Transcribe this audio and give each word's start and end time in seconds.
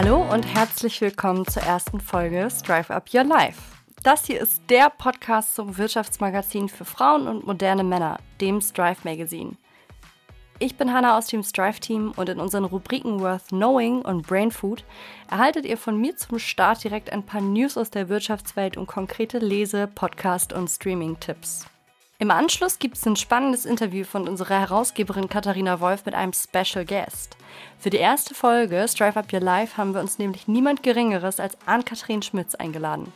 Hallo 0.00 0.24
und 0.32 0.44
herzlich 0.44 1.00
willkommen 1.00 1.44
zur 1.44 1.64
ersten 1.64 1.98
Folge 1.98 2.48
Strive 2.52 2.94
Up 2.94 3.12
Your 3.12 3.24
Life. 3.24 3.60
Das 4.04 4.26
hier 4.26 4.40
ist 4.40 4.62
der 4.70 4.90
Podcast 4.90 5.56
zum 5.56 5.76
Wirtschaftsmagazin 5.76 6.68
für 6.68 6.84
Frauen 6.84 7.26
und 7.26 7.44
moderne 7.44 7.82
Männer, 7.82 8.20
dem 8.40 8.60
Strive 8.60 9.00
Magazine. 9.02 9.56
Ich 10.60 10.76
bin 10.76 10.92
Hannah 10.94 11.18
aus 11.18 11.26
dem 11.26 11.42
Strive 11.42 11.80
Team 11.80 12.12
und 12.14 12.28
in 12.28 12.38
unseren 12.38 12.64
Rubriken 12.64 13.18
Worth 13.18 13.48
Knowing 13.48 14.02
und 14.02 14.24
Brain 14.24 14.52
Food 14.52 14.84
erhaltet 15.28 15.66
ihr 15.66 15.76
von 15.76 16.00
mir 16.00 16.16
zum 16.16 16.38
Start 16.38 16.84
direkt 16.84 17.12
ein 17.12 17.26
paar 17.26 17.40
News 17.40 17.76
aus 17.76 17.90
der 17.90 18.08
Wirtschaftswelt 18.08 18.76
und 18.76 18.86
konkrete 18.86 19.40
Lese-, 19.40 19.88
Podcast- 19.88 20.52
und 20.52 20.68
Streaming-Tipps. 20.68 21.66
Im 22.20 22.32
Anschluss 22.32 22.80
gibt 22.80 22.96
es 22.96 23.06
ein 23.06 23.14
spannendes 23.14 23.64
Interview 23.64 24.02
von 24.04 24.26
unserer 24.26 24.58
Herausgeberin 24.58 25.28
Katharina 25.28 25.78
Wolf 25.78 26.04
mit 26.04 26.16
einem 26.16 26.32
Special 26.32 26.84
Guest. 26.84 27.36
Für 27.78 27.90
die 27.90 27.98
erste 27.98 28.34
Folge 28.34 28.86
Strive 28.88 29.20
Up 29.20 29.32
Your 29.32 29.38
Life 29.38 29.76
haben 29.76 29.94
wir 29.94 30.00
uns 30.00 30.18
nämlich 30.18 30.48
niemand 30.48 30.82
Geringeres 30.82 31.38
als 31.38 31.56
Ann-Kathrin 31.66 32.22
Schmitz 32.22 32.56
eingeladen. 32.56 33.12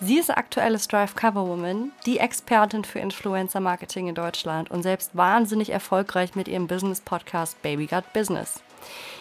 Sie 0.00 0.18
ist 0.18 0.30
aktuelle 0.30 0.78
Strive 0.78 1.14
Coverwoman, 1.14 1.92
die 2.06 2.20
Expertin 2.20 2.84
für 2.84 3.00
Influencer 3.00 3.60
Marketing 3.60 4.08
in 4.08 4.14
Deutschland 4.14 4.70
und 4.70 4.82
selbst 4.82 5.14
wahnsinnig 5.14 5.68
erfolgreich 5.68 6.34
mit 6.34 6.48
ihrem 6.48 6.68
Business 6.68 7.02
Podcast 7.02 7.60
Baby 7.60 7.84
Got 7.86 8.14
Business. 8.14 8.62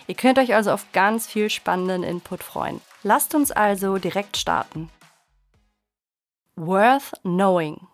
Ihr 0.07 0.15
könnt 0.15 0.39
euch 0.39 0.55
also 0.55 0.71
auf 0.71 0.89
ganz 0.93 1.27
viel 1.27 1.49
spannenden 1.49 2.03
Input 2.03 2.43
freuen. 2.43 2.79
Lasst 3.03 3.35
uns 3.35 3.51
also 3.51 3.97
direkt 3.97 4.37
starten. 4.37 4.89
Worth 6.55 7.11
Knowing. 7.23 7.87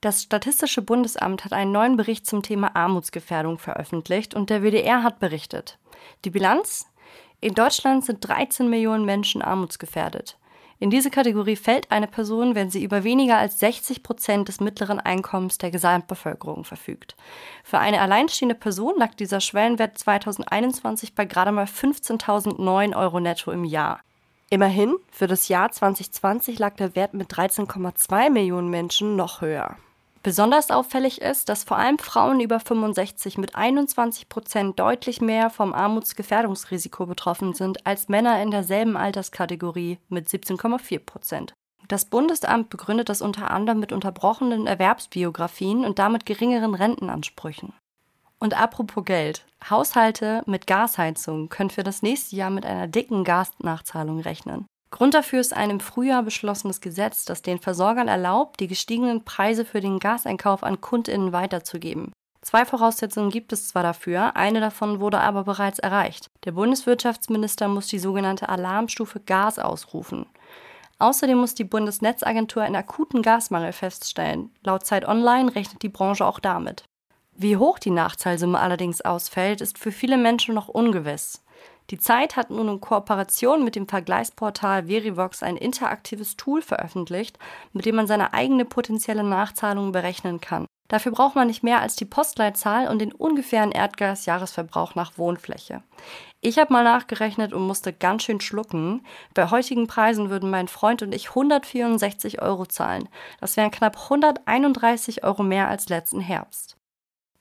Das 0.00 0.22
Statistische 0.22 0.80
Bundesamt 0.80 1.44
hat 1.44 1.52
einen 1.52 1.72
neuen 1.72 1.98
Bericht 1.98 2.26
zum 2.26 2.42
Thema 2.42 2.74
Armutsgefährdung 2.74 3.58
veröffentlicht 3.58 4.34
und 4.34 4.48
der 4.48 4.62
WDR 4.62 5.02
hat 5.02 5.18
berichtet. 5.18 5.78
Die 6.24 6.30
Bilanz? 6.30 6.86
In 7.42 7.54
Deutschland 7.54 8.06
sind 8.06 8.26
13 8.26 8.70
Millionen 8.70 9.04
Menschen 9.04 9.42
armutsgefährdet. 9.42 10.38
In 10.78 10.88
diese 10.88 11.10
Kategorie 11.10 11.56
fällt 11.56 11.90
eine 11.90 12.06
Person, 12.06 12.54
wenn 12.54 12.70
sie 12.70 12.82
über 12.82 13.04
weniger 13.04 13.36
als 13.36 13.60
60 13.60 14.02
Prozent 14.02 14.48
des 14.48 14.60
mittleren 14.60 14.98
Einkommens 14.98 15.58
der 15.58 15.70
Gesamtbevölkerung 15.70 16.64
verfügt. 16.64 17.14
Für 17.62 17.78
eine 17.78 18.00
alleinstehende 18.00 18.54
Person 18.54 18.94
lag 18.96 19.14
dieser 19.14 19.42
Schwellenwert 19.42 19.98
2021 19.98 21.14
bei 21.14 21.26
gerade 21.26 21.52
mal 21.52 21.66
15.009 21.66 22.96
Euro 22.96 23.20
netto 23.20 23.52
im 23.52 23.64
Jahr. 23.64 24.00
Immerhin, 24.48 24.96
für 25.12 25.26
das 25.26 25.48
Jahr 25.48 25.70
2020 25.70 26.58
lag 26.58 26.76
der 26.76 26.96
Wert 26.96 27.12
mit 27.12 27.30
13,2 27.30 28.30
Millionen 28.30 28.70
Menschen 28.70 29.14
noch 29.16 29.42
höher. 29.42 29.76
Besonders 30.22 30.70
auffällig 30.70 31.22
ist, 31.22 31.48
dass 31.48 31.64
vor 31.64 31.78
allem 31.78 31.98
Frauen 31.98 32.40
über 32.40 32.60
65 32.60 33.38
mit 33.38 33.54
21 33.54 34.28
Prozent 34.28 34.78
deutlich 34.78 35.22
mehr 35.22 35.48
vom 35.48 35.72
Armutsgefährdungsrisiko 35.72 37.06
betroffen 37.06 37.54
sind 37.54 37.86
als 37.86 38.08
Männer 38.08 38.42
in 38.42 38.50
derselben 38.50 38.98
Alterskategorie 38.98 39.98
mit 40.10 40.28
17,4 40.28 40.98
Prozent. 40.98 41.54
Das 41.88 42.04
Bundesamt 42.04 42.68
begründet 42.68 43.08
das 43.08 43.22
unter 43.22 43.50
anderem 43.50 43.80
mit 43.80 43.92
unterbrochenen 43.92 44.66
Erwerbsbiografien 44.66 45.86
und 45.86 45.98
damit 45.98 46.26
geringeren 46.26 46.74
Rentenansprüchen. 46.74 47.72
Und 48.38 48.60
apropos 48.60 49.04
Geld. 49.04 49.46
Haushalte 49.68 50.42
mit 50.46 50.66
Gasheizung 50.66 51.48
können 51.48 51.70
für 51.70 51.82
das 51.82 52.02
nächste 52.02 52.36
Jahr 52.36 52.50
mit 52.50 52.64
einer 52.64 52.88
dicken 52.88 53.24
Gasnachzahlung 53.24 54.20
rechnen. 54.20 54.66
Grund 54.90 55.14
dafür 55.14 55.40
ist 55.40 55.54
ein 55.54 55.70
im 55.70 55.80
Frühjahr 55.80 56.22
beschlossenes 56.22 56.80
Gesetz, 56.80 57.24
das 57.24 57.42
den 57.42 57.60
Versorgern 57.60 58.08
erlaubt, 58.08 58.60
die 58.60 58.66
gestiegenen 58.66 59.24
Preise 59.24 59.64
für 59.64 59.80
den 59.80 59.98
Gaseinkauf 59.98 60.62
an 60.64 60.80
Kundinnen 60.80 61.32
weiterzugeben. 61.32 62.12
Zwei 62.42 62.64
Voraussetzungen 62.64 63.30
gibt 63.30 63.52
es 63.52 63.68
zwar 63.68 63.82
dafür, 63.82 64.34
eine 64.34 64.60
davon 64.60 64.98
wurde 64.98 65.20
aber 65.20 65.44
bereits 65.44 65.78
erreicht. 65.78 66.30
Der 66.44 66.52
Bundeswirtschaftsminister 66.52 67.68
muss 67.68 67.86
die 67.86 67.98
sogenannte 67.98 68.48
Alarmstufe 68.48 69.20
Gas 69.20 69.58
ausrufen. 69.58 70.26
Außerdem 70.98 71.38
muss 71.38 71.54
die 71.54 71.64
Bundesnetzagentur 71.64 72.62
einen 72.62 72.76
akuten 72.76 73.22
Gasmangel 73.22 73.72
feststellen. 73.72 74.50
Laut 74.62 74.84
Zeit 74.84 75.06
Online 75.06 75.54
rechnet 75.54 75.82
die 75.82 75.88
Branche 75.88 76.26
auch 76.26 76.40
damit. 76.40 76.84
Wie 77.36 77.56
hoch 77.56 77.78
die 77.78 77.90
Nachzahlsumme 77.90 78.58
allerdings 78.58 79.00
ausfällt, 79.00 79.60
ist 79.60 79.78
für 79.78 79.92
viele 79.92 80.18
Menschen 80.18 80.54
noch 80.54 80.68
ungewiss. 80.68 81.42
Die 81.90 81.98
Zeit 81.98 82.36
hat 82.36 82.50
nun 82.50 82.68
in 82.68 82.80
Kooperation 82.80 83.64
mit 83.64 83.74
dem 83.74 83.88
Vergleichsportal 83.88 84.86
Verivox 84.86 85.42
ein 85.42 85.56
interaktives 85.56 86.36
Tool 86.36 86.62
veröffentlicht, 86.62 87.36
mit 87.72 87.84
dem 87.84 87.96
man 87.96 88.06
seine 88.06 88.32
eigene 88.32 88.64
potenzielle 88.64 89.24
Nachzahlung 89.24 89.90
berechnen 89.90 90.40
kann. 90.40 90.66
Dafür 90.86 91.12
braucht 91.12 91.36
man 91.36 91.46
nicht 91.46 91.62
mehr 91.62 91.80
als 91.80 91.94
die 91.94 92.04
Postleitzahl 92.04 92.88
und 92.88 93.00
den 93.00 93.12
ungefähren 93.12 93.70
Erdgasjahresverbrauch 93.70 94.96
nach 94.96 95.18
Wohnfläche. 95.18 95.84
Ich 96.40 96.58
habe 96.58 96.72
mal 96.72 96.82
nachgerechnet 96.82 97.52
und 97.52 97.66
musste 97.66 97.92
ganz 97.92 98.24
schön 98.24 98.40
schlucken. 98.40 99.06
Bei 99.34 99.50
heutigen 99.50 99.86
Preisen 99.86 100.30
würden 100.30 100.50
mein 100.50 100.66
Freund 100.66 101.02
und 101.02 101.14
ich 101.14 101.28
164 101.28 102.42
Euro 102.42 102.66
zahlen. 102.66 103.08
Das 103.40 103.56
wären 103.56 103.70
knapp 103.70 103.96
131 104.02 105.22
Euro 105.22 105.44
mehr 105.44 105.68
als 105.68 105.88
letzten 105.88 106.20
Herbst. 106.20 106.79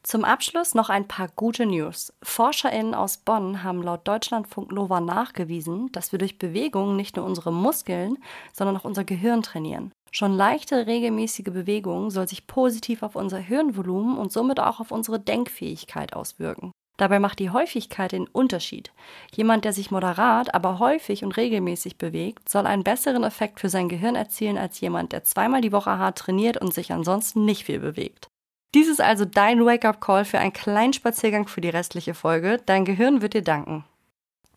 Zum 0.01 0.23
Abschluss 0.23 0.75
noch 0.75 0.89
ein 0.89 1.07
paar 1.09 1.27
gute 1.35 1.65
News. 1.65 2.13
ForscherInnen 2.23 2.95
aus 2.95 3.17
Bonn 3.17 3.63
haben 3.63 3.83
laut 3.83 4.07
Deutschlandfunk 4.07 4.71
Nova 4.71 5.01
nachgewiesen, 5.01 5.91
dass 5.91 6.13
wir 6.13 6.19
durch 6.19 6.39
Bewegung 6.39 6.95
nicht 6.95 7.17
nur 7.17 7.25
unsere 7.25 7.51
Muskeln, 7.51 8.17
sondern 8.53 8.77
auch 8.77 8.85
unser 8.85 9.03
Gehirn 9.03 9.41
trainieren. 9.41 9.91
Schon 10.11 10.33
leichte, 10.33 10.87
regelmäßige 10.87 11.51
Bewegung 11.51 12.11
soll 12.11 12.27
sich 12.29 12.47
positiv 12.47 13.03
auf 13.03 13.15
unser 13.15 13.37
Hirnvolumen 13.37 14.17
und 14.17 14.31
somit 14.31 14.59
auch 14.59 14.79
auf 14.79 14.91
unsere 14.91 15.19
Denkfähigkeit 15.19 16.13
auswirken. 16.13 16.71
Dabei 16.97 17.19
macht 17.19 17.39
die 17.39 17.49
Häufigkeit 17.49 18.13
den 18.13 18.27
Unterschied. 18.27 18.91
Jemand, 19.33 19.63
der 19.63 19.73
sich 19.73 19.91
moderat, 19.91 20.53
aber 20.53 20.79
häufig 20.79 21.23
und 21.23 21.37
regelmäßig 21.37 21.97
bewegt, 21.97 22.49
soll 22.49 22.65
einen 22.65 22.83
besseren 22.83 23.23
Effekt 23.23 23.59
für 23.59 23.69
sein 23.69 23.89
Gehirn 23.89 24.15
erzielen 24.15 24.57
als 24.57 24.79
jemand, 24.79 25.11
der 25.11 25.23
zweimal 25.23 25.61
die 25.61 25.71
Woche 25.71 25.97
hart 25.97 26.17
trainiert 26.17 26.57
und 26.57 26.73
sich 26.73 26.91
ansonsten 26.91 27.45
nicht 27.45 27.65
viel 27.65 27.79
bewegt. 27.79 28.28
Dies 28.75 28.87
ist 28.87 29.01
also 29.01 29.25
dein 29.25 29.65
Wake-up-Call 29.65 30.25
für 30.25 30.37
einen 30.37 30.53
kleinen 30.53 30.93
Spaziergang 30.93 31.47
für 31.47 31.59
die 31.59 31.69
restliche 31.69 32.13
Folge. 32.13 32.61
Dein 32.67 32.85
Gehirn 32.85 33.23
wird 33.23 33.33
dir 33.33 33.41
danken. 33.41 33.83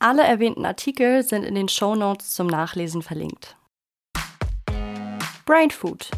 Alle 0.00 0.22
erwähnten 0.22 0.66
Artikel 0.66 1.22
sind 1.22 1.44
in 1.44 1.54
den 1.54 1.70
Show 1.70 1.94
Notes 1.94 2.32
zum 2.32 2.46
Nachlesen 2.46 3.00
verlinkt. 3.00 3.56
Brain 5.46 5.70
Food. 5.70 6.10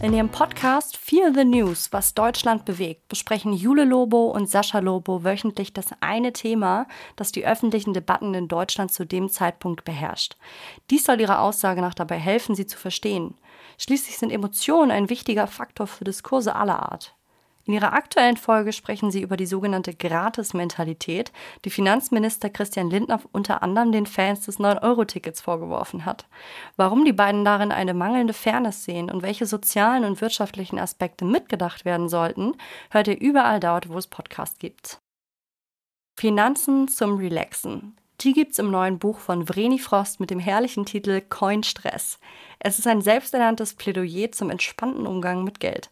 In 0.00 0.14
ihrem 0.14 0.28
Podcast 0.28 0.96
Feel 0.96 1.34
the 1.34 1.44
News, 1.44 1.92
was 1.92 2.14
Deutschland 2.14 2.64
bewegt, 2.64 3.08
besprechen 3.08 3.52
Jule 3.52 3.84
Lobo 3.84 4.30
und 4.30 4.48
Sascha 4.48 4.78
Lobo 4.78 5.24
wöchentlich 5.24 5.72
das 5.72 5.86
eine 6.00 6.32
Thema, 6.32 6.86
das 7.16 7.32
die 7.32 7.44
öffentlichen 7.44 7.92
Debatten 7.92 8.34
in 8.34 8.46
Deutschland 8.46 8.92
zu 8.92 9.04
dem 9.04 9.28
Zeitpunkt 9.28 9.84
beherrscht. 9.84 10.36
Dies 10.90 11.04
soll 11.04 11.20
ihrer 11.20 11.40
Aussage 11.40 11.80
nach 11.80 11.94
dabei 11.94 12.18
helfen, 12.18 12.54
sie 12.54 12.66
zu 12.66 12.78
verstehen. 12.78 13.34
Schließlich 13.78 14.16
sind 14.16 14.30
Emotionen 14.30 14.92
ein 14.92 15.10
wichtiger 15.10 15.48
Faktor 15.48 15.88
für 15.88 16.04
Diskurse 16.04 16.54
aller 16.54 16.92
Art. 16.92 17.16
In 17.64 17.74
ihrer 17.74 17.92
aktuellen 17.92 18.36
Folge 18.36 18.72
sprechen 18.72 19.12
sie 19.12 19.22
über 19.22 19.36
die 19.36 19.46
sogenannte 19.46 19.94
Gratis-Mentalität, 19.94 21.32
die 21.64 21.70
Finanzminister 21.70 22.50
Christian 22.50 22.90
Lindner 22.90 23.20
unter 23.30 23.62
anderem 23.62 23.92
den 23.92 24.06
Fans 24.06 24.46
des 24.46 24.58
9-Euro-Tickets 24.58 25.40
vorgeworfen 25.40 26.04
hat. 26.04 26.26
Warum 26.76 27.04
die 27.04 27.12
beiden 27.12 27.44
darin 27.44 27.70
eine 27.70 27.94
mangelnde 27.94 28.32
Fairness 28.32 28.84
sehen 28.84 29.10
und 29.10 29.22
welche 29.22 29.46
sozialen 29.46 30.04
und 30.04 30.20
wirtschaftlichen 30.20 30.80
Aspekte 30.80 31.24
mitgedacht 31.24 31.84
werden 31.84 32.08
sollten, 32.08 32.54
hört 32.90 33.06
ihr 33.06 33.20
überall 33.20 33.60
dort, 33.60 33.88
wo 33.88 33.96
es 33.96 34.08
Podcasts 34.08 34.58
gibt. 34.58 35.00
Finanzen 36.18 36.88
zum 36.88 37.16
Relaxen. 37.16 37.96
Die 38.20 38.32
gibt's 38.32 38.58
im 38.58 38.70
neuen 38.70 38.98
Buch 38.98 39.18
von 39.18 39.48
Vreni 39.48 39.78
Frost 39.78 40.20
mit 40.20 40.30
dem 40.30 40.38
herrlichen 40.38 40.84
Titel 40.84 41.20
Coin 41.20 41.62
Stress. 41.62 42.18
Es 42.60 42.78
ist 42.78 42.86
ein 42.86 43.02
selbsternanntes 43.02 43.74
Plädoyer 43.74 44.30
zum 44.30 44.50
entspannten 44.50 45.06
Umgang 45.06 45.42
mit 45.42 45.58
Geld. 45.58 45.90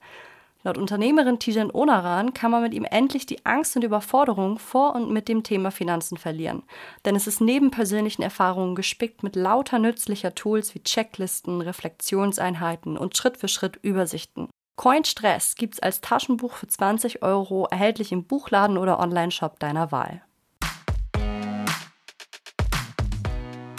Laut 0.62 0.76
Unternehmerin 0.76 1.38
Tijan 1.38 1.70
Onaran 1.70 2.34
kann 2.34 2.50
man 2.50 2.62
mit 2.62 2.74
ihm 2.74 2.84
endlich 2.84 3.24
die 3.24 3.46
Angst 3.46 3.76
und 3.76 3.84
Überforderung 3.84 4.58
vor 4.58 4.94
und 4.94 5.10
mit 5.10 5.26
dem 5.26 5.42
Thema 5.42 5.70
Finanzen 5.70 6.18
verlieren. 6.18 6.62
Denn 7.06 7.16
es 7.16 7.26
ist 7.26 7.40
neben 7.40 7.70
persönlichen 7.70 8.20
Erfahrungen 8.20 8.74
gespickt 8.74 9.22
mit 9.22 9.36
lauter 9.36 9.78
nützlicher 9.78 10.34
Tools 10.34 10.74
wie 10.74 10.82
Checklisten, 10.82 11.62
Reflexionseinheiten 11.62 12.98
und 12.98 13.16
Schritt 13.16 13.38
für 13.38 13.48
Schritt 13.48 13.76
Übersichten. 13.80 14.50
Coin 14.76 15.04
Stress 15.04 15.54
gibt's 15.54 15.80
als 15.80 16.02
Taschenbuch 16.02 16.52
für 16.52 16.66
20 16.66 17.22
Euro, 17.22 17.66
erhältlich 17.70 18.12
im 18.12 18.24
Buchladen 18.24 18.76
oder 18.76 19.00
Online-Shop 19.00 19.58
deiner 19.60 19.92
Wahl. 19.92 20.22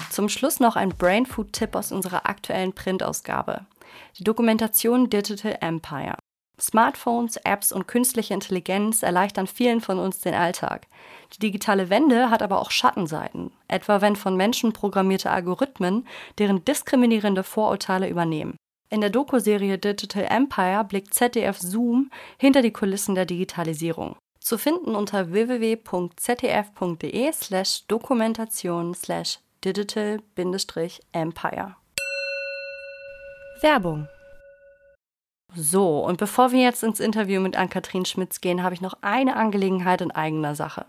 Zum 0.10 0.30
Schluss 0.30 0.60
noch 0.60 0.75
ein 0.75 0.89
Brainfood-Tipp 0.89 1.75
aus 1.75 1.92
unserer 1.92 2.27
aktuellen 2.27 2.74
Printausgabe. 2.74 3.68
Die 4.18 4.24
Dokumentation 4.24 5.10
Digital 5.10 5.57
Empire. 5.62 6.18
Smartphones, 6.62 7.38
Apps 7.38 7.72
und 7.72 7.88
künstliche 7.88 8.34
Intelligenz 8.34 9.02
erleichtern 9.04 9.48
vielen 9.48 9.80
von 9.81 10.00
uns 10.00 10.19
den 10.19 10.36
Alltag. 10.36 10.88
Die 11.34 11.40
digitale 11.40 11.90
Wende 11.90 12.30
hat 12.30 12.44
aber 12.44 12.62
auch 12.62 12.72
Schattenseiten, 12.72 13.52
etwa 13.68 14.00
wenn 14.02 14.16
von 14.16 14.38
Menschen 14.38 14.74
programmierte 14.74 15.31
Algorithmen 15.31 16.08
deren 16.38 16.63
diskriminierende 16.63 17.44
Vorurteile 17.44 18.08
übernehmen. 18.10 18.56
In 18.90 19.02
der 19.02 19.10
Doku-Serie 19.10 19.78
Digital 19.78 20.25
Empire 20.30 20.84
blickt 20.84 21.13
ZDF 21.13 21.58
Zoom 21.58 22.12
hinter 22.38 22.62
die 22.62 22.74
Kulissen 22.74 23.16
der 23.16 23.25
Digitalisierung. 23.25 24.18
Zu 24.40 24.58
finden 24.58 24.96
unter 24.96 25.31
www.zdf.de 25.31 27.31
slash 27.31 27.86
Dokumentation 27.88 28.94
slash 28.94 29.40
digital-empire. 29.63 31.75
Werbung. 33.62 34.08
So, 35.53 36.00
und 36.00 36.18
bevor 36.18 36.53
wir 36.53 36.62
jetzt 36.62 36.81
ins 36.81 37.01
Interview 37.01 37.42
mit 37.42 37.57
Ann-Kathrin 37.57 38.06
Schmitz 38.06 38.39
gehen, 38.39 38.63
habe 38.63 38.74
ich 38.74 38.80
noch 38.80 38.94
eine 39.01 39.36
Angelegenheit 39.36 40.00
in 40.00 40.12
eigener 40.12 40.56
Sache. 40.56 40.86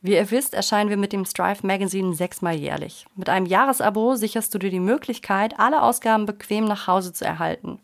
Wie 0.00 0.14
ihr 0.14 0.30
wisst, 0.32 0.54
erscheinen 0.54 0.90
wir 0.90 0.96
mit 0.96 1.12
dem 1.12 1.24
Strive 1.24 1.64
Magazine 1.64 2.12
sechsmal 2.12 2.56
jährlich. 2.56 3.06
Mit 3.14 3.28
einem 3.28 3.46
Jahresabo 3.46 4.16
sicherst 4.16 4.52
du 4.52 4.58
dir 4.58 4.70
die 4.70 4.80
Möglichkeit, 4.80 5.58
alle 5.60 5.82
Ausgaben 5.82 6.26
bequem 6.26 6.64
nach 6.64 6.88
Hause 6.88 7.12
zu 7.12 7.24
erhalten. 7.24 7.80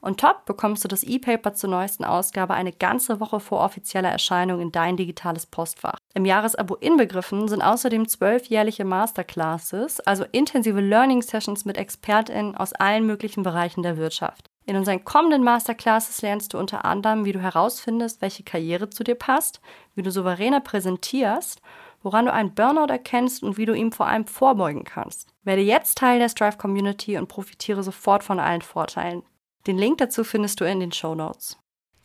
Und 0.00 0.18
top 0.18 0.46
bekommst 0.46 0.82
du 0.82 0.88
das 0.88 1.04
E-Paper 1.04 1.54
zur 1.54 1.70
neuesten 1.70 2.04
Ausgabe 2.04 2.54
eine 2.54 2.72
ganze 2.72 3.20
Woche 3.20 3.38
vor 3.38 3.60
offizieller 3.60 4.08
Erscheinung 4.08 4.60
in 4.60 4.72
dein 4.72 4.96
digitales 4.96 5.46
Postfach. 5.46 5.96
Im 6.14 6.24
Jahresabo 6.24 6.74
inbegriffen 6.74 7.46
sind 7.46 7.62
außerdem 7.62 8.08
zwölf 8.08 8.46
jährliche 8.46 8.84
Masterclasses, 8.84 10.00
also 10.00 10.24
intensive 10.32 10.80
Learning 10.80 11.22
Sessions 11.22 11.64
mit 11.64 11.76
ExpertInnen 11.76 12.56
aus 12.56 12.72
allen 12.72 13.06
möglichen 13.06 13.44
Bereichen 13.44 13.84
der 13.84 13.96
Wirtschaft. 13.96 14.51
In 14.64 14.76
unseren 14.76 15.04
kommenden 15.04 15.42
Masterclasses 15.42 16.22
lernst 16.22 16.54
du 16.54 16.58
unter 16.58 16.84
anderem, 16.84 17.24
wie 17.24 17.32
du 17.32 17.40
herausfindest, 17.40 18.22
welche 18.22 18.44
Karriere 18.44 18.88
zu 18.90 19.02
dir 19.02 19.16
passt, 19.16 19.60
wie 19.94 20.02
du 20.02 20.10
souveräner 20.10 20.60
präsentierst, 20.60 21.60
woran 22.02 22.26
du 22.26 22.32
einen 22.32 22.54
Burnout 22.54 22.90
erkennst 22.90 23.42
und 23.42 23.56
wie 23.56 23.66
du 23.66 23.74
ihm 23.74 23.92
vor 23.92 24.06
allem 24.06 24.26
vorbeugen 24.26 24.84
kannst. 24.84 25.28
Werde 25.42 25.62
jetzt 25.62 25.98
Teil 25.98 26.18
der 26.18 26.28
Strive 26.28 26.58
Community 26.58 27.18
und 27.18 27.28
profitiere 27.28 27.82
sofort 27.82 28.22
von 28.22 28.38
allen 28.38 28.62
Vorteilen. 28.62 29.22
Den 29.66 29.78
Link 29.78 29.98
dazu 29.98 30.24
findest 30.24 30.60
du 30.60 30.64
in 30.64 30.80
den 30.80 30.92
Show 30.92 31.14
Notes. 31.14 31.58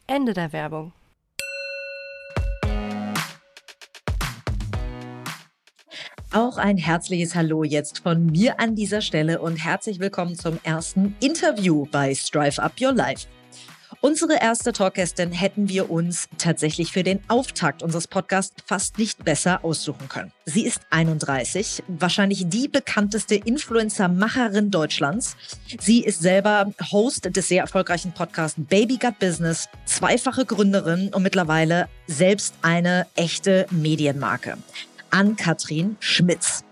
Ende 0.08 0.34
der 0.34 0.54
Werbung. 0.54 0.94
Auch 6.34 6.58
ein 6.58 6.78
herzliches 6.78 7.36
Hallo 7.36 7.64
jetzt 7.64 8.00
von 8.00 8.26
mir 8.26 8.60
an 8.60 8.76
dieser 8.76 9.00
Stelle 9.00 9.40
und 9.40 9.56
herzlich 9.56 10.00
willkommen 10.00 10.36
zum 10.36 10.60
ersten 10.64 11.16
Interview 11.22 11.86
bei 11.90 12.14
Strive 12.14 12.62
Up 12.62 12.74
Your 12.82 12.92
Life. 12.92 13.28
Unsere 14.02 14.42
erste 14.42 14.74
Talkgästin 14.74 15.32
hätten 15.32 15.70
wir 15.70 15.90
uns 15.90 16.28
tatsächlich 16.38 16.92
für 16.92 17.04
den 17.04 17.22
Auftakt 17.30 17.82
unseres 17.82 18.10
Podcasts 18.10 18.62
fast 18.66 18.98
nicht 18.98 19.24
besser 19.24 19.64
aussuchen 19.64 20.10
können. 20.10 20.34
Sie 20.46 20.66
ist 20.66 20.82
31, 20.90 21.84
wahrscheinlich 21.88 22.50
die 22.50 22.68
bekannteste 22.68 23.36
Influencer-Macherin 23.36 24.70
Deutschlands. 24.70 25.38
Sie 25.80 26.04
ist 26.04 26.22
selber 26.22 26.74
Host 26.92 27.36
des 27.36 27.48
sehr 27.48 27.62
erfolgreichen 27.62 28.12
Podcasts 28.12 28.60
Baby 28.60 28.98
Gut 28.98 29.18
Business, 29.20 29.70
zweifache 29.86 30.46
Gründerin 30.46 31.10
und 31.14 31.24
mittlerweile 31.24 31.88
selbst 32.06 32.54
eine 32.62 33.08
echte 33.16 33.66
Medienmarke. 33.72 34.58
Ann-Kathrin 35.12 35.98
Schmitz. 36.00 36.64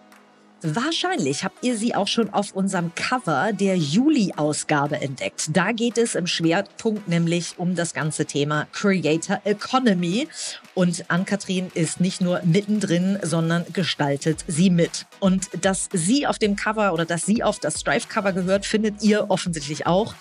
Wahrscheinlich 0.62 1.44
habt 1.44 1.64
ihr 1.64 1.78
sie 1.78 1.94
auch 1.94 2.08
schon 2.08 2.34
auf 2.34 2.54
unserem 2.54 2.94
Cover 2.96 3.54
der 3.54 3.78
Juli-Ausgabe 3.78 5.00
entdeckt. 5.00 5.50
Da 5.54 5.72
geht 5.72 5.98
es 5.98 6.16
im 6.16 6.26
Schwerpunkt 6.26 7.08
nämlich 7.08 7.56
um 7.58 7.76
das 7.76 7.94
ganze 7.94 8.26
Thema 8.26 8.68
Creator 8.72 9.42
Economy. 9.44 10.28
Und 10.76 11.10
Ann-Kathrin 11.10 11.72
ist 11.74 12.00
nicht 12.00 12.22
nur 12.22 12.42
mittendrin, 12.44 13.18
sondern 13.24 13.66
gestaltet 13.74 14.44
sie 14.48 14.70
mit. 14.70 15.08
Und 15.20 15.48
dass 15.62 15.90
sie 15.92 16.28
auf 16.28 16.38
dem 16.38 16.56
Cover 16.56 16.94
oder 16.94 17.06
dass 17.06 17.26
sie 17.26 17.42
auf 17.44 17.60
das 17.60 17.80
Strive-Cover 17.80 18.34
gehört, 18.34 18.66
findet 18.66 19.02
ihr 19.02 19.30
offensichtlich 19.30 19.88
auch 19.88 20.14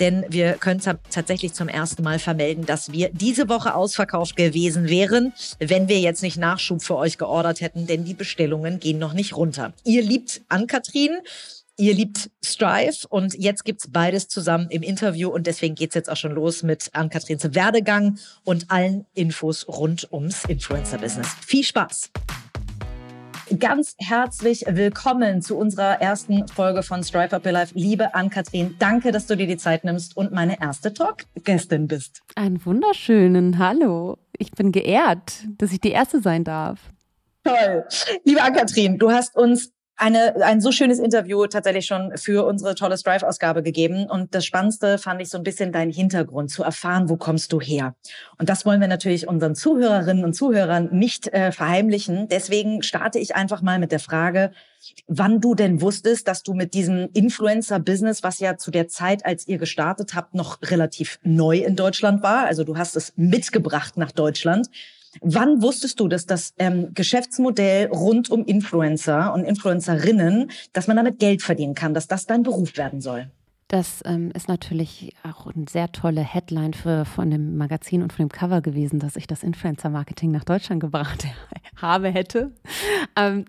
denn 0.00 0.24
wir 0.28 0.54
können 0.54 0.80
tatsächlich 1.10 1.52
zum 1.52 1.68
ersten 1.68 2.02
Mal 2.02 2.18
vermelden, 2.18 2.64
dass 2.66 2.90
wir 2.90 3.10
diese 3.12 3.48
Woche 3.48 3.74
ausverkauft 3.74 4.34
gewesen 4.34 4.88
wären, 4.88 5.34
wenn 5.58 5.88
wir 5.88 6.00
jetzt 6.00 6.22
nicht 6.22 6.38
Nachschub 6.38 6.82
für 6.82 6.96
euch 6.96 7.18
geordert 7.18 7.60
hätten, 7.60 7.86
denn 7.86 8.04
die 8.04 8.14
Bestellungen 8.14 8.80
gehen 8.80 8.98
noch 8.98 9.12
nicht 9.12 9.36
runter. 9.36 9.74
Ihr 9.84 10.02
liebt 10.02 10.40
Ann-Kathrin. 10.48 11.18
Ihr 11.80 11.94
liebt 11.94 12.30
Strive 12.44 13.08
und 13.08 13.32
jetzt 13.32 13.64
gibt's 13.64 13.88
beides 13.90 14.28
zusammen 14.28 14.66
im 14.68 14.82
Interview 14.82 15.30
und 15.30 15.46
deswegen 15.46 15.74
geht's 15.74 15.94
jetzt 15.94 16.10
auch 16.10 16.16
schon 16.16 16.32
los 16.32 16.62
mit 16.62 16.90
Ann-Kathrins 16.92 17.54
Werdegang 17.54 18.18
und 18.44 18.70
allen 18.70 19.06
Infos 19.14 19.66
rund 19.66 20.06
ums 20.12 20.44
Influencer-Business. 20.44 21.28
Viel 21.40 21.64
Spaß! 21.64 22.10
ganz 23.58 23.96
herzlich 23.98 24.64
willkommen 24.68 25.42
zu 25.42 25.56
unserer 25.56 26.00
ersten 26.00 26.46
Folge 26.46 26.84
von 26.84 27.02
Strive 27.02 27.34
Up 27.34 27.44
Your 27.44 27.52
Life. 27.52 27.72
Liebe 27.74 28.14
Ann-Kathrin, 28.14 28.76
danke, 28.78 29.10
dass 29.10 29.26
du 29.26 29.36
dir 29.36 29.46
die 29.46 29.56
Zeit 29.56 29.82
nimmst 29.82 30.16
und 30.16 30.32
meine 30.32 30.60
erste 30.60 30.92
Talk-Gästin 30.92 31.88
bist. 31.88 32.22
Einen 32.36 32.64
wunderschönen 32.64 33.58
Hallo. 33.58 34.18
Ich 34.38 34.52
bin 34.52 34.70
geehrt, 34.70 35.46
dass 35.56 35.72
ich 35.72 35.80
die 35.80 35.90
erste 35.90 36.20
sein 36.20 36.44
darf. 36.44 36.78
Toll. 37.42 37.86
Liebe 38.24 38.42
Ann-Kathrin, 38.42 38.98
du 38.98 39.10
hast 39.10 39.34
uns 39.34 39.72
eine, 40.00 40.34
ein 40.44 40.62
so 40.62 40.72
schönes 40.72 40.98
Interview 40.98 41.46
tatsächlich 41.46 41.84
schon 41.84 42.16
für 42.16 42.46
unsere 42.46 42.74
tolle 42.74 42.96
Strive-Ausgabe 42.96 43.62
gegeben. 43.62 44.06
Und 44.08 44.34
das 44.34 44.46
Spannendste 44.46 44.96
fand 44.96 45.20
ich 45.20 45.28
so 45.28 45.36
ein 45.36 45.44
bisschen 45.44 45.72
dein 45.72 45.90
Hintergrund, 45.90 46.50
zu 46.50 46.62
erfahren, 46.62 47.10
wo 47.10 47.16
kommst 47.16 47.52
du 47.52 47.60
her. 47.60 47.94
Und 48.38 48.48
das 48.48 48.64
wollen 48.64 48.80
wir 48.80 48.88
natürlich 48.88 49.28
unseren 49.28 49.54
Zuhörerinnen 49.54 50.24
und 50.24 50.32
Zuhörern 50.32 50.88
nicht 50.90 51.28
äh, 51.28 51.52
verheimlichen. 51.52 52.28
Deswegen 52.28 52.82
starte 52.82 53.18
ich 53.18 53.36
einfach 53.36 53.60
mal 53.60 53.78
mit 53.78 53.92
der 53.92 54.00
Frage, 54.00 54.52
wann 55.06 55.42
du 55.42 55.54
denn 55.54 55.82
wusstest, 55.82 56.26
dass 56.26 56.42
du 56.42 56.54
mit 56.54 56.72
diesem 56.72 57.10
Influencer-Business, 57.12 58.22
was 58.22 58.38
ja 58.38 58.56
zu 58.56 58.70
der 58.70 58.88
Zeit, 58.88 59.26
als 59.26 59.46
ihr 59.46 59.58
gestartet 59.58 60.14
habt, 60.14 60.34
noch 60.34 60.62
relativ 60.62 61.18
neu 61.22 61.58
in 61.58 61.76
Deutschland 61.76 62.22
war, 62.22 62.46
also 62.46 62.64
du 62.64 62.78
hast 62.78 62.96
es 62.96 63.12
mitgebracht 63.16 63.98
nach 63.98 64.12
Deutschland, 64.12 64.70
Wann 65.20 65.60
wusstest 65.62 65.98
du, 65.98 66.08
dass 66.08 66.26
das 66.26 66.54
ähm, 66.58 66.90
Geschäftsmodell 66.94 67.86
rund 67.88 68.30
um 68.30 68.44
Influencer 68.44 69.32
und 69.32 69.44
Influencerinnen, 69.44 70.50
dass 70.72 70.86
man 70.86 70.96
damit 70.96 71.18
Geld 71.18 71.42
verdienen 71.42 71.74
kann, 71.74 71.94
dass 71.94 72.06
das 72.06 72.26
dein 72.26 72.42
Beruf 72.42 72.76
werden 72.76 73.00
soll? 73.00 73.30
Das 73.70 74.02
ähm, 74.04 74.32
ist 74.34 74.48
natürlich 74.48 75.14
auch 75.22 75.46
eine 75.46 75.66
sehr 75.70 75.92
tolle 75.92 76.22
Headline 76.22 76.74
für, 76.74 77.04
von 77.04 77.30
dem 77.30 77.56
Magazin 77.56 78.02
und 78.02 78.12
von 78.12 78.26
dem 78.26 78.32
Cover 78.32 78.62
gewesen, 78.62 78.98
dass 78.98 79.14
ich 79.14 79.28
das 79.28 79.44
Influencer-Marketing 79.44 80.32
nach 80.32 80.42
Deutschland 80.42 80.80
gebracht 80.80 81.24
habe, 81.76 82.08
hätte. 82.08 82.50
Ähm, 83.14 83.44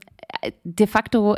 de 0.63 0.88
facto 0.88 1.36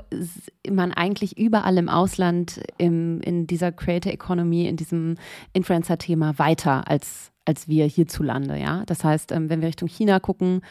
man 0.69 0.91
eigentlich 0.91 1.37
überall 1.37 1.77
im 1.77 1.89
Ausland 1.89 2.61
im, 2.77 3.21
in 3.21 3.47
dieser 3.47 3.71
Creator 3.71 4.11
Economy, 4.11 4.67
in 4.67 4.77
diesem 4.77 5.15
Influencer-Thema 5.53 6.37
weiter 6.39 6.87
als 6.87 7.31
als 7.45 7.67
wir 7.67 7.85
hierzulande. 7.85 8.57
Ja? 8.57 8.83
Das 8.85 9.03
heißt, 9.03 9.31
ähm, 9.31 9.49
wenn 9.49 9.61
wir 9.61 9.67
Richtung 9.67 9.89
China 9.89 10.19
gucken, 10.19 10.61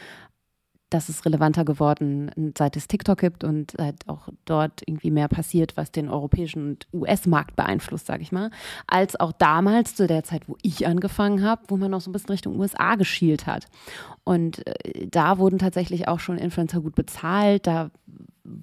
das 0.93 1.09
ist 1.09 1.25
relevanter 1.25 1.65
geworden, 1.65 2.53
seit 2.57 2.77
es 2.77 2.87
TikTok 2.87 3.17
gibt 3.17 3.43
und 3.43 3.71
seit 3.77 4.07
auch 4.07 4.29
dort 4.45 4.83
irgendwie 4.85 5.09
mehr 5.09 5.27
passiert, 5.27 5.75
was 5.75 5.91
den 5.91 6.07
europäischen 6.07 6.69
und 6.69 6.87
US-Markt 6.93 7.55
beeinflusst, 7.55 8.05
sage 8.05 8.21
ich 8.21 8.31
mal, 8.31 8.51
als 8.85 9.19
auch 9.19 9.31
damals 9.31 9.95
zu 9.95 10.05
der 10.05 10.23
Zeit, 10.23 10.47
wo 10.47 10.55
ich 10.61 10.85
angefangen 10.85 11.43
habe, 11.43 11.63
wo 11.67 11.77
man 11.77 11.91
noch 11.91 12.01
so 12.01 12.09
ein 12.09 12.13
bisschen 12.13 12.29
Richtung 12.29 12.59
USA 12.59 12.95
geschielt 12.95 13.47
hat. 13.47 13.65
Und 14.23 14.65
äh, 14.67 15.07
da 15.07 15.39
wurden 15.39 15.57
tatsächlich 15.57 16.07
auch 16.07 16.19
schon 16.19 16.37
Influencer 16.37 16.81
gut 16.81 16.95
bezahlt. 16.95 17.65
Da 17.65 17.89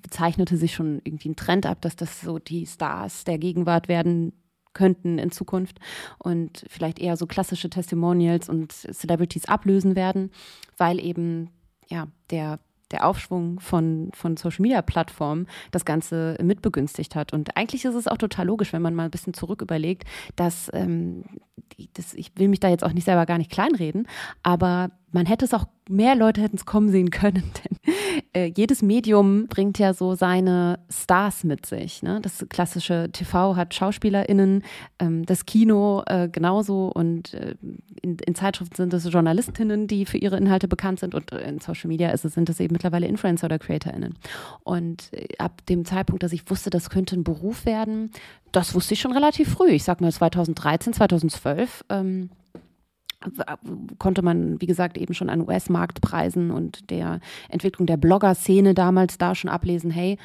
zeichnete 0.08 0.56
sich 0.56 0.74
schon 0.74 1.00
irgendwie 1.04 1.30
ein 1.30 1.36
Trend 1.36 1.66
ab, 1.66 1.80
dass 1.80 1.96
das 1.96 2.20
so 2.20 2.38
die 2.38 2.66
Stars 2.66 3.24
der 3.24 3.38
Gegenwart 3.38 3.88
werden, 3.88 4.32
könnten 4.72 5.18
in 5.18 5.32
Zukunft 5.32 5.80
und 6.18 6.64
vielleicht 6.68 7.00
eher 7.00 7.16
so 7.16 7.26
klassische 7.26 7.70
Testimonials 7.70 8.48
und 8.48 8.70
Celebrities 8.70 9.46
ablösen 9.46 9.96
werden, 9.96 10.30
weil 10.76 11.00
eben 11.00 11.50
ja 11.90 12.06
der 12.30 12.58
der 12.90 13.06
Aufschwung 13.06 13.60
von, 13.60 14.10
von 14.14 14.36
Social 14.36 14.62
Media 14.62 14.82
Plattformen 14.82 15.46
das 15.70 15.84
Ganze 15.84 16.36
mitbegünstigt 16.42 17.14
hat. 17.14 17.32
Und 17.32 17.56
eigentlich 17.56 17.84
ist 17.84 17.94
es 17.94 18.08
auch 18.08 18.18
total 18.18 18.46
logisch, 18.46 18.72
wenn 18.72 18.82
man 18.82 18.94
mal 18.94 19.04
ein 19.04 19.10
bisschen 19.10 19.34
zurück 19.34 19.62
überlegt, 19.62 20.04
dass, 20.36 20.70
ähm, 20.72 21.24
das, 21.94 22.14
ich 22.14 22.32
will 22.36 22.48
mich 22.48 22.60
da 22.60 22.68
jetzt 22.68 22.84
auch 22.84 22.92
nicht 22.92 23.04
selber 23.04 23.26
gar 23.26 23.38
nicht 23.38 23.50
kleinreden, 23.50 24.08
aber 24.42 24.90
man 25.12 25.26
hätte 25.26 25.44
es 25.44 25.54
auch, 25.54 25.66
mehr 25.88 26.14
Leute 26.14 26.40
hätten 26.40 26.56
es 26.56 26.66
kommen 26.66 26.90
sehen 26.90 27.10
können, 27.10 27.42
denn 27.86 27.89
äh, 28.32 28.52
jedes 28.56 28.82
Medium 28.82 29.46
bringt 29.48 29.78
ja 29.78 29.94
so 29.94 30.14
seine 30.14 30.78
Stars 30.90 31.44
mit 31.44 31.66
sich. 31.66 32.02
Ne? 32.02 32.20
Das 32.22 32.46
klassische 32.48 33.08
TV 33.12 33.56
hat 33.56 33.74
SchauspielerInnen, 33.74 34.62
ähm, 34.98 35.26
das 35.26 35.46
Kino 35.46 36.02
äh, 36.06 36.28
genauso 36.28 36.88
und 36.94 37.34
äh, 37.34 37.54
in, 38.02 38.16
in, 38.18 38.34
Zeitschriften 38.34 38.76
sind 38.76 38.94
es 38.94 39.10
JournalistInnen, 39.10 39.86
die 39.86 40.06
für 40.06 40.18
ihre 40.18 40.36
Inhalte 40.36 40.68
bekannt 40.68 41.00
sind 41.00 41.14
und 41.14 41.32
in 41.32 41.60
Social 41.60 41.88
Media 41.88 42.10
es, 42.10 42.22
sind 42.22 42.48
es 42.48 42.60
eben 42.60 42.72
mittlerweile 42.72 43.06
Influencer 43.06 43.46
oder 43.46 43.58
CreatorInnen. 43.58 44.14
Und 44.62 45.12
äh, 45.12 45.26
ab 45.38 45.64
dem 45.66 45.84
Zeitpunkt, 45.84 46.22
dass 46.22 46.32
ich 46.32 46.48
wusste, 46.50 46.70
das 46.70 46.90
könnte 46.90 47.16
ein 47.16 47.24
Beruf 47.24 47.66
werden, 47.66 48.10
das 48.52 48.74
wusste 48.74 48.94
ich 48.94 49.00
schon 49.00 49.12
relativ 49.12 49.50
früh. 49.50 49.70
Ich 49.70 49.84
sag 49.84 50.00
mal 50.00 50.12
2013, 50.12 50.92
2012. 50.92 51.84
Ähm, 51.88 52.30
konnte 53.98 54.22
man, 54.22 54.60
wie 54.60 54.66
gesagt, 54.66 54.96
eben 54.96 55.14
schon 55.14 55.30
an 55.30 55.46
US-Marktpreisen 55.46 56.50
und 56.50 56.90
der 56.90 57.20
Entwicklung 57.48 57.86
der 57.86 57.96
Blogger-Szene 57.96 58.74
damals 58.74 59.18
da 59.18 59.34
schon 59.34 59.50
ablesen, 59.50 59.90
hey, 59.90 60.18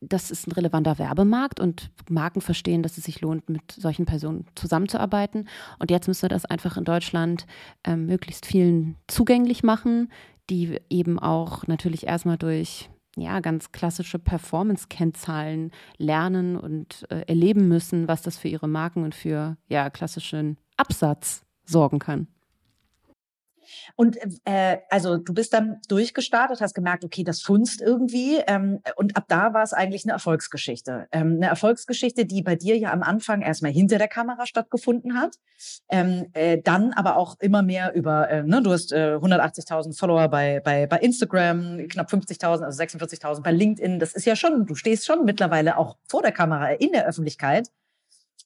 das 0.00 0.30
ist 0.30 0.46
ein 0.46 0.52
relevanter 0.52 0.98
Werbemarkt 0.98 1.60
und 1.60 1.90
Marken 2.08 2.40
verstehen, 2.40 2.82
dass 2.82 2.98
es 2.98 3.04
sich 3.04 3.20
lohnt, 3.20 3.48
mit 3.48 3.72
solchen 3.72 4.04
Personen 4.04 4.46
zusammenzuarbeiten. 4.54 5.48
Und 5.78 5.90
jetzt 5.90 6.08
müssen 6.08 6.22
wir 6.22 6.28
das 6.28 6.44
einfach 6.44 6.76
in 6.76 6.84
Deutschland 6.84 7.46
ähm, 7.84 8.06
möglichst 8.06 8.44
vielen 8.44 8.96
zugänglich 9.06 9.62
machen, 9.62 10.10
die 10.50 10.78
eben 10.90 11.18
auch 11.18 11.66
natürlich 11.66 12.06
erstmal 12.06 12.36
durch 12.36 12.90
ja, 13.16 13.40
ganz 13.40 13.72
klassische 13.72 14.18
Performance-Kennzahlen 14.18 15.70
lernen 15.96 16.56
und 16.56 17.06
äh, 17.10 17.22
erleben 17.26 17.68
müssen, 17.68 18.08
was 18.08 18.22
das 18.22 18.36
für 18.36 18.48
ihre 18.48 18.68
Marken 18.68 19.04
und 19.04 19.14
für 19.14 19.56
ja, 19.68 19.88
klassischen 19.88 20.58
Absatz 20.76 21.44
sorgen 21.64 21.98
kann. 21.98 22.28
Und 23.96 24.18
äh, 24.44 24.78
also 24.90 25.16
du 25.16 25.34
bist 25.34 25.52
dann 25.52 25.80
durchgestartet, 25.88 26.60
hast 26.60 26.74
gemerkt, 26.74 27.04
okay, 27.04 27.24
das 27.24 27.42
funzt 27.42 27.80
irgendwie. 27.80 28.38
Ähm, 28.46 28.80
und 28.96 29.16
ab 29.16 29.24
da 29.28 29.54
war 29.54 29.62
es 29.62 29.72
eigentlich 29.72 30.04
eine 30.04 30.12
Erfolgsgeschichte. 30.12 31.06
Ähm, 31.12 31.34
eine 31.36 31.46
Erfolgsgeschichte, 31.46 32.26
die 32.26 32.42
bei 32.42 32.56
dir 32.56 32.76
ja 32.76 32.92
am 32.92 33.02
Anfang 33.02 33.42
erstmal 33.42 33.72
hinter 33.72 33.98
der 33.98 34.08
Kamera 34.08 34.46
stattgefunden 34.46 35.18
hat. 35.18 35.36
Ähm, 35.88 36.26
äh, 36.32 36.60
dann 36.62 36.92
aber 36.92 37.16
auch 37.16 37.36
immer 37.40 37.62
mehr 37.62 37.94
über, 37.94 38.28
äh, 38.28 38.42
ne, 38.42 38.62
du 38.62 38.72
hast 38.72 38.92
äh, 38.92 39.16
180.000 39.16 39.98
Follower 39.98 40.28
bei, 40.28 40.60
bei, 40.60 40.86
bei 40.86 40.98
Instagram, 40.98 41.88
knapp 41.88 42.10
50.000, 42.10 42.64
also 42.64 42.82
46.000 42.82 43.42
bei 43.42 43.52
LinkedIn. 43.52 43.98
Das 43.98 44.14
ist 44.14 44.26
ja 44.26 44.36
schon, 44.36 44.66
du 44.66 44.74
stehst 44.74 45.06
schon 45.06 45.24
mittlerweile 45.24 45.76
auch 45.78 45.96
vor 46.08 46.22
der 46.22 46.32
Kamera 46.32 46.70
in 46.70 46.92
der 46.92 47.06
Öffentlichkeit. 47.06 47.70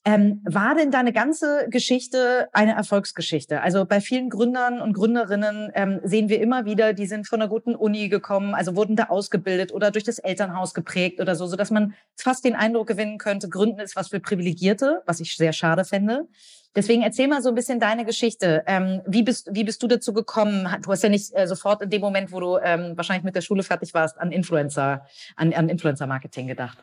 Ähm, 0.05 0.41
war 0.45 0.75
denn 0.75 0.91
deine 0.91 1.11
ganze 1.11 1.67
Geschichte 1.69 2.47
eine 2.53 2.73
Erfolgsgeschichte? 2.73 3.61
Also 3.61 3.85
bei 3.85 3.99
vielen 3.99 4.29
Gründern 4.29 4.79
und 4.81 4.93
Gründerinnen 4.93 5.71
ähm, 5.75 5.99
sehen 6.03 6.29
wir 6.29 6.39
immer 6.39 6.63
wieder, 6.63 6.93
die 6.93 7.05
sind 7.05 7.27
von 7.27 7.41
einer 7.41 7.49
guten 7.49 7.75
Uni 7.75 8.07
gekommen, 8.07 8.55
also 8.55 8.77
wurden 8.77 8.95
da 8.95 9.05
ausgebildet 9.05 9.73
oder 9.73 9.91
durch 9.91 10.05
das 10.05 10.19
Elternhaus 10.19 10.73
geprägt 10.73 11.19
oder 11.19 11.35
so, 11.35 11.47
so 11.47 11.57
dass 11.57 11.69
man 11.69 11.95
fast 12.15 12.45
den 12.45 12.55
Eindruck 12.55 12.87
gewinnen 12.87 13.17
könnte, 13.17 13.49
Gründen 13.49 13.81
ist 13.81 13.97
was 13.97 14.07
für 14.07 14.21
Privilegierte, 14.21 15.03
was 15.05 15.19
ich 15.19 15.35
sehr 15.35 15.51
schade 15.51 15.83
fände. 15.83 16.27
Deswegen 16.75 17.01
erzähl 17.01 17.27
mal 17.27 17.41
so 17.41 17.49
ein 17.49 17.55
bisschen 17.55 17.79
deine 17.79 18.05
Geschichte. 18.05 18.63
Ähm, 18.67 19.01
wie, 19.05 19.23
bist, 19.23 19.49
wie 19.51 19.63
bist 19.63 19.81
du 19.83 19.87
dazu 19.87 20.13
gekommen? 20.13 20.67
Du 20.83 20.91
hast 20.91 21.03
ja 21.03 21.09
nicht 21.09 21.35
äh, 21.35 21.45
sofort 21.47 21.81
in 21.81 21.89
dem 21.89 21.99
Moment, 21.99 22.31
wo 22.31 22.39
du 22.39 22.57
ähm, 22.57 22.93
wahrscheinlich 22.95 23.23
mit 23.23 23.35
der 23.35 23.41
Schule 23.41 23.63
fertig 23.63 23.93
warst, 23.93 24.19
an 24.19 24.31
Influencer, 24.31 25.05
an, 25.35 25.51
an 25.53 25.67
Influencer-Marketing 25.67 26.47
gedacht. 26.47 26.77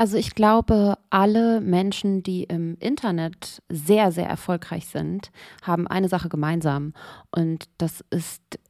Also 0.00 0.16
ich 0.16 0.36
glaube, 0.36 0.96
alle 1.10 1.60
Menschen, 1.60 2.22
die 2.22 2.44
im 2.44 2.76
Internet 2.78 3.60
sehr, 3.68 4.12
sehr 4.12 4.28
erfolgreich 4.28 4.86
sind, 4.86 5.32
haben 5.62 5.88
eine 5.88 6.08
Sache 6.08 6.28
gemeinsam. 6.28 6.94
Und 7.32 7.68
das 7.78 8.04
ist 8.10 8.60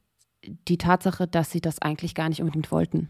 die 0.43 0.79
Tatsache, 0.79 1.27
dass 1.27 1.51
sie 1.51 1.61
das 1.61 1.83
eigentlich 1.83 2.15
gar 2.15 2.29
nicht 2.29 2.41
unbedingt 2.41 2.71
wollten, 2.71 3.09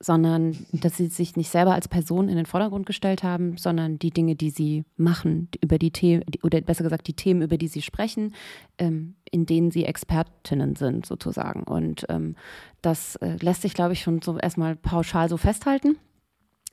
sondern 0.00 0.56
dass 0.72 0.96
sie 0.96 1.06
sich 1.06 1.34
nicht 1.34 1.50
selber 1.50 1.74
als 1.74 1.88
Person 1.88 2.28
in 2.28 2.36
den 2.36 2.46
Vordergrund 2.46 2.86
gestellt 2.86 3.24
haben, 3.24 3.56
sondern 3.56 3.98
die 3.98 4.10
Dinge, 4.10 4.36
die 4.36 4.50
sie 4.50 4.84
machen, 4.96 5.48
über 5.60 5.78
die 5.78 5.90
Themen, 5.90 6.22
oder 6.44 6.60
besser 6.60 6.84
gesagt 6.84 7.08
die 7.08 7.16
Themen, 7.16 7.42
über 7.42 7.58
die 7.58 7.68
sie 7.68 7.82
sprechen, 7.82 8.34
ähm, 8.78 9.16
in 9.32 9.46
denen 9.46 9.72
sie 9.72 9.84
Expertinnen 9.84 10.76
sind, 10.76 11.06
sozusagen. 11.06 11.64
Und 11.64 12.06
ähm, 12.08 12.36
das 12.82 13.16
äh, 13.16 13.36
lässt 13.40 13.62
sich, 13.62 13.74
glaube 13.74 13.94
ich, 13.94 14.02
schon 14.02 14.22
so 14.22 14.38
erstmal 14.38 14.76
pauschal 14.76 15.28
so 15.28 15.36
festhalten. 15.38 15.96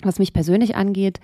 Was 0.01 0.19
mich 0.19 0.33
persönlich 0.33 0.75
angeht, 0.75 1.19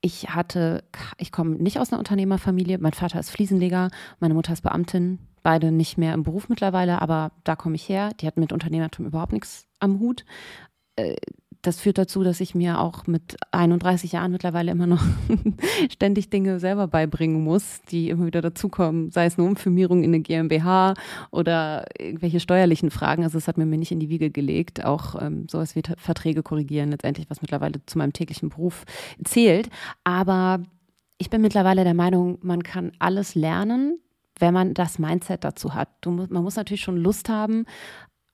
ich 0.00 0.28
hatte, 0.28 0.84
ich 1.18 1.32
komme 1.32 1.56
nicht 1.56 1.78
aus 1.80 1.90
einer 1.90 1.98
Unternehmerfamilie. 1.98 2.78
Mein 2.78 2.92
Vater 2.92 3.18
ist 3.18 3.30
Fliesenleger, 3.30 3.90
meine 4.20 4.34
Mutter 4.34 4.52
ist 4.52 4.62
Beamtin, 4.62 5.18
beide 5.42 5.72
nicht 5.72 5.98
mehr 5.98 6.14
im 6.14 6.22
Beruf 6.22 6.48
mittlerweile, 6.48 7.02
aber 7.02 7.32
da 7.44 7.56
komme 7.56 7.74
ich 7.74 7.88
her. 7.88 8.10
Die 8.20 8.26
hatten 8.26 8.40
mit 8.40 8.52
Unternehmertum 8.52 9.06
überhaupt 9.06 9.32
nichts 9.32 9.66
am 9.80 9.98
Hut. 9.98 10.24
Das 11.66 11.80
führt 11.80 11.98
dazu, 11.98 12.22
dass 12.22 12.40
ich 12.40 12.54
mir 12.54 12.78
auch 12.78 13.08
mit 13.08 13.36
31 13.50 14.12
Jahren 14.12 14.30
mittlerweile 14.30 14.70
immer 14.70 14.86
noch 14.86 15.02
ständig 15.90 16.30
Dinge 16.30 16.60
selber 16.60 16.86
beibringen 16.86 17.42
muss, 17.42 17.80
die 17.90 18.08
immer 18.08 18.26
wieder 18.26 18.40
dazukommen, 18.40 19.10
sei 19.10 19.26
es 19.26 19.36
eine 19.36 19.48
Umfirmierung 19.48 20.04
in 20.04 20.14
eine 20.14 20.20
GmbH 20.20 20.94
oder 21.32 21.84
irgendwelche 21.98 22.38
steuerlichen 22.38 22.92
Fragen. 22.92 23.24
Also 23.24 23.36
es 23.36 23.48
hat 23.48 23.58
mir 23.58 23.66
mir 23.66 23.78
nicht 23.78 23.90
in 23.90 23.98
die 23.98 24.10
Wiege 24.10 24.30
gelegt, 24.30 24.84
auch 24.84 25.20
ähm, 25.20 25.48
sowas 25.50 25.74
wie 25.74 25.82
Verträge 25.96 26.44
korrigieren, 26.44 26.92
letztendlich, 26.92 27.28
was 27.30 27.42
mittlerweile 27.42 27.84
zu 27.84 27.98
meinem 27.98 28.12
täglichen 28.12 28.50
Beruf 28.50 28.84
zählt. 29.24 29.68
Aber 30.04 30.60
ich 31.18 31.30
bin 31.30 31.40
mittlerweile 31.40 31.82
der 31.82 31.94
Meinung, 31.94 32.38
man 32.42 32.62
kann 32.62 32.92
alles 33.00 33.34
lernen, 33.34 33.98
wenn 34.38 34.54
man 34.54 34.74
das 34.74 34.98
Mindset 35.00 35.42
dazu 35.42 35.74
hat. 35.74 35.88
Du, 36.00 36.10
man 36.10 36.44
muss 36.44 36.54
natürlich 36.54 36.82
schon 36.82 36.96
Lust 36.96 37.28
haben, 37.28 37.64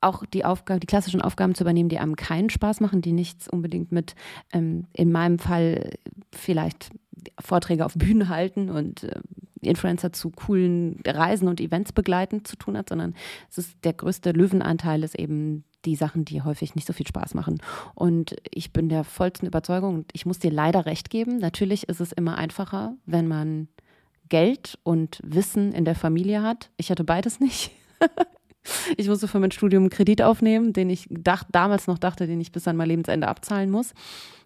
auch 0.03 0.25
die 0.25 0.45
Aufgaben, 0.45 0.79
die 0.79 0.87
klassischen 0.87 1.21
Aufgaben 1.21 1.55
zu 1.55 1.63
übernehmen, 1.63 1.89
die 1.89 1.99
einem 1.99 2.15
keinen 2.15 2.49
Spaß 2.49 2.79
machen, 2.79 3.01
die 3.01 3.13
nichts 3.13 3.47
unbedingt 3.47 3.91
mit, 3.91 4.15
ähm, 4.51 4.85
in 4.93 5.11
meinem 5.11 5.39
Fall 5.39 5.91
vielleicht 6.31 6.91
Vorträge 7.39 7.85
auf 7.85 7.93
Bühnen 7.95 8.29
halten 8.29 8.69
und 8.69 9.03
äh, 9.03 9.19
Influencer 9.61 10.11
zu 10.11 10.29
coolen 10.29 10.99
Reisen 11.05 11.47
und 11.47 11.61
Events 11.61 11.93
begleiten 11.93 12.43
zu 12.45 12.57
tun 12.57 12.77
hat, 12.77 12.89
sondern 12.89 13.15
es 13.49 13.57
ist 13.57 13.77
der 13.83 13.93
größte 13.93 14.31
Löwenanteil 14.31 15.03
ist 15.03 15.17
eben 15.17 15.63
die 15.85 15.95
Sachen, 15.95 16.25
die 16.25 16.41
häufig 16.41 16.75
nicht 16.75 16.87
so 16.87 16.93
viel 16.93 17.07
Spaß 17.07 17.33
machen. 17.33 17.61
Und 17.95 18.35
ich 18.49 18.71
bin 18.71 18.89
der 18.89 19.03
vollsten 19.03 19.47
Überzeugung 19.47 19.95
und 19.95 20.11
ich 20.13 20.25
muss 20.25 20.39
dir 20.39 20.51
leider 20.51 20.85
recht 20.85 21.09
geben. 21.09 21.39
Natürlich 21.39 21.89
ist 21.89 21.99
es 21.99 22.11
immer 22.11 22.37
einfacher, 22.37 22.95
wenn 23.05 23.27
man 23.27 23.67
Geld 24.29 24.79
und 24.83 25.19
Wissen 25.23 25.73
in 25.73 25.85
der 25.85 25.95
Familie 25.95 26.41
hat. 26.41 26.69
Ich 26.77 26.89
hatte 26.89 27.03
beides 27.03 27.39
nicht. 27.39 27.71
Ich 28.97 29.07
musste 29.07 29.27
für 29.27 29.39
mein 29.39 29.51
Studium 29.51 29.83
einen 29.83 29.89
Kredit 29.89 30.21
aufnehmen, 30.21 30.73
den 30.73 30.89
ich 30.89 31.07
dacht, 31.09 31.47
damals 31.51 31.87
noch 31.87 31.97
dachte, 31.97 32.27
den 32.27 32.39
ich 32.39 32.51
bis 32.51 32.67
an 32.67 32.77
mein 32.77 32.87
Lebensende 32.87 33.27
abzahlen 33.27 33.69
muss. 33.69 33.93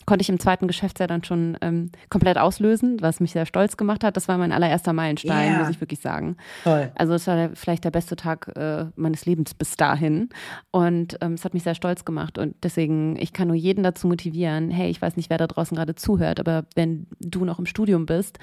Konnte 0.06 0.22
ich 0.22 0.30
im 0.30 0.40
zweiten 0.40 0.68
Geschäftsjahr 0.68 1.10
dann 1.10 1.26
schon 1.26 1.58
ähm, 1.60 1.92
komplett 2.10 2.38
auslösen, 2.38 3.02
was 3.02 3.20
mich 3.20 3.34
sehr 3.34 3.46
stolz 3.46 3.76
gemacht 3.76 4.06
hat. 4.06 4.16
Das 4.16 4.30
war 4.30 4.38
mein 4.38 4.54
allererster 4.54 4.94
Meilenstein, 4.94 5.52
yeah. 5.52 5.60
muss 5.60 5.70
ich 5.70 5.82
wirklich 5.82 6.00
sagen. 6.00 6.38
Toll. 6.64 6.92
Also 6.96 7.14
es 7.14 7.28
war 7.28 7.36
der, 7.36 7.56
vielleicht 7.56 7.84
der 7.84 7.92
beste 7.92 8.16
Tag 8.16 8.50
äh, 8.56 8.86
meines 8.96 9.26
Lebens 9.26 9.54
bis 9.54 9.76
dahin. 9.76 10.30
Und 10.72 11.18
ähm, 11.20 11.34
es 11.34 11.44
hat 11.44 11.54
mich 11.54 11.64
sehr 11.64 11.76
stolz 11.76 12.06
gemacht. 12.06 12.38
Und 12.38 12.56
deswegen, 12.64 13.18
ich 13.18 13.34
kann 13.34 13.50
nur 13.50 13.58
jeden 13.58 13.84
dazu 13.84 14.08
motivieren, 14.08 14.72
hey, 14.72 14.90
ich 14.90 15.02
weiß 15.02 15.18
nicht, 15.18 15.30
wer 15.30 15.38
da 15.38 15.48
draußen 15.48 15.76
gerade 15.76 15.96
zuhört, 15.96 16.40
aber 16.40 16.64
wenn 16.76 17.08
du 17.20 17.44
noch 17.44 17.60
im 17.60 17.66
Studium 17.66 18.06
bist, 18.06 18.40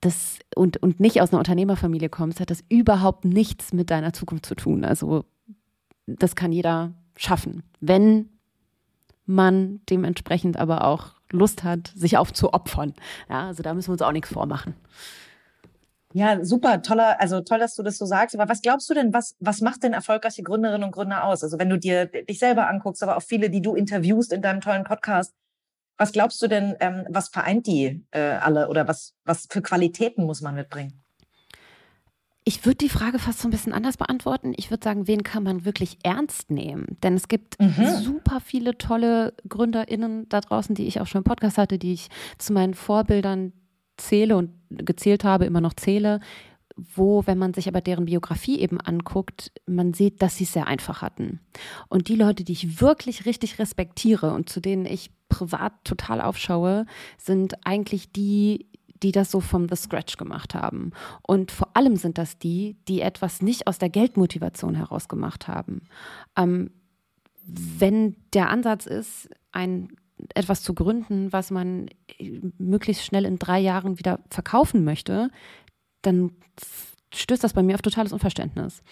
das 0.00 0.38
und, 0.54 0.82
und 0.82 1.00
nicht 1.00 1.20
aus 1.20 1.30
einer 1.30 1.38
Unternehmerfamilie 1.38 2.08
kommst, 2.08 2.40
hat 2.40 2.50
das 2.50 2.64
überhaupt 2.68 3.24
nichts 3.24 3.72
mit 3.72 3.90
deiner 3.90 4.12
Zukunft 4.12 4.46
zu 4.46 4.54
tun. 4.54 4.84
Also 4.84 5.24
das 6.06 6.34
kann 6.34 6.52
jeder 6.52 6.92
schaffen, 7.16 7.62
wenn 7.80 8.28
man 9.26 9.80
dementsprechend 9.88 10.56
aber 10.56 10.84
auch 10.84 11.14
Lust 11.30 11.62
hat, 11.62 11.92
sich 11.94 12.16
aufzuopfern. 12.16 12.94
Ja, 13.28 13.46
also 13.46 13.62
da 13.62 13.74
müssen 13.74 13.88
wir 13.88 13.92
uns 13.92 14.02
auch 14.02 14.12
nichts 14.12 14.32
vormachen. 14.32 14.74
Ja, 16.12 16.44
super, 16.44 16.82
toller, 16.82 17.20
also 17.20 17.40
toll, 17.40 17.60
dass 17.60 17.76
du 17.76 17.84
das 17.84 17.96
so 17.96 18.04
sagst. 18.04 18.34
Aber 18.34 18.50
was 18.50 18.62
glaubst 18.62 18.90
du 18.90 18.94
denn, 18.94 19.12
was, 19.14 19.36
was 19.38 19.60
macht 19.60 19.84
denn 19.84 19.92
erfolgreiche 19.92 20.42
Gründerinnen 20.42 20.82
und 20.82 20.90
Gründer 20.90 21.24
aus? 21.24 21.44
Also 21.44 21.60
wenn 21.60 21.70
du 21.70 21.78
dir 21.78 22.06
dich 22.06 22.40
selber 22.40 22.68
anguckst, 22.68 23.02
aber 23.04 23.16
auch 23.16 23.22
viele, 23.22 23.48
die 23.48 23.62
du 23.62 23.76
interviewst 23.76 24.32
in 24.32 24.42
deinem 24.42 24.60
tollen 24.60 24.82
Podcast, 24.82 25.32
was 26.00 26.12
glaubst 26.12 26.40
du 26.40 26.48
denn, 26.48 26.76
ähm, 26.80 27.04
was 27.10 27.28
vereint 27.28 27.66
die 27.66 28.02
äh, 28.10 28.20
alle 28.20 28.68
oder 28.68 28.88
was, 28.88 29.14
was 29.26 29.46
für 29.50 29.60
Qualitäten 29.60 30.24
muss 30.24 30.40
man 30.40 30.54
mitbringen? 30.54 30.94
Ich 32.44 32.64
würde 32.64 32.78
die 32.78 32.88
Frage 32.88 33.18
fast 33.18 33.40
so 33.40 33.48
ein 33.48 33.50
bisschen 33.50 33.74
anders 33.74 33.98
beantworten. 33.98 34.54
Ich 34.56 34.70
würde 34.70 34.82
sagen, 34.82 35.06
wen 35.06 35.22
kann 35.24 35.42
man 35.42 35.66
wirklich 35.66 35.98
ernst 36.02 36.50
nehmen? 36.50 36.96
Denn 37.02 37.16
es 37.16 37.28
gibt 37.28 37.60
mhm. 37.60 37.84
super 38.02 38.40
viele 38.40 38.78
tolle 38.78 39.34
GründerInnen 39.46 40.26
da 40.30 40.40
draußen, 40.40 40.74
die 40.74 40.86
ich 40.86 41.02
auch 41.02 41.06
schon 41.06 41.18
im 41.18 41.24
Podcast 41.24 41.58
hatte, 41.58 41.78
die 41.78 41.92
ich 41.92 42.08
zu 42.38 42.54
meinen 42.54 42.72
Vorbildern 42.72 43.52
zähle 43.98 44.38
und 44.38 44.52
gezählt 44.70 45.22
habe, 45.22 45.44
immer 45.44 45.60
noch 45.60 45.74
zähle, 45.74 46.20
wo, 46.94 47.26
wenn 47.26 47.38
man 47.38 47.54
sich 47.54 47.68
aber 47.68 47.80
deren 47.80 48.06
Biografie 48.06 48.58
eben 48.58 48.80
anguckt, 48.80 49.52
man 49.66 49.94
sieht, 49.94 50.22
dass 50.22 50.36
sie 50.36 50.44
es 50.44 50.52
sehr 50.52 50.66
einfach 50.66 51.02
hatten. 51.02 51.40
Und 51.88 52.08
die 52.08 52.16
Leute, 52.16 52.44
die 52.44 52.52
ich 52.52 52.80
wirklich 52.80 53.26
richtig 53.26 53.58
respektiere 53.58 54.32
und 54.32 54.48
zu 54.48 54.60
denen 54.60 54.86
ich 54.86 55.10
privat 55.28 55.72
total 55.84 56.20
aufschaue, 56.20 56.86
sind 57.18 57.66
eigentlich 57.66 58.12
die, 58.12 58.66
die 59.02 59.12
das 59.12 59.30
so 59.30 59.40
vom 59.40 59.68
The 59.68 59.76
Scratch 59.76 60.16
gemacht 60.16 60.54
haben. 60.54 60.92
Und 61.22 61.50
vor 61.50 61.70
allem 61.74 61.96
sind 61.96 62.18
das 62.18 62.38
die, 62.38 62.76
die 62.88 63.00
etwas 63.00 63.42
nicht 63.42 63.66
aus 63.66 63.78
der 63.78 63.88
Geldmotivation 63.88 64.74
heraus 64.74 65.08
gemacht 65.08 65.48
haben. 65.48 65.82
Ähm, 66.36 66.70
wenn 67.44 68.16
der 68.32 68.50
Ansatz 68.50 68.86
ist, 68.86 69.30
ein 69.52 69.88
etwas 70.34 70.62
zu 70.62 70.74
gründen, 70.74 71.32
was 71.32 71.50
man 71.50 71.88
möglichst 72.58 73.04
schnell 73.04 73.24
in 73.24 73.38
drei 73.38 73.58
Jahren 73.58 73.98
wieder 73.98 74.20
verkaufen 74.28 74.84
möchte, 74.84 75.30
dann 76.02 76.32
stößt 77.14 77.42
das 77.42 77.54
bei 77.54 77.62
mir 77.62 77.74
auf 77.74 77.82
totales 77.82 78.12
Unverständnis. 78.12 78.82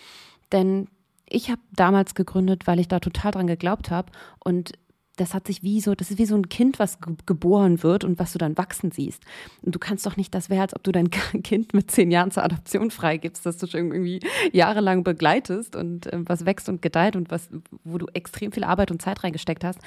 Denn 0.53 0.89
ich 1.29 1.51
habe 1.51 1.61
damals 1.73 2.15
gegründet, 2.15 2.67
weil 2.67 2.81
ich 2.81 2.89
da 2.89 3.01
total 3.01 3.33
dran 3.33 3.47
geglaubt 3.47 3.91
habe 3.91 4.13
und 4.45 4.73
das 5.19 5.35
hat 5.35 5.47
sich 5.47 5.63
wie 5.63 5.81
so, 5.81 5.95
das 5.95 6.11
ist 6.11 6.19
wie 6.19 6.27
so 6.27 6.37
ein 6.37 6.49
Kind, 6.49 6.79
was 6.79 6.99
geboren 7.27 7.83
wird 7.83 8.05
und 8.05 8.19
was 8.19 8.33
du 8.33 8.39
dann 8.39 8.57
wachsen 8.57 8.93
siehst. 8.93 9.25
Und 9.63 9.75
du 9.75 9.79
kannst 9.79 10.07
doch 10.07 10.17
nicht, 10.17 10.35
das 10.35 10.49
wäre, 10.49 10.63
als 10.63 10.75
ob 10.75 10.83
du 10.85 10.93
dein 10.93 11.11
Kind 11.43 11.75
mit 11.75 11.91
zehn 11.91 12.11
Jahren 12.11 12.31
zur 12.31 12.45
Adoption 12.45 12.91
freigibst, 12.91 13.45
dass 13.45 13.59
du 13.59 13.67
schon 13.67 13.93
irgendwie 13.93 14.21
jahrelang 14.53 15.05
begleitest 15.05 15.77
und 15.77 16.07
äh, 16.13 16.21
was 16.21 16.47
wächst 16.47 16.69
und 16.69 16.83
gedeiht 16.83 17.17
und 17.17 17.31
was, 17.31 17.49
wo 17.85 17.99
du 17.99 18.07
extrem 18.15 18.53
viel 18.53 18.65
Arbeit 18.65 18.91
und 18.91 19.03
Zeit 19.03 19.25
reingesteckt 19.25 19.65
hast. 19.65 19.81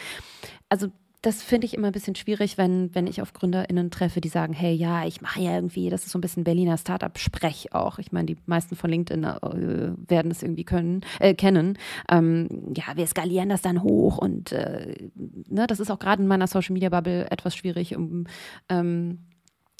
Also 0.70 0.88
das 1.22 1.44
finde 1.44 1.68
ich 1.68 1.76
immer 1.76 1.88
ein 1.88 1.94
bisschen 1.94 2.16
schwierig, 2.16 2.58
wenn, 2.58 2.94
wenn 2.96 3.06
ich 3.06 3.22
auf 3.22 3.34
GründerInnen 3.34 3.92
treffe, 3.92 4.22
die 4.22 4.30
sagen, 4.30 4.54
hey, 4.54 4.74
ja, 4.74 5.06
ich 5.06 5.22
mache 5.22 5.40
ja 5.40 5.54
irgendwie, 5.54 5.92
das 5.92 6.06
ist 6.06 6.12
so 6.12 6.18
ein 6.18 6.22
bisschen 6.22 6.44
Berliner 6.44 6.78
Startup-Sprech 6.78 7.74
auch. 7.74 8.00
Ich 8.00 8.12
meine, 8.12 8.26
die 8.26 8.38
meisten 8.48 8.76
von 8.76 8.90
LinkedIn 8.90 9.24
äh, 9.24 9.94
werden 10.10 10.32
es 10.32 10.42
irgendwie 10.42 10.64
können, 10.64 11.02
äh, 11.20 11.36
kennen. 11.36 11.78
Ähm, 12.10 12.74
ja, 12.76 12.96
wir 12.96 13.06
skalieren 13.06 13.50
das 13.50 13.62
dann 13.62 13.84
hoch 13.84 14.18
und 14.18 14.52
äh, 14.52 15.10
ne, 15.48 15.68
das 15.68 15.80
ist 15.80 15.92
auch 15.92 16.00
gerade 16.00 16.24
in 16.24 16.28
meiner 16.28 16.48
Social-Media-Bubble 16.48 17.30
etwas 17.30 17.56
schwierig, 17.56 17.96
um 17.96 18.26
ähm, 18.68 19.20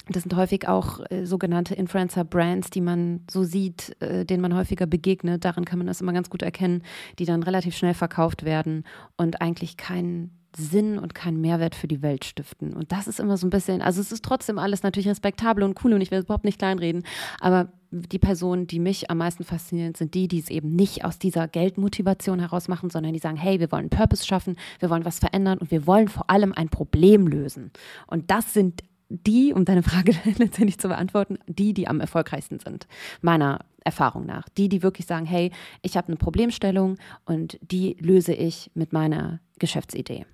das 0.08 0.22
sind 0.22 0.34
häufig 0.36 0.68
auch 0.68 1.00
äh, 1.10 1.26
sogenannte 1.26 1.74
Influencer-Brands, 1.74 2.70
die 2.70 2.80
man 2.80 3.24
so 3.30 3.42
sieht, 3.42 4.00
äh, 4.00 4.24
denen 4.24 4.42
man 4.42 4.54
häufiger 4.54 4.86
begegnet. 4.86 5.44
Daran 5.44 5.64
kann 5.64 5.78
man 5.78 5.86
das 5.86 6.00
immer 6.00 6.12
ganz 6.12 6.28
gut 6.28 6.42
erkennen, 6.42 6.82
die 7.18 7.24
dann 7.24 7.42
relativ 7.42 7.76
schnell 7.76 7.94
verkauft 7.94 8.44
werden 8.44 8.84
und 9.16 9.40
eigentlich 9.40 9.76
keinen 9.76 10.41
Sinn 10.56 10.98
und 10.98 11.14
keinen 11.14 11.40
Mehrwert 11.40 11.74
für 11.74 11.88
die 11.88 12.02
Welt 12.02 12.24
stiften. 12.24 12.74
Und 12.74 12.92
das 12.92 13.06
ist 13.06 13.20
immer 13.20 13.36
so 13.36 13.46
ein 13.46 13.50
bisschen, 13.50 13.82
also 13.82 14.00
es 14.00 14.12
ist 14.12 14.24
trotzdem 14.24 14.58
alles 14.58 14.82
natürlich 14.82 15.08
respektabel 15.08 15.64
und 15.64 15.82
cool 15.84 15.94
und 15.94 16.00
ich 16.00 16.10
will 16.10 16.20
überhaupt 16.20 16.44
nicht 16.44 16.58
kleinreden, 16.58 17.04
aber 17.40 17.72
die 17.90 18.18
Personen, 18.18 18.66
die 18.66 18.78
mich 18.78 19.10
am 19.10 19.18
meisten 19.18 19.44
faszinieren, 19.44 19.94
sind 19.94 20.14
die, 20.14 20.26
die 20.26 20.38
es 20.38 20.48
eben 20.48 20.74
nicht 20.74 21.04
aus 21.04 21.18
dieser 21.18 21.46
Geldmotivation 21.46 22.40
heraus 22.40 22.68
machen, 22.68 22.88
sondern 22.88 23.12
die 23.12 23.18
sagen, 23.18 23.36
hey, 23.36 23.60
wir 23.60 23.70
wollen 23.70 23.90
Purpose 23.90 24.26
schaffen, 24.26 24.56
wir 24.78 24.88
wollen 24.88 25.04
was 25.04 25.18
verändern 25.18 25.58
und 25.58 25.70
wir 25.70 25.86
wollen 25.86 26.08
vor 26.08 26.30
allem 26.30 26.52
ein 26.54 26.70
Problem 26.70 27.26
lösen. 27.26 27.70
Und 28.06 28.30
das 28.30 28.54
sind 28.54 28.82
die, 29.10 29.52
um 29.52 29.64
deine 29.64 29.82
Frage 29.82 30.14
letztendlich 30.38 30.78
zu 30.78 30.88
beantworten, 30.88 31.38
die, 31.46 31.74
die 31.74 31.86
am 31.86 32.00
erfolgreichsten 32.00 32.58
sind, 32.58 32.86
meiner 33.20 33.60
Erfahrung 33.84 34.26
nach. 34.26 34.48
Die, 34.50 34.68
die 34.68 34.82
wirklich 34.82 35.06
sagen, 35.06 35.26
hey, 35.26 35.50
ich 35.82 35.96
habe 35.96 36.08
eine 36.08 36.16
Problemstellung 36.16 36.96
und 37.26 37.58
die 37.60 37.96
löse 38.00 38.32
ich 38.32 38.70
mit 38.74 38.92
meiner 38.92 39.40
Geschäftsidee. 39.58 40.24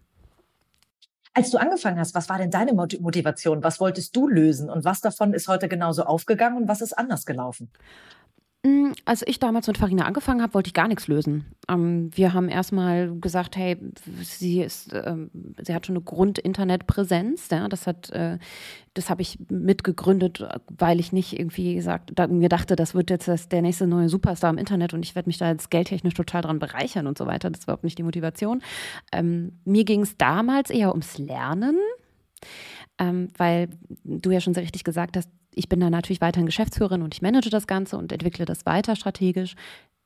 Als 1.39 1.53
du 1.53 1.59
angefangen 1.59 2.01
hast, 2.01 2.17
was 2.17 2.29
war 2.29 2.39
denn 2.39 2.51
deine 2.51 2.73
Motivation? 2.73 3.63
Was 3.63 3.79
wolltest 3.79 4.17
du 4.17 4.27
lösen? 4.27 4.69
Und 4.69 4.85
was 4.85 5.01
davon 5.01 5.33
ist 5.35 5.47
heute 5.47 5.69
genauso 5.69 6.03
aufgegangen 6.03 6.57
und 6.57 6.67
was 6.67 6.81
ist 6.81 6.95
anders 6.99 7.27
gelaufen? 7.27 7.71
Mm, 8.69 8.93
als 9.05 9.23
ich 9.27 9.39
damals 9.39 9.67
mit 9.67 9.79
Farina 9.79 10.05
angefangen 10.05 10.43
habe, 10.43 10.55
wollte 10.55 10.69
ich 10.69 10.75
gar 10.75 10.89
nichts 10.89 11.09
lösen. 11.09 11.47
Ähm, 11.69 12.11
wir 12.15 12.35
haben 12.35 12.49
erstmal 12.49 13.15
gesagt, 13.19 13.57
hey, 13.57 13.79
sie 14.23 14.63
ist, 14.63 14.93
ähm, 14.93 15.31
sie 15.63 15.75
hat 15.75 15.87
schon 15.87 15.97
eine 15.97 16.05
Grund-Internetpräsenz. 16.05 17.49
Ja, 17.51 17.69
das 17.69 17.87
hat, 17.87 18.11
äh, 18.11 18.39
das 18.95 19.11
habe 19.11 19.23
ich 19.23 19.39
mitgegründet, 19.49 20.45
weil 20.69 21.01
ich 21.01 21.13
nicht 21.13 21.39
irgendwie 21.39 21.75
gesagt, 21.75 22.11
da, 22.15 22.27
mir 22.27 22.49
dachte, 22.49 22.77
das 22.77 22.95
wird 22.95 23.11
jetzt 23.11 23.29
das, 23.29 23.49
der 23.49 23.63
nächste 23.63 23.87
neue 23.87 24.09
Superstar 24.09 24.51
im 24.51 24.59
Internet 24.59 24.93
und 24.93 25.03
ich 25.05 25.15
werde 25.15 25.29
mich 25.29 25.39
da 25.39 25.51
jetzt 25.51 25.71
geldtechnisch 25.71 26.15
total 26.15 26.43
dran 26.43 26.59
bereichern 26.59 27.07
und 27.07 27.17
so 27.17 27.27
weiter. 27.27 27.51
Das 27.51 27.67
war 27.67 27.75
überhaupt 27.75 27.85
nicht 27.85 27.99
die 27.99 28.03
Motivation. 28.03 28.63
Ähm, 29.13 29.53
mir 29.65 29.85
ging 29.85 30.03
es 30.03 30.17
damals 30.17 30.71
eher 30.71 30.91
ums 30.91 31.17
Lernen. 31.19 31.77
Ähm, 32.99 33.29
weil 33.37 33.69
du 34.05 34.31
ja 34.31 34.41
schon 34.41 34.55
sehr 34.55 34.63
richtig 34.63 34.85
gesagt 34.85 35.17
hast, 35.17 35.29
ich 35.55 35.69
bin 35.69 35.81
da 35.81 35.91
natürlich 35.91 36.21
weiterhin 36.21 36.47
Geschäftsführerin 36.47 37.03
und 37.03 37.15
ich 37.15 37.23
manage 37.23 37.51
das 37.51 37.67
Ganze 37.67 37.97
und 37.97 38.13
entwickle 38.13 38.45
das 38.45 38.67
weiter 38.67 38.97
strategisch. 38.97 39.55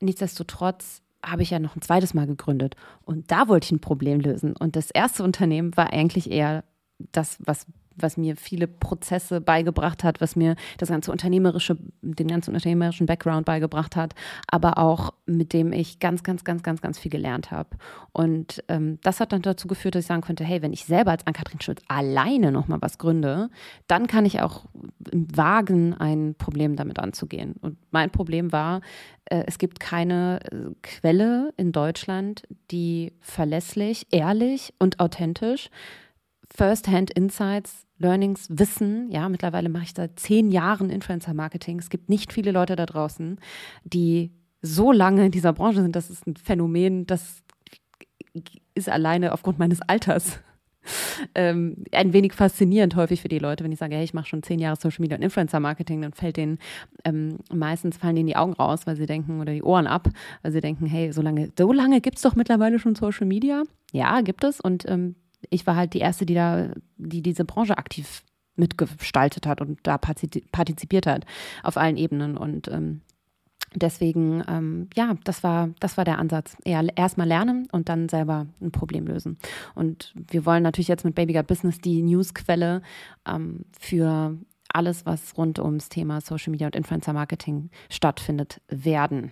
Nichtsdestotrotz 0.01 1.03
habe 1.25 1.43
ich 1.43 1.51
ja 1.51 1.59
noch 1.59 1.77
ein 1.77 1.83
zweites 1.83 2.15
Mal 2.15 2.27
gegründet 2.27 2.75
und 3.05 3.31
da 3.31 3.49
wollte 3.49 3.67
ich 3.67 3.73
ein 3.73 3.81
Problem 3.81 4.21
lösen. 4.21 4.57
Und 4.57 4.77
das 4.77 4.91
erste 4.91 5.23
Unternehmen 5.23 5.77
war 5.77 5.93
eigentlich 5.93 6.31
eher 6.31 6.65
das, 7.13 7.39
was 7.41 7.67
was 7.97 8.17
mir 8.17 8.37
viele 8.37 8.67
Prozesse 8.67 9.41
beigebracht 9.41 10.05
hat, 10.05 10.21
was 10.21 10.37
mir 10.37 10.57
das 10.79 10.89
ganze 10.89 11.13
unternehmerische, 11.13 11.77
den 12.03 12.29
ganzen 12.29 12.55
unternehmerischen 12.55 13.07
Background 13.07 13.47
beigebracht 13.47 13.97
hat, 13.97 14.15
aber 14.47 14.79
auch 14.79 15.13
mit 15.27 15.53
dem 15.53 15.73
ich 15.73 15.99
ganz, 15.99 16.23
ganz, 16.23 16.45
ganz, 16.45 16.63
ganz, 16.63 16.81
ganz 16.81 16.99
viel 16.99 17.11
gelernt 17.11 17.51
habe. 17.51 17.71
Und 18.13 18.63
ähm, 18.69 18.99
das 19.03 19.21
hat 19.21 19.33
dann 19.33 19.43
dazu 19.43 19.69
geführt, 19.69 19.95
dass 19.95 20.03
ich 20.05 20.09
sagen 20.09 20.23
konnte, 20.23 20.45
hey, 20.45 20.63
wenn 20.63 20.73
ich 20.73 20.85
selber 20.85 21.11
als 21.11 21.27
Ann-Kathrin 21.27 21.61
Schulz 21.61 21.83
alleine 21.89 22.53
nochmal 22.53 22.81
was 22.81 22.99
gründe, 22.99 23.51
dann 23.87 24.07
kann 24.07 24.25
ich 24.25 24.41
auch 24.41 24.65
wagen, 25.13 25.95
ein 25.95 26.35
Problem 26.37 26.77
damit 26.77 26.99
anzugehen. 26.99 27.55
Und 27.61 27.79
mein 27.91 28.11
Problem 28.11 28.53
war, 28.53 28.81
äh, 29.27 29.45
es 29.47 29.59
gibt 29.59 29.81
keine 29.81 30.41
äh, 30.51 30.75
Quelle 30.83 31.53
in 31.57 31.73
Deutschland, 31.73 32.43
die 32.71 33.13
verlässlich, 33.21 34.07
ehrlich 34.11 34.75
und 34.79 35.01
authentisch 35.01 35.71
First-Hand 36.55 37.11
Insights, 37.11 37.87
Learnings, 37.99 38.47
Wissen. 38.51 39.11
Ja, 39.11 39.29
mittlerweile 39.29 39.69
mache 39.69 39.85
ich 39.85 39.93
seit 39.95 40.19
zehn 40.19 40.51
Jahren 40.51 40.91
Influencer-Marketing. 40.91 41.79
Es 41.79 41.91
gibt 41.91 42.09
nicht 42.09 42.33
viele 42.33 42.53
Leute 42.53 42.77
da 42.77 42.87
draußen, 42.87 43.39
die 43.85 44.33
so 44.61 44.93
lange 44.93 45.27
in 45.27 45.33
dieser 45.33 45.53
Branche 45.53 45.83
sind. 45.83 45.97
Das 45.97 46.11
ist 46.11 46.27
ein 46.27 46.37
Phänomen, 46.37 47.07
das 47.07 47.43
ist 48.75 48.89
alleine 48.89 49.33
aufgrund 49.33 49.59
meines 49.59 49.81
Alters 49.83 50.41
ähm, 51.35 51.85
ein 51.93 52.13
wenig 52.13 52.33
faszinierend 52.33 52.97
häufig 52.97 53.23
für 53.23 53.29
die 53.29 53.39
Leute, 53.39 53.65
wenn 53.65 53.73
ich 53.73 53.79
sage, 53.79 53.95
hey, 53.95 54.05
ich 54.05 54.15
mache 54.15 54.27
schon 54.27 54.43
zehn 54.43 54.59
Jahre 54.59 54.77
Social 54.77 55.01
Media 55.01 55.17
und 55.17 55.23
Influencer-Marketing, 55.23 56.03
dann 56.03 56.13
fällt 56.13 56.37
denen 56.37 56.59
ähm, 57.05 57.39
meistens 57.53 57.97
fallen 57.99 58.17
denen 58.17 58.27
die 58.27 58.37
Augen 58.37 58.53
raus, 58.53 58.81
weil 58.87 58.97
sie 58.97 59.07
denken, 59.07 59.41
oder 59.41 59.53
die 59.53 59.63
Ohren 59.63 59.87
ab, 59.87 60.09
weil 60.43 60.53
sie 60.53 60.61
denken, 60.61 60.87
hey, 60.87 61.13
so 61.13 61.23
lange, 61.23 61.51
so 61.57 61.73
lange 61.73 62.01
gibt 62.01 62.17
es 62.17 62.23
doch 62.23 62.35
mittlerweile 62.35 62.79
schon 62.79 62.95
Social 62.95 63.27
Media. 63.27 63.63
Ja, 63.93 64.21
gibt 64.23 64.45
es. 64.45 64.61
Und 64.61 64.89
ähm, 64.89 65.17
ich 65.51 65.67
war 65.67 65.77
halt 65.77 65.95
die 65.95 66.01
Erste, 66.01 66.27
die 66.27 66.35
da, 66.35 66.69
die 66.97 67.23
diese 67.23 67.45
Branche 67.45 67.79
aktiv 67.79 68.23
mitgestaltet 68.57 69.47
hat 69.47 69.61
und 69.61 69.81
da 69.83 69.99
partizipiert 69.99 71.07
hat 71.07 71.25
auf 71.63 71.77
allen 71.77 71.97
Ebenen. 71.97 72.37
Und 72.37 72.69
ähm, 72.69 73.01
deswegen, 73.75 74.43
ähm, 74.47 74.89
ja, 74.95 75.15
das 75.25 75.43
war, 75.43 75.71
das 75.81 75.97
war 75.97 76.05
der 76.05 76.19
Ansatz. 76.19 76.57
Eher 76.65 76.85
erstmal 76.97 77.27
lernen 77.27 77.67
und 77.73 77.89
dann 77.89 78.09
selber 78.09 78.47
ein 78.61 78.73
Problem 78.73 79.07
lösen. 79.07 79.39
Und 79.75 80.13
wir 80.15 80.45
wollen 80.45 80.63
natürlich 80.63 80.89
jetzt 80.89 81.05
mit 81.05 81.15
Baby 81.15 81.33
Got 81.33 81.47
Business 81.47 81.79
die 81.79 82.03
Newsquelle 82.03 82.83
ähm, 83.27 83.65
für 83.79 84.37
alles, 84.73 85.07
was 85.07 85.37
rund 85.37 85.59
ums 85.59 85.89
Thema 85.89 86.21
Social 86.21 86.51
Media 86.51 86.67
und 86.67 86.77
Influencer 86.77 87.13
Marketing 87.13 87.71
stattfindet, 87.91 88.61
werden 88.69 89.31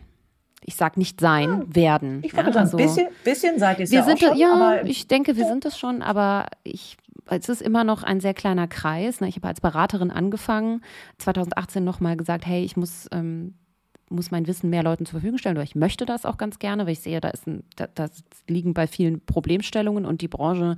ich 0.64 0.77
sage 0.77 0.99
nicht 0.99 1.20
sein, 1.20 1.49
ja. 1.49 1.75
werden. 1.75 2.20
Ich 2.23 2.33
finde, 2.33 2.51
ja, 2.53 2.61
also, 2.61 2.77
ein 2.77 2.85
bisschen, 2.85 3.09
bisschen 3.25 3.59
seid 3.59 3.79
ihr 3.79 3.85
es 3.85 3.90
ja 3.90 4.05
sind, 4.05 4.20
schon, 4.20 4.37
Ja, 4.37 4.83
ich 4.85 5.09
denke, 5.09 5.37
wir 5.37 5.46
sind 5.46 5.64
es 5.64 5.79
schon, 5.79 6.03
aber 6.03 6.46
ich, 6.64 6.96
es 7.27 7.49
ist 7.49 7.62
immer 7.62 7.85
noch 7.85 8.03
ein 8.03 8.20
sehr 8.20 8.35
kleiner 8.35 8.68
Kreis. 8.68 9.20
Ne? 9.20 9.29
Ich 9.29 9.37
habe 9.37 9.49
als 9.49 9.61
Beraterin 9.61 10.11
angefangen, 10.11 10.83
2018 11.18 11.83
nochmal 11.83 12.16
gesagt, 12.16 12.46
hey, 12.46 12.62
ich 12.62 12.77
muss, 12.77 13.09
ähm, 13.12 13.55
muss 14.11 14.31
mein 14.31 14.46
Wissen 14.46 14.70
mehr 14.70 14.83
Leuten 14.83 15.07
zur 15.07 15.20
Verfügung 15.20 15.38
stellen 15.38 15.57
oder 15.57 15.64
ich 15.64 15.77
möchte 15.77 16.05
das 16.05 16.27
auch 16.27 16.37
ganz 16.37 16.59
gerne, 16.59 16.85
weil 16.85 16.92
ich 16.92 17.01
sehe, 17.01 17.20
da, 17.20 17.29
ist 17.31 17.46
ein, 17.46 17.64
da, 17.77 17.87
da 17.87 18.09
liegen 18.46 18.75
bei 18.75 18.87
vielen 18.87 19.25
Problemstellungen 19.25 20.05
und 20.05 20.20
die 20.20 20.29
Branche 20.29 20.77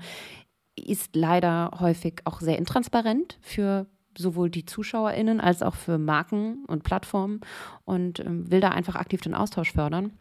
ist 0.77 1.17
leider 1.17 1.71
häufig 1.81 2.21
auch 2.25 2.41
sehr 2.41 2.59
intransparent 2.59 3.39
für 3.41 3.87
sowohl 4.19 4.51
die 4.51 4.65
ZuschauerInnen 4.65 5.41
als 5.41 5.63
auch 5.63 5.75
für 5.75 5.99
Marken 5.99 6.65
und 6.67 6.83
Plattformen 6.83 7.41
und 7.85 8.21
ähm, 8.21 8.51
will 8.51 8.61
da 8.61 8.71
einfach 8.71 8.97
aktiv 8.97 9.21
den 9.21 9.35
Austausch 9.35 9.73
fördern. 9.73 10.13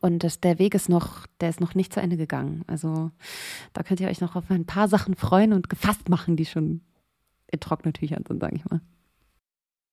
Und 0.00 0.24
das, 0.24 0.40
der 0.40 0.58
Weg 0.58 0.74
ist 0.74 0.88
noch, 0.88 1.26
der 1.40 1.48
ist 1.48 1.60
noch 1.60 1.74
nicht 1.74 1.92
zu 1.92 2.00
Ende 2.00 2.16
gegangen. 2.16 2.64
Also 2.66 3.10
da 3.72 3.82
könnt 3.82 4.00
ihr 4.00 4.08
euch 4.08 4.20
noch 4.20 4.36
auf 4.36 4.50
ein 4.50 4.66
paar 4.66 4.88
Sachen 4.88 5.14
freuen 5.14 5.52
und 5.52 5.70
gefasst 5.70 6.08
machen, 6.08 6.36
die 6.36 6.44
schon 6.44 6.82
in 7.50 7.60
trockene 7.60 7.92
Tüchern 7.92 8.24
sind, 8.26 8.40
sage 8.40 8.56
ich 8.56 8.64
mal. 8.66 8.80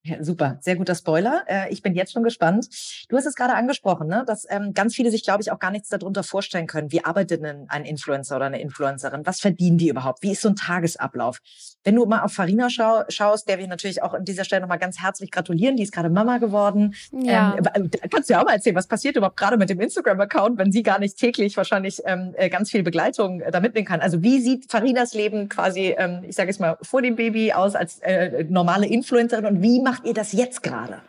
Ja, 0.06 0.22
super, 0.22 0.58
sehr 0.60 0.76
guter 0.76 0.96
Spoiler. 0.96 1.46
Äh, 1.48 1.72
ich 1.72 1.82
bin 1.82 1.96
jetzt 1.96 2.12
schon 2.12 2.24
gespannt. 2.24 2.68
Du 3.08 3.16
hast 3.16 3.26
es 3.26 3.36
gerade 3.36 3.54
angesprochen, 3.54 4.08
ne? 4.08 4.26
dass 4.28 4.46
ähm, 4.50 4.74
ganz 4.74 4.96
viele 4.96 5.10
sich, 5.10 5.24
glaube 5.24 5.42
ich, 5.42 5.50
auch 5.50 5.60
gar 5.60 5.72
nichts 5.72 5.88
darunter 5.88 6.24
vorstellen 6.24 6.68
können. 6.68 6.92
Wie 6.92 7.06
arbeitet 7.06 7.42
denn 7.42 7.70
ein 7.70 7.86
Influencer 7.86 8.36
oder 8.36 8.48
eine 8.48 8.60
Influencerin? 8.60 9.26
Was 9.26 9.40
verdienen 9.40 9.78
die 9.78 9.88
überhaupt? 9.88 10.22
Wie 10.22 10.32
ist 10.32 10.42
so 10.42 10.50
ein 10.50 10.58
Tagesablauf? 10.58 11.40
Wenn 11.86 11.96
du 11.96 12.06
mal 12.06 12.22
auf 12.22 12.34
Farina 12.34 12.70
schau 12.70 13.04
schaust, 13.08 13.48
der 13.48 13.60
wir 13.60 13.68
natürlich 13.68 14.04
auch 14.04 14.14
an 14.14 14.26
dieser 14.26 14.44
Stelle 14.44 14.62
nochmal 14.62 14.78
ganz 14.78 15.02
herzlich 15.02 15.32
gratulieren, 15.32 15.78
die 15.78 15.84
ist 15.84 15.94
gerade 15.94 16.10
Mama 16.10 16.38
geworden. 16.38 16.96
Ja. 17.14 17.56
Ähm, 17.74 17.90
kannst 18.12 18.30
du 18.30 18.34
ja 18.34 18.42
auch 18.42 18.46
mal 18.46 18.56
erzählen, 18.56 18.76
was 18.76 18.88
passiert 18.88 19.16
überhaupt 19.16 19.38
gerade 19.38 19.56
mit 19.56 19.70
dem 19.70 19.80
Instagram-Account, 19.80 20.58
wenn 20.58 20.74
sie 20.74 20.84
gar 20.84 21.00
nicht 21.00 21.18
täglich 21.18 21.56
wahrscheinlich 21.56 22.02
ähm, 22.06 22.34
äh, 22.36 22.50
ganz 22.50 22.72
viel 22.72 22.84
Begleitung 22.84 23.40
äh, 23.40 23.52
da 23.52 23.62
mitnehmen 23.62 23.86
kann? 23.86 24.02
Also 24.02 24.22
wie 24.22 24.42
sieht 24.42 24.70
Farinas 24.70 25.14
Leben 25.14 25.48
quasi, 25.48 25.96
ähm, 25.98 26.26
ich 26.28 26.36
sage 26.36 26.50
es 26.50 26.60
mal, 26.60 26.78
vor 26.82 27.02
dem 27.02 27.16
Baby 27.16 27.54
aus 27.54 27.76
als 27.76 28.00
äh, 28.00 28.44
normale 28.50 28.86
Influencerin 28.86 29.46
und 29.46 29.62
wie 29.62 29.82
macht 29.82 29.93
ihr 30.04 30.14
das 30.14 30.34
jetzt 30.34 30.64
gerade? 30.64 31.02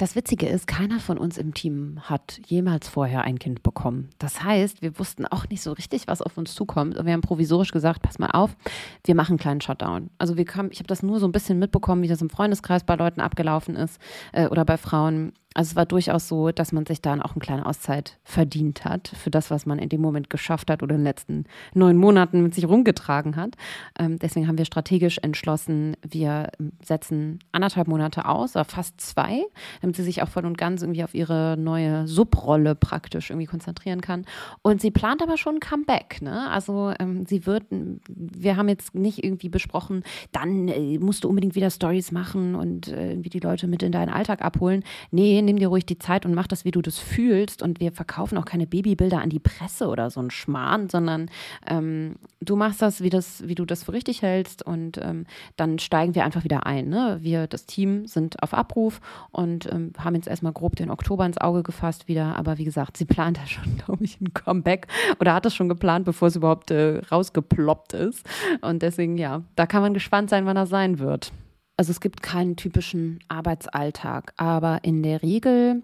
Das 0.00 0.16
Witzige 0.16 0.46
ist, 0.46 0.66
keiner 0.66 0.98
von 0.98 1.18
uns 1.18 1.36
im 1.36 1.52
Team 1.52 2.00
hat 2.04 2.40
jemals 2.46 2.88
vorher 2.88 3.20
ein 3.24 3.38
Kind 3.38 3.62
bekommen. 3.62 4.08
Das 4.18 4.42
heißt, 4.42 4.80
wir 4.80 4.98
wussten 4.98 5.26
auch 5.26 5.46
nicht 5.50 5.60
so 5.60 5.72
richtig, 5.72 6.08
was 6.08 6.22
auf 6.22 6.38
uns 6.38 6.54
zukommt. 6.54 6.96
Und 6.96 7.04
wir 7.04 7.12
haben 7.12 7.20
provisorisch 7.20 7.70
gesagt, 7.70 8.00
pass 8.00 8.18
mal 8.18 8.30
auf, 8.30 8.56
wir 9.04 9.14
machen 9.14 9.32
einen 9.32 9.38
kleinen 9.38 9.60
Shutdown. 9.60 10.08
Also 10.16 10.38
wir 10.38 10.46
kamen, 10.46 10.70
ich 10.72 10.78
habe 10.78 10.86
das 10.86 11.02
nur 11.02 11.20
so 11.20 11.28
ein 11.28 11.32
bisschen 11.32 11.58
mitbekommen, 11.58 12.02
wie 12.02 12.08
das 12.08 12.22
im 12.22 12.30
Freundeskreis 12.30 12.82
bei 12.82 12.94
Leuten 12.94 13.20
abgelaufen 13.20 13.76
ist 13.76 14.00
äh, 14.32 14.46
oder 14.46 14.64
bei 14.64 14.78
Frauen. 14.78 15.34
Also 15.54 15.70
es 15.70 15.76
war 15.76 15.86
durchaus 15.86 16.28
so, 16.28 16.52
dass 16.52 16.70
man 16.70 16.86
sich 16.86 17.02
dann 17.02 17.20
auch 17.20 17.32
eine 17.32 17.40
kleine 17.40 17.66
Auszeit 17.66 18.18
verdient 18.22 18.84
hat 18.84 19.08
für 19.08 19.30
das, 19.30 19.50
was 19.50 19.66
man 19.66 19.80
in 19.80 19.88
dem 19.88 20.00
Moment 20.00 20.30
geschafft 20.30 20.70
hat 20.70 20.82
oder 20.84 20.94
in 20.94 21.00
den 21.00 21.04
letzten 21.04 21.44
neun 21.74 21.96
Monaten 21.96 22.42
mit 22.44 22.54
sich 22.54 22.68
rumgetragen 22.68 23.34
hat. 23.34 23.56
Ähm, 23.98 24.20
deswegen 24.20 24.46
haben 24.46 24.58
wir 24.58 24.64
strategisch 24.64 25.18
entschlossen, 25.18 25.96
wir 26.08 26.50
ähm, 26.60 26.70
setzen 26.84 27.40
anderthalb 27.50 27.88
Monate 27.88 28.26
aus, 28.26 28.54
oder 28.54 28.64
fast 28.64 29.00
zwei, 29.00 29.42
damit 29.80 29.96
sie 29.96 30.04
sich 30.04 30.22
auch 30.22 30.28
voll 30.28 30.46
und 30.46 30.56
ganz 30.56 30.82
irgendwie 30.82 31.02
auf 31.02 31.14
ihre 31.14 31.56
neue 31.58 32.06
Subrolle 32.06 32.76
praktisch 32.76 33.30
irgendwie 33.30 33.46
konzentrieren 33.46 34.00
kann. 34.00 34.26
Und 34.62 34.80
sie 34.80 34.92
plant 34.92 35.20
aber 35.20 35.36
schon 35.36 35.56
ein 35.56 35.60
Comeback. 35.60 36.22
Ne? 36.22 36.48
Also 36.48 36.92
ähm, 37.00 37.26
sie 37.26 37.46
wird, 37.46 37.64
wir 38.08 38.56
haben 38.56 38.68
jetzt 38.68 38.94
nicht 38.94 39.24
irgendwie 39.24 39.48
besprochen, 39.48 40.04
dann 40.30 40.68
äh, 40.68 40.98
musst 40.98 41.24
du 41.24 41.28
unbedingt 41.28 41.56
wieder 41.56 41.70
Stories 41.70 42.12
machen 42.12 42.54
und 42.54 42.86
äh, 42.86 43.10
irgendwie 43.10 43.30
die 43.30 43.40
Leute 43.40 43.66
mit 43.66 43.82
in 43.82 43.90
deinen 43.90 44.10
Alltag 44.10 44.42
abholen. 44.42 44.84
Nee, 45.10 45.39
nimm 45.42 45.58
dir 45.58 45.68
ruhig 45.68 45.86
die 45.86 45.98
Zeit 45.98 46.26
und 46.26 46.34
mach 46.34 46.46
das, 46.46 46.64
wie 46.64 46.70
du 46.70 46.82
das 46.82 46.98
fühlst. 46.98 47.62
Und 47.62 47.80
wir 47.80 47.92
verkaufen 47.92 48.38
auch 48.38 48.44
keine 48.44 48.66
Babybilder 48.66 49.20
an 49.20 49.30
die 49.30 49.38
Presse 49.38 49.88
oder 49.88 50.10
so 50.10 50.20
ein 50.20 50.30
Schmarrn, 50.30 50.88
sondern 50.88 51.30
ähm, 51.66 52.16
du 52.40 52.56
machst 52.56 52.82
das 52.82 53.02
wie, 53.02 53.10
das, 53.10 53.46
wie 53.46 53.54
du 53.54 53.64
das 53.64 53.84
für 53.84 53.92
richtig 53.92 54.22
hältst. 54.22 54.62
Und 54.62 54.98
ähm, 54.98 55.26
dann 55.56 55.78
steigen 55.78 56.14
wir 56.14 56.24
einfach 56.24 56.44
wieder 56.44 56.66
ein. 56.66 56.88
Ne? 56.88 57.18
Wir, 57.20 57.46
das 57.46 57.66
Team, 57.66 58.06
sind 58.06 58.42
auf 58.42 58.54
Abruf 58.54 59.00
und 59.30 59.70
ähm, 59.72 59.92
haben 59.98 60.14
jetzt 60.14 60.28
erstmal 60.28 60.52
grob 60.52 60.76
den 60.76 60.90
Oktober 60.90 61.26
ins 61.26 61.38
Auge 61.38 61.62
gefasst 61.62 62.08
wieder. 62.08 62.36
Aber 62.36 62.58
wie 62.58 62.64
gesagt, 62.64 62.96
sie 62.96 63.04
plant 63.04 63.38
ja 63.38 63.46
schon, 63.46 63.76
glaube 63.84 64.04
ich, 64.04 64.20
ein 64.20 64.34
Comeback 64.34 64.86
oder 65.18 65.34
hat 65.34 65.44
das 65.44 65.54
schon 65.54 65.68
geplant, 65.68 66.04
bevor 66.04 66.28
es 66.28 66.36
überhaupt 66.36 66.70
äh, 66.70 66.98
rausgeploppt 67.10 67.92
ist. 67.94 68.26
Und 68.60 68.82
deswegen, 68.82 69.18
ja, 69.18 69.42
da 69.56 69.66
kann 69.66 69.82
man 69.82 69.94
gespannt 69.94 70.30
sein, 70.30 70.46
wann 70.46 70.56
er 70.56 70.66
sein 70.66 70.98
wird. 70.98 71.32
Also 71.80 71.92
es 71.92 72.00
gibt 72.00 72.20
keinen 72.20 72.56
typischen 72.56 73.20
Arbeitsalltag, 73.28 74.34
aber 74.36 74.80
in 74.82 75.02
der 75.02 75.22
Regel 75.22 75.82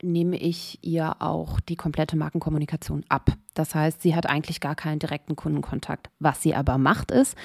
nehme 0.00 0.38
ich 0.38 0.78
ihr 0.80 1.20
auch 1.20 1.60
die 1.60 1.76
komplette 1.76 2.16
Markenkommunikation 2.16 3.04
ab. 3.10 3.32
Das 3.52 3.74
heißt, 3.74 4.00
sie 4.00 4.16
hat 4.16 4.30
eigentlich 4.30 4.60
gar 4.62 4.74
keinen 4.74 4.98
direkten 4.98 5.36
Kundenkontakt. 5.36 6.08
Was 6.20 6.42
sie 6.42 6.54
aber 6.54 6.78
macht, 6.78 7.10
ist, 7.10 7.36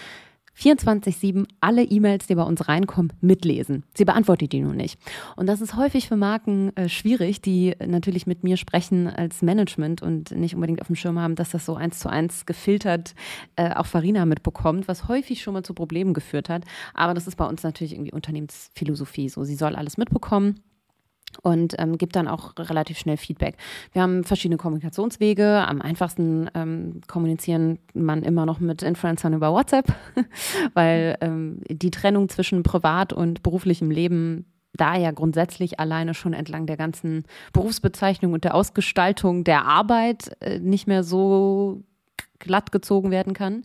24-7 0.57 1.45
alle 1.61 1.83
E-Mails, 1.83 2.27
die 2.27 2.35
bei 2.35 2.43
uns 2.43 2.67
reinkommen, 2.67 3.13
mitlesen. 3.21 3.83
Sie 3.95 4.05
beantwortet 4.05 4.51
die 4.51 4.61
nur 4.61 4.73
nicht. 4.73 4.99
Und 5.35 5.47
das 5.47 5.61
ist 5.61 5.75
häufig 5.75 6.07
für 6.07 6.15
Marken 6.15 6.75
äh, 6.75 6.89
schwierig, 6.89 7.41
die 7.41 7.75
natürlich 7.85 8.27
mit 8.27 8.43
mir 8.43 8.57
sprechen 8.57 9.07
als 9.07 9.41
Management 9.41 10.01
und 10.01 10.31
nicht 10.31 10.55
unbedingt 10.55 10.81
auf 10.81 10.87
dem 10.87 10.95
Schirm 10.95 11.19
haben, 11.19 11.35
dass 11.35 11.51
das 11.51 11.65
so 11.65 11.75
eins 11.75 11.99
zu 11.99 12.09
eins 12.09 12.45
gefiltert 12.45 13.15
äh, 13.55 13.73
auch 13.73 13.85
Farina 13.85 14.25
mitbekommt, 14.25 14.87
was 14.87 15.07
häufig 15.07 15.41
schon 15.41 15.53
mal 15.53 15.63
zu 15.63 15.73
Problemen 15.73 16.13
geführt 16.13 16.49
hat. 16.49 16.63
Aber 16.93 17.13
das 17.13 17.27
ist 17.27 17.35
bei 17.35 17.45
uns 17.45 17.63
natürlich 17.63 17.93
irgendwie 17.93 18.13
Unternehmensphilosophie. 18.13 19.29
So, 19.29 19.43
sie 19.43 19.55
soll 19.55 19.75
alles 19.75 19.97
mitbekommen 19.97 20.59
und 21.39 21.75
ähm, 21.77 21.97
gibt 21.97 22.15
dann 22.15 22.27
auch 22.27 22.53
relativ 22.57 22.97
schnell 22.97 23.17
Feedback. 23.17 23.57
Wir 23.91 24.01
haben 24.01 24.23
verschiedene 24.23 24.57
Kommunikationswege. 24.57 25.65
Am 25.67 25.81
einfachsten 25.81 26.49
ähm, 26.53 27.01
kommunizieren 27.07 27.79
man 27.93 28.23
immer 28.23 28.45
noch 28.45 28.59
mit 28.59 28.81
Influencern 28.81 29.33
über 29.33 29.51
WhatsApp, 29.51 29.93
weil 30.73 31.17
ähm, 31.21 31.61
die 31.69 31.91
Trennung 31.91 32.29
zwischen 32.29 32.63
privat 32.63 33.13
und 33.13 33.43
beruflichem 33.43 33.91
Leben 33.91 34.45
da 34.75 34.97
ja 34.97 35.11
grundsätzlich 35.11 35.79
alleine 35.79 36.13
schon 36.13 36.33
entlang 36.33 36.65
der 36.65 36.77
ganzen 36.77 37.25
Berufsbezeichnung 37.53 38.33
und 38.33 38.43
der 38.43 38.55
Ausgestaltung 38.55 39.43
der 39.43 39.65
Arbeit 39.65 40.35
äh, 40.39 40.59
nicht 40.59 40.87
mehr 40.87 41.03
so 41.03 41.83
glatt 42.39 42.71
gezogen 42.71 43.11
werden 43.11 43.33
kann. 43.33 43.63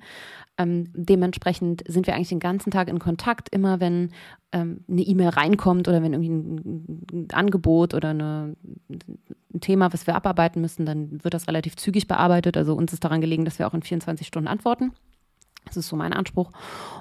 Ähm, 0.59 0.91
dementsprechend 0.93 1.85
sind 1.87 2.07
wir 2.07 2.15
eigentlich 2.15 2.29
den 2.29 2.41
ganzen 2.41 2.71
Tag 2.73 2.89
in 2.89 2.99
Kontakt, 2.99 3.49
immer 3.55 3.81
wenn 3.81 4.11
ähm, 4.53 4.85
eine 4.89 5.03
E-Mail 5.03 5.29
reinkommt 5.29 5.87
oder 5.87 6.03
wenn 6.03 6.13
irgendwie 6.13 6.31
ein, 6.31 7.29
Angebot 7.33 7.95
oder 7.95 8.11
eine, 8.11 8.57
ein 8.89 9.61
Thema, 9.61 9.93
was 9.93 10.07
wir 10.07 10.17
abarbeiten 10.17 10.61
müssen, 10.61 10.85
dann 10.85 11.23
wird 11.23 11.35
das 11.35 11.47
relativ 11.47 11.77
zügig 11.77 12.09
bearbeitet. 12.09 12.57
Also 12.57 12.75
uns 12.75 12.93
ist 12.93 13.05
daran 13.05 13.21
gelegen, 13.21 13.45
dass 13.45 13.59
wir 13.59 13.69
auch 13.69 13.75
in 13.75 13.83
24 13.83 14.27
Stunden 14.27 14.49
antworten. 14.49 14.93
Das 15.69 15.77
ist 15.77 15.89
so 15.89 15.97
mein 15.97 16.13
Anspruch. 16.13 16.51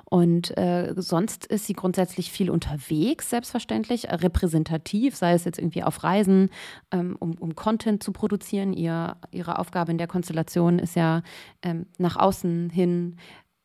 Und 0.05 0.55
äh, 0.57 0.93
sonst 0.97 1.45
ist 1.45 1.65
sie 1.65 1.73
grundsätzlich 1.73 2.31
viel 2.31 2.49
unterwegs, 2.49 3.29
selbstverständlich, 3.29 4.07
repräsentativ, 4.09 5.15
sei 5.15 5.33
es 5.33 5.45
jetzt 5.45 5.57
irgendwie 5.57 5.83
auf 5.83 6.03
Reisen, 6.03 6.49
ähm, 6.91 7.15
um, 7.19 7.33
um 7.39 7.55
Content 7.55 8.03
zu 8.03 8.11
produzieren. 8.11 8.73
Ihr, 8.73 9.17
ihre 9.31 9.59
Aufgabe 9.59 9.91
in 9.91 9.97
der 9.97 10.07
Konstellation 10.07 10.79
ist 10.79 10.95
ja 10.95 11.23
ähm, 11.61 11.87
nach 11.97 12.17
außen 12.17 12.69
hin 12.69 13.17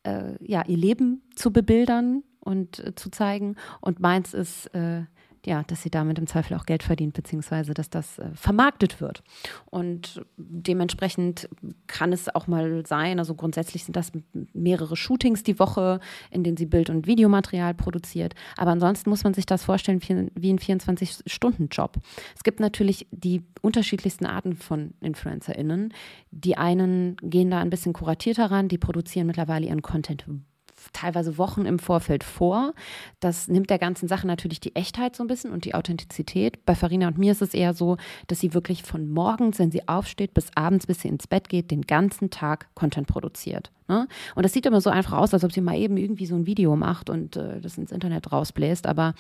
äh, 0.04 0.34
ja, 0.40 0.64
ihr 0.66 0.76
Leben 0.76 1.22
zu 1.34 1.52
bebildern 1.52 2.22
und 2.40 2.78
äh, 2.80 2.94
zu 2.94 3.10
zeigen. 3.10 3.56
Und 3.80 4.00
meins 4.00 4.34
ist, 4.34 4.66
äh, 4.74 5.04
ja, 5.44 5.62
dass 5.64 5.82
sie 5.82 5.90
damit 5.90 6.18
im 6.18 6.26
Zweifel 6.26 6.56
auch 6.56 6.66
Geld 6.66 6.82
verdient, 6.82 7.14
beziehungsweise 7.14 7.74
dass 7.74 7.90
das 7.90 8.18
äh, 8.18 8.28
vermarktet 8.34 9.00
wird. 9.00 9.22
Und 9.66 10.24
dementsprechend 10.36 11.48
kann 11.86 12.12
es 12.12 12.32
auch 12.34 12.46
mal 12.46 12.86
sein, 12.86 13.18
also 13.18 13.34
grundsätzlich 13.34 13.84
sind 13.84 13.96
das 13.96 14.12
mehrere 14.52 14.96
Shootings 14.96 15.42
die 15.42 15.58
Woche, 15.58 16.00
in 16.30 16.44
denen 16.44 16.56
sie 16.56 16.66
Bild- 16.66 16.90
und 16.90 17.06
Videomaterial 17.06 17.74
produziert. 17.74 18.34
Aber 18.56 18.70
ansonsten 18.70 19.10
muss 19.10 19.24
man 19.24 19.34
sich 19.34 19.46
das 19.46 19.64
vorstellen 19.64 20.00
wie 20.34 20.52
ein 20.52 20.58
24-Stunden-Job. 20.58 21.96
Es 22.36 22.44
gibt 22.44 22.60
natürlich 22.60 23.08
die 23.10 23.42
unterschiedlichsten 23.62 24.26
Arten 24.26 24.56
von 24.56 24.94
InfluencerInnen. 25.00 25.92
Die 26.30 26.56
einen 26.56 27.16
gehen 27.22 27.50
da 27.50 27.60
ein 27.60 27.70
bisschen 27.70 27.92
kuratierter 27.92 28.50
ran, 28.50 28.68
die 28.68 28.78
produzieren 28.78 29.26
mittlerweile 29.26 29.66
ihren 29.66 29.82
Content 29.82 30.26
teilweise 30.92 31.38
Wochen 31.38 31.66
im 31.66 31.78
Vorfeld 31.78 32.24
vor. 32.24 32.74
Das 33.20 33.48
nimmt 33.48 33.70
der 33.70 33.78
ganzen 33.78 34.08
Sache 34.08 34.26
natürlich 34.26 34.60
die 34.60 34.74
Echtheit 34.76 35.16
so 35.16 35.24
ein 35.24 35.26
bisschen 35.26 35.52
und 35.52 35.64
die 35.64 35.74
Authentizität. 35.74 36.64
Bei 36.64 36.74
Farina 36.74 37.08
und 37.08 37.18
mir 37.18 37.32
ist 37.32 37.42
es 37.42 37.54
eher 37.54 37.74
so, 37.74 37.96
dass 38.26 38.40
sie 38.40 38.54
wirklich 38.54 38.82
von 38.82 39.08
morgens, 39.08 39.58
wenn 39.58 39.70
sie 39.70 39.88
aufsteht, 39.88 40.34
bis 40.34 40.48
abends, 40.54 40.86
bis 40.86 41.00
sie 41.00 41.08
ins 41.08 41.26
Bett 41.26 41.48
geht, 41.48 41.70
den 41.70 41.82
ganzen 41.82 42.30
Tag 42.30 42.68
Content 42.74 43.06
produziert. 43.06 43.70
Ne? 43.88 44.06
Und 44.34 44.44
das 44.44 44.52
sieht 44.52 44.66
immer 44.66 44.80
so 44.80 44.90
einfach 44.90 45.18
aus, 45.18 45.34
als 45.34 45.44
ob 45.44 45.52
sie 45.52 45.60
mal 45.60 45.76
eben 45.76 45.96
irgendwie 45.96 46.26
so 46.26 46.34
ein 46.34 46.46
Video 46.46 46.76
macht 46.76 47.10
und 47.10 47.36
äh, 47.36 47.60
das 47.60 47.78
ins 47.78 47.92
Internet 47.92 48.32
rausbläst. 48.32 48.86
Aber 48.86 49.14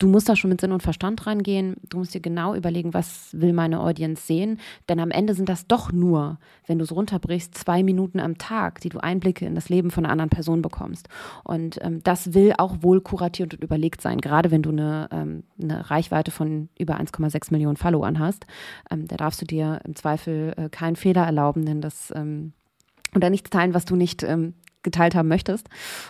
du 0.00 0.08
musst 0.08 0.28
da 0.28 0.34
schon 0.34 0.50
mit 0.50 0.60
Sinn 0.60 0.72
und 0.72 0.82
Verstand 0.82 1.26
rangehen. 1.26 1.76
Du 1.88 1.98
musst 1.98 2.14
dir 2.14 2.20
genau 2.20 2.54
überlegen, 2.54 2.92
was 2.94 3.28
will 3.32 3.52
meine 3.52 3.80
Audience 3.80 4.26
sehen. 4.26 4.58
Denn 4.88 4.98
am 4.98 5.10
Ende 5.10 5.34
sind 5.34 5.48
das 5.48 5.66
doch 5.66 5.92
nur, 5.92 6.38
wenn 6.66 6.78
du 6.78 6.84
es 6.84 6.92
runterbrichst, 6.92 7.56
zwei 7.56 7.82
Minuten 7.82 8.18
am 8.18 8.38
Tag, 8.38 8.80
die 8.80 8.88
du 8.88 8.98
Einblicke 8.98 9.46
in 9.46 9.54
das 9.54 9.68
Leben 9.68 9.90
von 9.90 10.04
einer 10.04 10.12
anderen 10.12 10.30
Person 10.30 10.62
bekommst. 10.62 11.08
Und 11.44 11.78
ähm, 11.82 12.02
das 12.02 12.34
will 12.34 12.54
auch 12.58 12.82
wohl 12.82 13.00
kuratiert 13.00 13.54
und 13.54 13.62
überlegt 13.62 14.00
sein. 14.00 14.18
Gerade 14.18 14.50
wenn 14.50 14.62
du 14.62 14.70
eine, 14.70 15.08
ähm, 15.12 15.44
eine 15.62 15.90
Reichweite 15.90 16.30
von 16.30 16.70
über 16.78 16.98
1,6 16.98 17.52
Millionen 17.52 17.76
Followern 17.76 18.18
hast, 18.18 18.46
ähm, 18.90 19.06
da 19.06 19.16
darfst 19.16 19.40
du 19.42 19.46
dir 19.46 19.80
im 19.84 19.94
Zweifel 19.94 20.54
äh, 20.56 20.68
keinen 20.70 20.96
Fehler 20.96 21.24
erlauben, 21.24 21.66
denn 21.66 21.82
das 21.82 22.12
ähm, 22.16 22.54
oder 23.14 23.30
nichts 23.30 23.50
teilen, 23.50 23.74
was 23.74 23.84
du 23.84 23.96
nicht 23.96 24.22
ähm, 24.22 24.54
geteilt 24.82 25.14
haben 25.14 25.28
möchtest. 25.28 25.68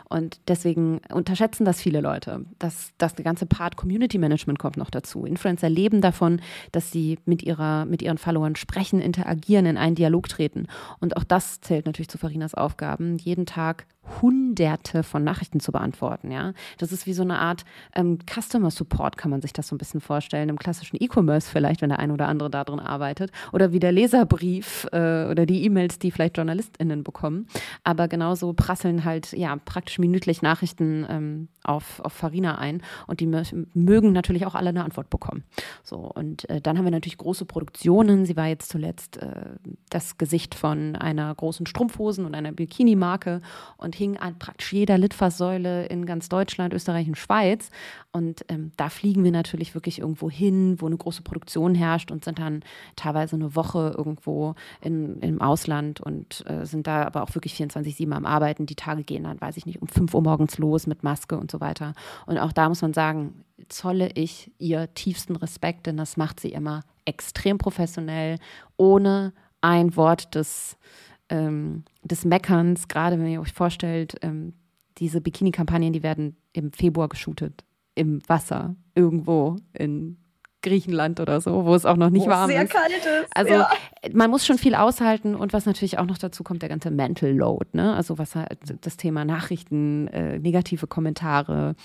Und 0.08 0.40
deswegen 0.48 1.00
unterschätzen 1.12 1.64
das 1.64 1.80
viele 1.80 2.00
Leute. 2.00 2.44
Das, 2.58 2.90
das 2.98 3.16
ganze 3.16 3.46
Part 3.46 3.76
Community 3.76 4.18
Management 4.18 4.58
kommt 4.58 4.76
noch 4.76 4.90
dazu. 4.90 5.24
Influencer 5.24 5.68
leben 5.68 6.00
davon, 6.00 6.40
dass 6.72 6.90
sie 6.90 7.18
mit, 7.24 7.42
ihrer, 7.42 7.84
mit 7.84 8.02
ihren 8.02 8.18
Followern 8.18 8.56
sprechen, 8.56 9.00
interagieren, 9.00 9.66
in 9.66 9.76
einen 9.76 9.94
Dialog 9.94 10.28
treten. 10.28 10.66
Und 11.00 11.16
auch 11.16 11.24
das 11.24 11.60
zählt 11.60 11.86
natürlich 11.86 12.08
zu 12.08 12.18
Farinas 12.18 12.54
Aufgaben, 12.54 13.16
jeden 13.16 13.46
Tag 13.46 13.86
hunderte 14.22 15.02
von 15.02 15.24
Nachrichten 15.24 15.60
zu 15.60 15.72
beantworten. 15.72 16.30
Ja? 16.30 16.52
Das 16.78 16.92
ist 16.92 17.06
wie 17.06 17.12
so 17.12 17.22
eine 17.22 17.38
Art 17.38 17.64
ähm, 17.94 18.18
Customer 18.26 18.70
Support, 18.70 19.16
kann 19.16 19.30
man 19.30 19.42
sich 19.42 19.52
das 19.52 19.68
so 19.68 19.74
ein 19.74 19.78
bisschen 19.78 20.00
vorstellen, 20.00 20.48
im 20.48 20.58
klassischen 20.58 20.96
E-Commerce 21.00 21.50
vielleicht, 21.50 21.82
wenn 21.82 21.90
der 21.90 21.98
ein 21.98 22.10
oder 22.10 22.28
andere 22.28 22.50
da 22.50 22.64
drin 22.64 22.80
arbeitet. 22.80 23.30
Oder 23.52 23.72
wie 23.72 23.80
der 23.80 23.92
Leserbrief 23.92 24.86
äh, 24.92 25.26
oder 25.30 25.46
die 25.46 25.64
E-Mails, 25.64 25.98
die 25.98 26.10
vielleicht 26.10 26.36
JournalistInnen 26.36 27.04
bekommen. 27.04 27.46
Aber 27.84 28.08
genauso 28.08 28.52
prasseln 28.52 29.04
halt 29.04 29.32
ja 29.32 29.56
praktisch 29.56 29.98
minütlich 29.98 30.42
Nachrichten 30.42 31.06
ähm, 31.08 31.48
auf, 31.62 32.00
auf 32.00 32.12
Farina 32.12 32.58
ein 32.58 32.82
und 33.06 33.20
die 33.20 33.26
mögen 33.26 34.12
natürlich 34.12 34.46
auch 34.46 34.54
alle 34.54 34.70
eine 34.70 34.84
Antwort 34.84 35.10
bekommen. 35.10 35.44
So, 35.82 35.98
und 35.98 36.48
äh, 36.48 36.60
dann 36.60 36.78
haben 36.78 36.84
wir 36.84 36.90
natürlich 36.90 37.18
große 37.18 37.44
Produktionen. 37.44 38.24
Sie 38.26 38.36
war 38.36 38.46
jetzt 38.46 38.70
zuletzt 38.70 39.18
äh, 39.18 39.56
das 39.90 40.18
Gesicht 40.18 40.54
von 40.54 40.96
einer 40.96 41.34
großen 41.34 41.66
Strumpfhosen- 41.66 42.24
und 42.24 42.34
einer 42.34 42.52
Bikini-Marke 42.52 43.42
und 43.76 43.89
hing 43.94 44.16
an 44.16 44.38
praktisch 44.38 44.72
jeder 44.72 44.98
Litfaßsäule 44.98 45.86
in 45.86 46.06
ganz 46.06 46.28
Deutschland, 46.28 46.74
Österreich 46.74 47.08
und 47.08 47.16
Schweiz. 47.16 47.70
Und 48.12 48.44
ähm, 48.48 48.72
da 48.76 48.88
fliegen 48.88 49.22
wir 49.24 49.30
natürlich 49.30 49.74
wirklich 49.74 50.00
irgendwo 50.00 50.30
hin, 50.30 50.80
wo 50.80 50.86
eine 50.86 50.96
große 50.96 51.22
Produktion 51.22 51.74
herrscht 51.74 52.10
und 52.10 52.24
sind 52.24 52.38
dann 52.38 52.62
teilweise 52.96 53.36
eine 53.36 53.54
Woche 53.54 53.94
irgendwo 53.96 54.54
in, 54.80 55.20
im 55.20 55.40
Ausland 55.40 56.00
und 56.00 56.44
äh, 56.48 56.66
sind 56.66 56.86
da 56.86 57.04
aber 57.04 57.22
auch 57.22 57.34
wirklich 57.34 57.54
24-7 57.54 58.10
am 58.12 58.26
Arbeiten. 58.26 58.66
Die 58.66 58.74
Tage 58.74 59.04
gehen 59.04 59.24
dann, 59.24 59.40
weiß 59.40 59.56
ich 59.56 59.66
nicht, 59.66 59.80
um 59.80 59.88
5 59.88 60.12
Uhr 60.14 60.22
morgens 60.22 60.58
los 60.58 60.86
mit 60.86 61.02
Maske 61.02 61.38
und 61.38 61.50
so 61.50 61.60
weiter. 61.60 61.94
Und 62.26 62.38
auch 62.38 62.52
da 62.52 62.68
muss 62.68 62.82
man 62.82 62.94
sagen, 62.94 63.44
zolle 63.68 64.10
ich 64.14 64.50
ihr 64.58 64.92
tiefsten 64.94 65.36
Respekt, 65.36 65.86
denn 65.86 65.96
das 65.96 66.16
macht 66.16 66.40
sie 66.40 66.50
immer 66.50 66.82
extrem 67.04 67.58
professionell, 67.58 68.38
ohne 68.76 69.32
ein 69.60 69.96
Wort 69.96 70.34
des 70.34 70.76
ähm, 71.30 71.84
des 72.02 72.24
Meckerns, 72.24 72.88
gerade 72.88 73.18
wenn 73.18 73.26
ihr 73.28 73.40
euch 73.40 73.52
vorstellt, 73.52 74.16
ähm, 74.22 74.52
diese 74.98 75.20
Bikini-Kampagnen, 75.20 75.92
die 75.92 76.02
werden 76.02 76.36
im 76.52 76.72
Februar 76.72 77.08
geshootet, 77.08 77.64
im 77.94 78.20
Wasser, 78.28 78.76
irgendwo 78.94 79.56
in 79.72 80.18
Griechenland 80.62 81.20
oder 81.20 81.40
so, 81.40 81.64
wo 81.64 81.74
es 81.74 81.86
auch 81.86 81.96
noch 81.96 82.10
nicht 82.10 82.26
wo 82.26 82.30
warm 82.30 82.50
sehr 82.50 82.64
ist. 82.64 82.72
kalt 82.72 82.90
ist. 82.90 83.34
Also 83.34 83.54
ja. 83.54 83.70
man 84.12 84.30
muss 84.30 84.44
schon 84.44 84.58
viel 84.58 84.74
aushalten 84.74 85.34
und 85.34 85.52
was 85.52 85.64
natürlich 85.64 85.98
auch 85.98 86.04
noch 86.04 86.18
dazu 86.18 86.42
kommt, 86.42 86.60
der 86.60 86.68
ganze 86.68 86.90
Mental 86.90 87.30
Load, 87.30 87.68
ne? 87.72 87.94
Also 87.94 88.18
was 88.18 88.34
halt 88.34 88.58
das 88.82 88.96
Thema 88.98 89.24
Nachrichten, 89.24 90.08
äh, 90.08 90.38
negative 90.38 90.86
Kommentare, 90.86 91.76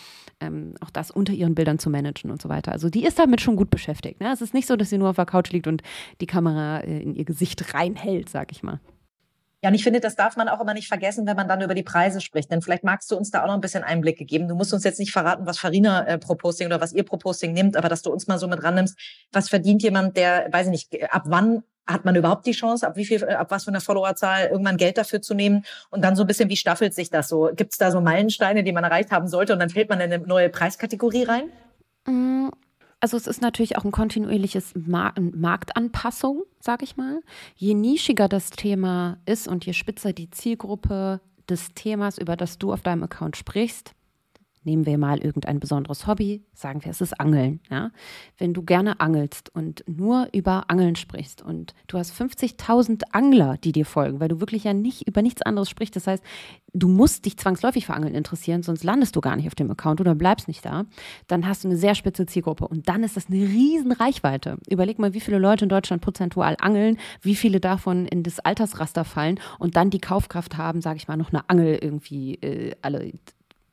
ähm, 0.41 0.73
auch 0.81 0.89
das 0.89 1.09
unter 1.09 1.31
ihren 1.31 1.55
Bildern 1.55 1.79
zu 1.79 1.89
managen 1.89 2.31
und 2.31 2.41
so 2.41 2.49
weiter. 2.49 2.73
Also 2.73 2.89
die 2.89 3.05
ist 3.05 3.17
damit 3.17 3.39
schon 3.39 3.55
gut 3.55 3.69
beschäftigt. 3.69 4.19
Ne? 4.19 4.31
Es 4.33 4.41
ist 4.41 4.53
nicht 4.53 4.67
so, 4.67 4.75
dass 4.75 4.89
sie 4.89 4.97
nur 4.97 5.09
auf 5.09 5.15
der 5.15 5.25
Couch 5.25 5.51
liegt 5.51 5.67
und 5.67 5.81
die 6.19 6.27
Kamera 6.27 6.79
äh, 6.79 7.01
in 7.01 7.15
ihr 7.15 7.25
Gesicht 7.25 7.73
reinhält, 7.73 8.27
sag 8.27 8.51
ich 8.51 8.61
mal. 8.61 8.81
Ja, 9.65 9.69
und 9.69 9.73
ich 9.73 9.83
finde, 9.83 9.99
das 9.99 10.15
darf 10.15 10.37
man 10.37 10.47
auch 10.47 10.61
immer 10.61 10.75
nicht 10.75 10.87
vergessen, 10.87 11.25
wenn 11.25 11.35
man 11.35 11.47
dann 11.47 11.59
über 11.59 11.73
die 11.73 11.81
Preise 11.81 12.21
spricht. 12.21 12.51
Denn 12.51 12.61
vielleicht 12.61 12.83
magst 12.83 13.09
du 13.09 13.17
uns 13.17 13.31
da 13.31 13.41
auch 13.41 13.47
noch 13.47 13.55
ein 13.55 13.61
bisschen 13.61 13.83
Einblicke 13.83 14.23
geben. 14.23 14.47
Du 14.47 14.53
musst 14.53 14.71
uns 14.75 14.83
jetzt 14.83 14.99
nicht 14.99 15.11
verraten, 15.11 15.47
was 15.47 15.57
Farina 15.57 16.05
äh, 16.05 16.19
pro 16.19 16.33
oder 16.35 16.81
was 16.81 16.93
ihr 16.93 17.01
pro 17.01 17.17
Posting 17.17 17.51
nimmt, 17.51 17.75
aber 17.75 17.89
dass 17.89 18.03
du 18.03 18.11
uns 18.11 18.27
mal 18.27 18.37
so 18.37 18.47
mit 18.47 18.61
rannimmst. 18.63 18.95
Was 19.31 19.49
verdient 19.49 19.81
jemand, 19.81 20.17
der, 20.17 20.49
weiß 20.51 20.67
ich 20.67 20.71
nicht, 20.71 21.11
ab 21.11 21.23
wann 21.25 21.63
hat 21.87 22.05
man 22.05 22.15
überhaupt 22.15 22.45
die 22.45 22.51
Chance, 22.51 22.85
ab 22.85 22.95
wie 22.95 23.05
viel, 23.05 23.25
ab 23.25 23.49
was 23.49 23.63
für 23.63 23.71
einer 23.71 23.81
Followerzahl 23.81 24.49
irgendwann 24.51 24.77
Geld 24.77 24.99
dafür 24.99 25.23
zu 25.23 25.33
nehmen? 25.33 25.65
Und 25.89 26.03
dann 26.03 26.15
so 26.15 26.21
ein 26.21 26.27
bisschen, 26.27 26.47
wie 26.49 26.57
staffelt 26.57 26.93
sich 26.93 27.09
das 27.09 27.27
so? 27.27 27.49
Gibt 27.55 27.71
es 27.71 27.79
da 27.79 27.89
so 27.89 28.01
Meilensteine, 28.01 28.63
die 28.63 28.71
man 28.71 28.83
erreicht 28.83 29.09
haben 29.09 29.27
sollte 29.27 29.53
und 29.53 29.57
dann 29.57 29.71
fällt 29.71 29.89
man 29.89 29.99
in 29.99 30.13
eine 30.13 30.27
neue 30.27 30.49
Preiskategorie 30.49 31.23
rein? 31.23 31.49
Also 33.05 33.17
es 33.17 33.27
ist 33.27 33.39
natürlich 33.39 33.77
auch 33.77 33.85
ein 33.85 33.91
kontinuierliches 33.91 34.73
Mar 34.73 35.13
Marktanpassung, 35.19 36.41
sage 36.59 36.85
ich 36.85 36.97
mal. 36.97 37.21
Je 37.55 37.75
nischiger 37.75 38.27
das 38.27 38.49
Thema 38.49 39.19
ist 39.27 39.47
und 39.47 39.63
je 39.63 39.73
spitzer 39.73 40.11
die 40.11 40.31
Zielgruppe 40.31 41.21
des 41.47 41.75
Themas, 41.75 42.17
über 42.17 42.35
das 42.35 42.57
du 42.57 42.73
auf 42.73 42.81
deinem 42.81 43.03
Account 43.03 43.37
sprichst, 43.37 43.93
Nehmen 44.65 44.85
wir 44.87 44.97
mal 44.97 45.19
irgendein 45.19 45.59
besonderes 45.59 46.07
Hobby, 46.07 46.43
sagen 46.53 46.83
wir, 46.83 46.89
es 46.89 46.99
ist 46.99 47.19
Angeln. 47.19 47.59
Ja? 47.69 47.91
Wenn 48.37 48.53
du 48.53 48.63
gerne 48.63 48.99
angelst 48.99 49.53
und 49.53 49.83
nur 49.87 50.27
über 50.33 50.65
Angeln 50.69 50.95
sprichst 50.95 51.43
und 51.43 51.75
du 51.87 51.99
hast 51.99 52.19
50.000 52.19 53.03
Angler, 53.11 53.57
die 53.63 53.71
dir 53.71 53.85
folgen, 53.85 54.19
weil 54.19 54.27
du 54.27 54.39
wirklich 54.39 54.63
ja 54.63 54.73
nicht 54.73 55.07
über 55.07 55.21
nichts 55.21 55.43
anderes 55.43 55.69
sprichst, 55.69 55.95
das 55.95 56.07
heißt, 56.07 56.23
du 56.73 56.87
musst 56.87 57.25
dich 57.25 57.37
zwangsläufig 57.37 57.85
für 57.85 57.93
Angeln 57.93 58.15
interessieren, 58.15 58.63
sonst 58.63 58.83
landest 58.83 59.15
du 59.15 59.21
gar 59.21 59.35
nicht 59.35 59.47
auf 59.47 59.55
dem 59.55 59.69
Account 59.69 60.01
oder 60.01 60.15
bleibst 60.15 60.47
nicht 60.47 60.65
da, 60.65 60.85
dann 61.27 61.47
hast 61.47 61.63
du 61.63 61.67
eine 61.67 61.77
sehr 61.77 61.93
spitze 61.93 62.25
Zielgruppe 62.25 62.67
und 62.67 62.89
dann 62.89 63.03
ist 63.03 63.15
das 63.15 63.27
eine 63.27 63.37
riesen 63.37 63.91
Reichweite. 63.91 64.57
Überleg 64.67 64.97
mal, 64.97 65.13
wie 65.13 65.19
viele 65.19 65.37
Leute 65.37 65.65
in 65.65 65.69
Deutschland 65.69 66.01
prozentual 66.01 66.57
angeln, 66.59 66.97
wie 67.21 67.35
viele 67.35 67.59
davon 67.59 68.07
in 68.07 68.23
das 68.23 68.39
Altersraster 68.39 69.05
fallen 69.05 69.39
und 69.59 69.75
dann 69.75 69.91
die 69.91 70.01
Kaufkraft 70.01 70.57
haben, 70.57 70.81
sage 70.81 70.97
ich 70.97 71.07
mal, 71.07 71.17
noch 71.17 71.31
eine 71.31 71.47
Angel 71.49 71.77
irgendwie 71.79 72.35
äh, 72.35 72.75
alle 72.81 73.13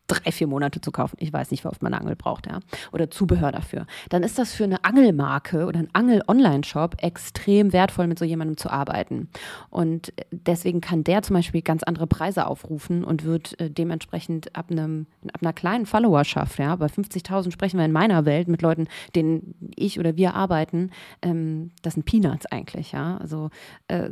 drei, 0.07 0.33
vier 0.33 0.47
Monate 0.47 0.81
zu 0.81 0.91
kaufen. 0.91 1.17
Ich 1.19 1.33
weiß 1.33 1.51
nicht, 1.51 1.65
wie 1.65 1.69
oft 1.69 1.83
man 1.83 1.95
eine 1.95 2.03
Angel 2.03 2.17
braucht, 2.17 2.47
ja. 2.47 2.61
Oder 2.93 3.11
Zubehör 3.11 3.53
dafür. 3.53 3.87
Dann 4.11 4.23
ist 4.23 4.39
das 4.39 4.55
für 4.55 4.65
eine 4.65 4.85
Angelmarke 4.85 5.67
oder 5.67 5.79
ein 5.79 5.89
Angel-Online-Shop 5.93 6.97
extrem 6.99 7.73
wertvoll, 7.73 8.07
mit 8.07 8.19
so 8.19 8.25
jemandem 8.25 8.57
zu 8.57 8.71
arbeiten. 8.71 9.29
Und 9.71 10.13
deswegen 10.31 10.81
kann 10.81 11.05
der 11.05 11.23
zum 11.23 11.35
Beispiel 11.35 11.63
ganz 11.63 11.83
andere 11.83 12.07
Preise 12.07 12.47
aufrufen 12.47 13.05
und 13.05 13.25
wird 13.25 13.59
äh, 13.61 13.71
dementsprechend 13.71 14.55
ab, 14.57 14.71
einem, 14.71 15.07
ab 15.33 15.41
einer 15.41 15.53
kleinen 15.53 15.87
Followerschaft, 15.87 16.59
ja, 16.59 16.77
bei 16.77 16.87
50.000 16.87 17.51
sprechen 17.51 17.79
wir 17.79 17.85
in 17.85 17.93
meiner 17.93 18.25
Welt 18.25 18.49
mit 18.49 18.63
Leuten, 18.63 18.89
denen 19.15 19.55
ich 19.77 19.99
oder 19.99 20.17
wir 20.17 20.35
arbeiten, 20.35 20.91
ähm, 21.23 21.71
das 21.83 21.95
sind 21.95 22.05
Peanuts 22.05 22.47
eigentlich, 22.47 22.93
ja. 22.93 23.17
Also 23.19 23.51
äh, 23.89 24.09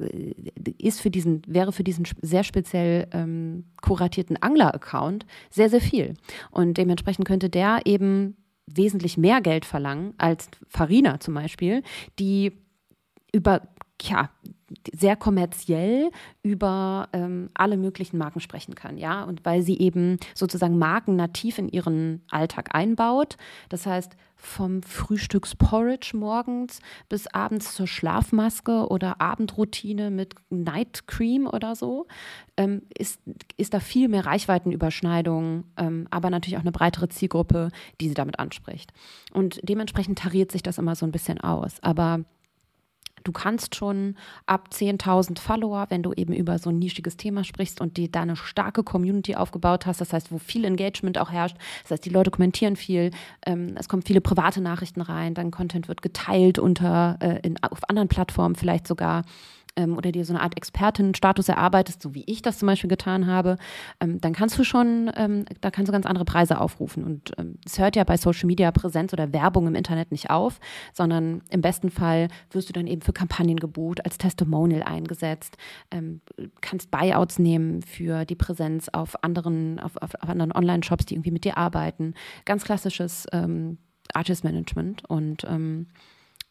ist 0.78 1.00
für 1.00 1.10
diesen, 1.10 1.42
wäre 1.46 1.72
für 1.72 1.84
diesen 1.84 2.06
sehr 2.22 2.44
speziell 2.44 3.08
ähm, 3.12 3.64
kuratierten 3.82 4.40
Angler-Account 4.40 5.26
sehr, 5.50 5.68
sehr 5.68 5.80
viel. 5.80 5.89
Und 6.50 6.78
dementsprechend 6.78 7.26
könnte 7.26 7.50
der 7.50 7.80
eben 7.84 8.36
wesentlich 8.66 9.16
mehr 9.16 9.40
Geld 9.40 9.64
verlangen 9.64 10.14
als 10.18 10.48
Farina 10.68 11.20
zum 11.20 11.34
Beispiel, 11.34 11.82
die 12.18 12.52
über 13.32 13.62
ja, 14.02 14.30
sehr 14.92 15.16
kommerziell 15.16 16.10
über 16.42 17.08
ähm, 17.12 17.50
alle 17.54 17.76
möglichen 17.76 18.18
Marken 18.18 18.40
sprechen 18.40 18.74
kann, 18.74 18.98
ja, 18.98 19.24
und 19.24 19.44
weil 19.44 19.62
sie 19.62 19.78
eben 19.78 20.18
sozusagen 20.34 20.78
Marken 20.78 21.16
nativ 21.16 21.58
in 21.58 21.68
ihren 21.68 22.22
Alltag 22.30 22.74
einbaut. 22.74 23.36
Das 23.68 23.86
heißt, 23.86 24.16
vom 24.36 24.82
Frühstücksporridge 24.82 26.16
morgens 26.16 26.80
bis 27.08 27.26
abends 27.26 27.74
zur 27.74 27.86
Schlafmaske 27.86 28.88
oder 28.88 29.20
Abendroutine 29.20 30.10
mit 30.10 30.34
Night 30.48 31.06
Cream 31.06 31.46
oder 31.46 31.76
so, 31.76 32.06
ähm, 32.56 32.82
ist, 32.96 33.20
ist 33.56 33.74
da 33.74 33.80
viel 33.80 34.08
mehr 34.08 34.24
Reichweitenüberschneidung, 34.24 35.64
ähm, 35.76 36.08
aber 36.10 36.30
natürlich 36.30 36.56
auch 36.56 36.62
eine 36.62 36.72
breitere 36.72 37.08
Zielgruppe, 37.08 37.70
die 38.00 38.08
sie 38.08 38.14
damit 38.14 38.38
anspricht. 38.38 38.92
Und 39.32 39.60
dementsprechend 39.62 40.18
tariert 40.18 40.50
sich 40.52 40.62
das 40.62 40.78
immer 40.78 40.94
so 40.94 41.04
ein 41.04 41.12
bisschen 41.12 41.40
aus. 41.40 41.82
Aber 41.82 42.24
Du 43.24 43.32
kannst 43.32 43.74
schon 43.74 44.16
ab 44.46 44.68
10.000 44.72 45.38
Follower, 45.38 45.86
wenn 45.88 46.02
du 46.02 46.12
eben 46.12 46.32
über 46.32 46.58
so 46.58 46.70
ein 46.70 46.78
nischiges 46.78 47.16
Thema 47.16 47.44
sprichst 47.44 47.80
und 47.80 47.96
die 47.96 48.10
da 48.10 48.22
eine 48.22 48.36
starke 48.36 48.82
Community 48.82 49.34
aufgebaut 49.34 49.86
hast, 49.86 50.00
das 50.00 50.12
heißt, 50.12 50.32
wo 50.32 50.38
viel 50.38 50.64
Engagement 50.64 51.18
auch 51.18 51.30
herrscht, 51.30 51.56
das 51.82 51.92
heißt, 51.92 52.04
die 52.04 52.10
Leute 52.10 52.30
kommentieren 52.30 52.76
viel, 52.76 53.10
ähm, 53.46 53.74
es 53.76 53.88
kommen 53.88 54.02
viele 54.02 54.20
private 54.20 54.60
Nachrichten 54.60 55.00
rein, 55.00 55.34
dein 55.34 55.50
Content 55.50 55.88
wird 55.88 56.02
geteilt 56.02 56.58
unter, 56.58 57.18
äh, 57.20 57.40
in, 57.42 57.62
auf 57.62 57.88
anderen 57.88 58.08
Plattformen 58.08 58.54
vielleicht 58.54 58.86
sogar 58.86 59.24
ähm, 59.80 59.96
oder 59.96 60.12
dir 60.12 60.24
so 60.24 60.32
eine 60.32 60.42
Art 60.42 60.56
Expertinnenstatus 60.56 61.48
erarbeitest, 61.48 62.02
so 62.02 62.14
wie 62.14 62.24
ich 62.26 62.42
das 62.42 62.58
zum 62.58 62.66
Beispiel 62.66 62.88
getan 62.88 63.26
habe, 63.26 63.56
ähm, 64.00 64.20
dann 64.20 64.32
kannst 64.32 64.58
du 64.58 64.64
schon, 64.64 65.10
ähm, 65.16 65.44
da 65.60 65.70
kannst 65.70 65.88
du 65.88 65.92
ganz 65.92 66.06
andere 66.06 66.24
Preise 66.24 66.60
aufrufen. 66.60 67.04
Und 67.04 67.32
ähm, 67.38 67.58
es 67.64 67.78
hört 67.78 67.96
ja 67.96 68.04
bei 68.04 68.16
Social 68.16 68.46
Media 68.46 68.70
Präsenz 68.70 69.12
oder 69.12 69.32
Werbung 69.32 69.66
im 69.66 69.74
Internet 69.74 70.12
nicht 70.12 70.30
auf, 70.30 70.60
sondern 70.92 71.42
im 71.50 71.62
besten 71.62 71.90
Fall 71.90 72.28
wirst 72.50 72.68
du 72.68 72.72
dann 72.72 72.86
eben 72.86 73.02
für 73.02 73.12
Kampagnen 73.12 73.56
gebucht, 73.56 74.04
als 74.04 74.18
Testimonial 74.18 74.82
eingesetzt, 74.82 75.56
ähm, 75.90 76.20
kannst 76.60 76.90
Buyouts 76.90 77.38
nehmen 77.38 77.82
für 77.82 78.24
die 78.24 78.34
Präsenz 78.34 78.88
auf 78.90 79.22
anderen, 79.24 79.78
auf, 79.80 79.96
auf, 79.96 80.14
anderen 80.20 80.52
Online-Shops, 80.52 81.06
die 81.06 81.14
irgendwie 81.14 81.30
mit 81.30 81.44
dir 81.44 81.56
arbeiten. 81.56 82.14
Ganz 82.44 82.64
klassisches 82.64 83.26
ähm, 83.32 83.78
Artist 84.12 84.44
Management 84.44 85.04
und 85.08 85.46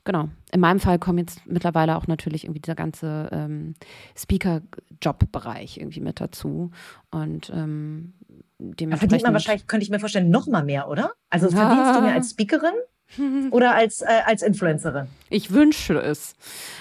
genau. 0.04 0.30
In 0.52 0.60
meinem 0.60 0.80
Fall 0.80 1.00
kommt 1.00 1.20
jetzt 1.20 1.46
mittlerweile 1.46 1.98
auch 1.98 2.08
natürlich 2.08 2.46
irgendwie 2.46 2.62
dieser 2.62 2.76
ganze 2.76 3.30
ähm, 3.32 3.76
Speaker-Job-Bereich 4.18 5.78
irgendwie 5.78 6.02
mit 6.02 6.20
dazu. 6.20 6.72
Und 7.12 7.50
ähm, 7.50 8.14
dementsprechend. 8.60 9.00
verdient 9.00 9.24
man 9.24 9.34
wahrscheinlich, 9.34 9.68
könnte 9.68 9.84
ich 9.84 9.90
mir 9.90 10.00
vorstellen, 10.00 10.30
noch 10.30 10.48
mal 10.48 10.64
mehr, 10.64 10.90
oder? 10.90 11.12
Also 11.30 11.50
verdienst 11.50 11.96
du 11.96 12.02
mehr 12.02 12.14
als 12.14 12.32
Speakerin? 12.32 12.74
Oder 13.52 13.74
als, 13.74 14.02
äh, 14.02 14.22
als 14.26 14.44
Influencerin? 14.44 15.08
Ich 15.30 15.52
wünsche 15.52 16.00
es. 16.00 16.36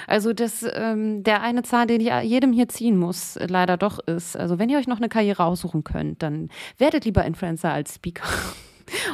Also 0.07 0.33
das, 0.33 0.65
ähm, 0.75 1.23
der 1.23 1.43
eine 1.43 1.63
Zahn, 1.63 1.89
den 1.89 2.01
ich 2.01 2.13
jedem 2.23 2.53
hier 2.53 2.69
ziehen 2.69 2.99
muss, 2.99 3.39
leider 3.41 3.77
doch 3.77 3.99
ist, 3.99 4.37
also 4.37 4.59
wenn 4.59 4.69
ihr 4.69 4.79
euch 4.79 4.87
noch 4.87 4.99
eine 4.99 5.09
Karriere 5.09 5.45
aussuchen 5.45 5.85
könnt, 5.85 6.23
dann 6.23 6.51
werdet 6.77 7.05
lieber 7.07 7.25
Influencer 7.25 7.73
als 7.73 7.95
Speaker 7.95 8.29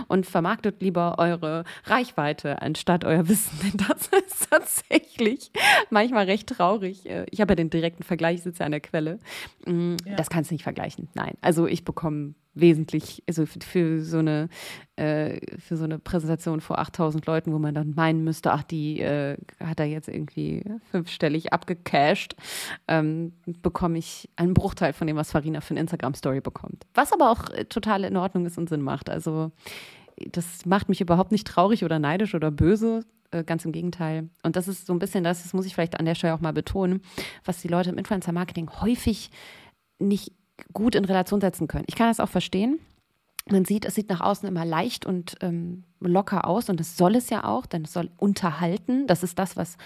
und 0.09 0.27
vermarktet 0.27 0.83
lieber 0.83 1.17
eure 1.19 1.65
Reichweite 1.85 2.63
anstatt 2.63 3.05
euer 3.05 3.29
Wissen. 3.29 3.59
Denn 3.63 3.87
das 3.89 4.09
ist 4.09 4.51
tatsächlich 4.51 5.51
manchmal 5.91 6.27
recht 6.27 6.49
traurig. 6.49 7.07
Äh, 7.07 7.27
ich 7.31 7.41
habe 7.41 7.53
ja 7.53 7.57
den 7.57 7.71
direkten 7.71 8.03
Vergleich, 8.03 8.37
ich 8.37 8.43
sitze 8.43 8.61
ja 8.61 8.67
an 8.67 8.73
der 8.73 8.81
Quelle. 8.81 9.19
Mm. 9.67 9.97
Das 10.17 10.31
kannst 10.31 10.51
du 10.51 10.55
nicht 10.55 10.65
vergleichen. 10.65 11.09
Nein. 11.15 11.35
Also 11.41 11.67
ich 11.67 11.85
bekomme 11.85 12.35
wesentlich, 12.55 13.23
also 13.27 13.47
für 13.47 14.01
so 14.03 14.19
eine, 14.19 14.49
äh, 14.97 15.41
für 15.59 15.77
so 15.77 15.85
eine 15.85 15.99
Präsentation 15.99 16.61
vor 16.61 16.79
8000 16.79 17.27
Leuten, 17.27 17.53
wo 17.53 17.59
man 17.59 17.75
dann 17.75 17.95
meinen 17.95 18.25
müsste, 18.25 18.53
ach, 18.53 18.63
die 18.63 19.01
äh, 19.01 19.37
hat 19.61 19.81
er 19.81 19.87
jetzt 19.87 20.09
irgendwie 20.09 20.65
fünfstellig 20.91 21.53
abgecasht, 21.53 22.35
ähm, 22.89 23.33
bekomme 23.63 23.99
ich 23.99 24.29
einen 24.37 24.55
Bruchteil 24.55 24.93
von 24.93 25.07
dem, 25.07 25.17
was 25.17 25.33
Farina 25.33 25.61
für 25.61 25.73
eine 25.73 25.81
Instagram-Story 25.81 26.41
bekommt. 26.41 26.87
Was 26.95 27.13
aber 27.13 27.31
auch 27.31 27.51
äh, 27.51 27.65
total 27.65 28.05
in 28.05 28.17
Ordnung 28.17 28.47
ist 28.47 28.59
und 28.59 28.69
Sinn 28.69 28.83
macht. 28.83 29.11
Also 29.11 29.51
das 30.31 30.65
macht 30.65 30.89
mich 30.89 31.01
überhaupt 31.01 31.33
nicht 31.33 31.47
traurig 31.47 31.85
oder 31.85 31.99
neidisch 31.99 32.35
oder 32.35 32.51
böse, 32.51 33.05
äh, 33.31 33.43
ganz 33.43 33.65
im 33.65 33.73
Gegenteil. 33.73 34.31
Und 34.43 34.57
das 34.57 34.69
ist 34.69 34.87
so 34.87 34.93
ein 34.93 34.99
bisschen 34.99 35.25
das, 35.25 35.43
das 35.43 35.53
muss 35.53 35.67
ich 35.67 35.75
vielleicht 35.75 35.99
an 35.99 36.07
der 36.07 36.15
Stelle 36.15 36.35
auch 36.35 36.41
mal 36.41 36.53
betonen, 36.53 37.03
was 37.45 37.61
die 37.61 37.69
Leute 37.69 37.91
im 37.91 37.99
Influencer-Marketing 37.99 38.71
häufig 38.81 39.31
nicht 39.99 40.33
gut 40.73 40.95
in 40.95 41.05
Relation 41.05 41.41
setzen 41.41 41.69
können. 41.69 41.85
Ich 41.89 41.97
kann 41.97 42.09
das 42.09 42.21
auch 42.21 42.29
verstehen. 42.29 42.79
Man 43.51 43.65
sieht, 43.65 43.85
es 43.85 43.95
sieht 43.95 44.09
nach 44.09 44.21
außen 44.21 44.49
immer 44.49 44.65
leicht 44.65 45.05
und 45.05 45.37
ähm, 45.41 45.85
locker 46.01 46.47
aus 46.47 46.71
und 46.71 46.81
das 46.81 46.97
soll 46.97 47.15
es 47.17 47.29
ja 47.29 47.45
auch, 47.45 47.67
denn 47.67 47.83
es 47.83 47.93
soll 47.93 48.11
unterhalten. 48.17 49.07
Das 49.07 49.23
ist 49.23 49.39
das, 49.39 49.57
was 49.57 49.77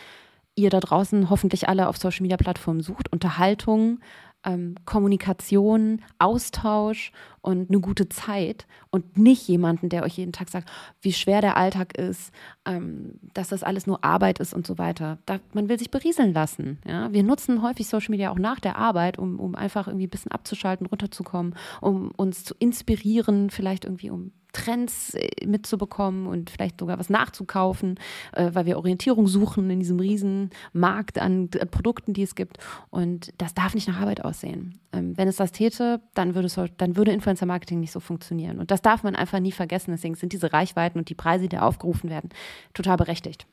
ihr 0.55 0.71
da 0.71 0.81
draußen 0.81 1.31
hoffentlich 1.31 1.69
alle 1.69 1.89
auf 1.89 1.97
Social 1.97 2.23
Media 2.23 2.37
Plattformen 2.37 2.81
sucht. 2.81 3.11
Unterhaltung, 3.13 3.99
ähm, 4.45 4.77
Kommunikation, 4.85 6.03
Austausch 6.19 7.13
und 7.41 7.71
eine 7.71 7.81
gute 7.81 8.09
Zeit 8.09 8.67
und 8.91 9.19
nicht 9.19 9.47
jemanden, 9.49 9.89
der 9.89 10.03
euch 10.03 10.19
jeden 10.19 10.33
Tag 10.33 10.49
sagt, 10.49 10.69
wie 11.01 11.13
schwer 11.13 11.41
der 11.41 11.57
Alltag 11.57 11.97
ist, 11.97 12.33
ähm, 12.65 13.19
dass 13.35 13.49
das 13.49 13.63
alles 13.63 13.87
nur 13.87 14.05
Arbeit 14.05 14.39
ist 14.41 14.55
und 14.55 14.67
so 14.67 14.79
weiter. 14.79 15.19
Da, 15.27 15.39
man 15.53 15.69
will 15.69 15.79
sich 15.79 15.91
berieseln 15.91 16.33
lassen. 16.33 16.79
Ja? 16.87 17.13
Wir 17.13 17.23
nutzen 17.23 17.63
häufig 17.63 17.87
Social 17.87 18.11
Media 18.11 18.31
auch 18.31 18.39
nach 18.39 18.61
der 18.61 18.77
Arbeit, 18.77 19.19
um, 19.19 19.39
um 19.39 19.55
einfach 19.55 19.87
irgendwie 19.87 20.07
ein 20.07 20.11
bisschen 20.11 20.33
abzuschalten, 20.33 20.87
runterzukommen, 20.87 21.55
um 21.81 22.11
uns 22.13 22.45
zu 22.45 22.55
inspirieren, 22.59 23.51
vielleicht 23.51 23.85
irgendwie 23.85 24.11
um 24.11 24.33
Trends 24.53 25.15
äh, 25.15 25.47
mitzubekommen 25.47 26.27
und 26.27 26.51
vielleicht 26.51 26.81
sogar 26.81 26.99
was 26.99 27.11
nachzukaufen, 27.11 27.99
äh, 28.33 28.51
weil 28.53 28.67
wir 28.67 28.79
Orientierung 28.79 29.27
suchen 29.27 29.71
in 29.71 29.81
diesem 29.81 30.01
riesen 30.01 30.51
Markt 30.73 31.19
an, 31.19 31.51
an, 31.61 31.69
Produkten, 31.69 32.15
die 32.15 32.23
es 32.23 32.35
gibt. 32.35 32.59
Und 32.91 33.33
das 33.39 33.55
darf 33.55 33.75
nicht 33.75 33.89
nach 33.89 34.01
Arbeit 34.01 34.25
aussehen. 34.25 34.81
Ähm, 34.93 35.17
wenn 35.17 35.29
es 35.29 35.37
das 35.37 35.53
täte, 35.53 36.01
dann 36.15 36.35
würde, 36.35 36.47
es, 36.47 36.59
dann 36.77 36.97
würde 36.97 37.13
Influencer-Marketing 37.29 37.81
nicht 37.81 37.93
so 37.93 38.01
funktionieren. 38.01 38.59
Und 38.59 38.71
das 38.71 38.83
darf 38.83 39.03
man 39.03 39.15
einfach 39.15 39.41
nie 39.41 39.53
vergessen. 39.53 39.93
Deswegen 39.93 40.15
sind 40.15 40.33
diese 40.33 40.53
Reichweiten 40.53 40.99
und 40.99 41.09
die 41.09 41.15
Preise, 41.15 41.49
die 41.49 41.59
aufgerufen 41.59 42.11
werden, 42.11 42.31
total 42.75 42.97
berechtigt. 42.97 43.47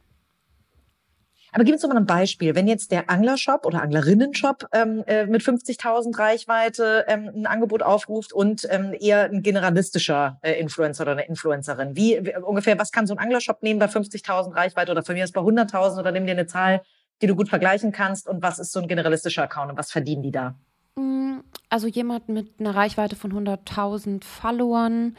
Aber 1.52 1.64
gib 1.64 1.74
uns 1.74 1.84
doch 1.84 1.90
mal 1.90 1.96
ein 1.96 2.06
Beispiel. 2.06 2.54
Wenn 2.54 2.68
jetzt 2.68 2.92
der 2.92 3.10
Anglershop 3.10 3.66
oder 3.66 3.82
Anglerinnenshop 3.82 4.68
ähm, 4.74 5.04
äh, 5.08 5.26
mit 5.26 5.42
50.000 5.42 6.18
Reichweite 6.20 7.06
ähm, 7.08 7.32
ein 7.34 7.46
Angebot 7.46 7.82
aufruft 7.82 8.34
und 8.34 8.68
ähm, 8.70 8.94
eher 9.00 9.26
ein 9.26 9.42
generalistischer 9.42 10.38
äh, 10.42 10.60
Influencer 10.60 11.04
oder 11.04 11.14
eine 11.14 11.26
Influencerin, 11.26 11.96
wie, 11.96 12.20
wie 12.24 12.36
ungefähr, 12.36 12.78
was 12.78 12.92
kann 12.92 13.08
so 13.08 13.14
ein 13.14 13.20
Anglershop 13.20 13.64
nehmen 13.64 13.80
bei 13.80 13.86
50.000 13.86 14.54
Reichweite 14.54 14.92
oder 14.92 15.04
von 15.04 15.16
mir 15.16 15.24
ist 15.24 15.34
bei 15.34 15.40
100.000 15.40 15.98
oder 15.98 16.12
nimm 16.12 16.26
dir 16.26 16.34
eine 16.34 16.46
Zahl, 16.46 16.82
die 17.22 17.28
du 17.28 17.36
gut 17.36 17.48
vergleichen 17.48 17.94
kannst 17.94 18.28
und 18.28 18.42
was 18.44 18.60
ist 18.60 18.74
so 18.74 18.82
ein 18.82 18.90
generalistischer 18.90 19.44
Account 19.44 19.72
und 19.72 19.78
was 19.78 19.92
verdienen 19.92 20.24
die 20.24 20.32
da? 20.32 20.56
Mm, 20.96 21.40
also 21.70 21.88
jemand 21.88 22.30
mit 22.30 22.60
einer 22.60 22.76
Reichweite 22.76 23.16
von 23.16 23.34
100.000 23.34 24.24
Followern 24.24 25.16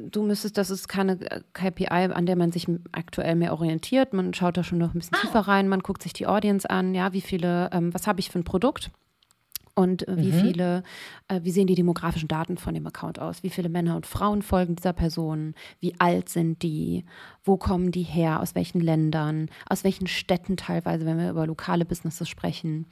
du 0.00 0.22
müsstest, 0.22 0.58
das 0.58 0.70
ist 0.70 0.88
keine 0.88 1.20
äh, 1.30 1.40
KPI, 1.52 2.12
an 2.12 2.26
der 2.26 2.36
man 2.36 2.52
sich 2.52 2.66
aktuell 2.92 3.34
mehr 3.34 3.52
orientiert. 3.52 4.12
Man 4.12 4.34
schaut 4.34 4.56
da 4.56 4.64
schon 4.64 4.78
noch 4.78 4.94
ein 4.94 4.98
bisschen 4.98 5.16
ah. 5.16 5.20
tiefer 5.20 5.40
rein, 5.40 5.68
man 5.68 5.80
guckt 5.80 6.02
sich 6.02 6.12
die 6.12 6.26
Audience 6.26 6.68
an, 6.68 6.94
ja, 6.94 7.12
wie 7.12 7.20
viele, 7.20 7.70
ähm, 7.72 7.92
was 7.94 8.06
habe 8.06 8.20
ich 8.20 8.30
für 8.30 8.38
ein 8.38 8.44
Produkt? 8.44 8.90
Und 9.74 10.08
äh, 10.08 10.16
wie 10.16 10.32
mhm. 10.32 10.40
viele, 10.40 10.82
äh, 11.28 11.40
wie 11.44 11.52
sehen 11.52 11.68
die 11.68 11.76
demografischen 11.76 12.26
Daten 12.26 12.56
von 12.56 12.74
dem 12.74 12.86
Account 12.86 13.20
aus? 13.20 13.44
Wie 13.44 13.50
viele 13.50 13.68
Männer 13.68 13.94
und 13.94 14.06
Frauen 14.06 14.42
folgen 14.42 14.74
dieser 14.74 14.92
Person? 14.92 15.54
Wie 15.78 15.94
alt 16.00 16.28
sind 16.28 16.64
die? 16.64 17.04
Wo 17.44 17.56
kommen 17.56 17.92
die 17.92 18.02
her? 18.02 18.40
Aus 18.40 18.56
welchen 18.56 18.80
Ländern? 18.80 19.48
Aus 19.68 19.84
welchen 19.84 20.08
Städten 20.08 20.56
teilweise, 20.56 21.06
wenn 21.06 21.18
wir 21.18 21.30
über 21.30 21.46
lokale 21.46 21.84
Businesses 21.84 22.28
sprechen? 22.28 22.86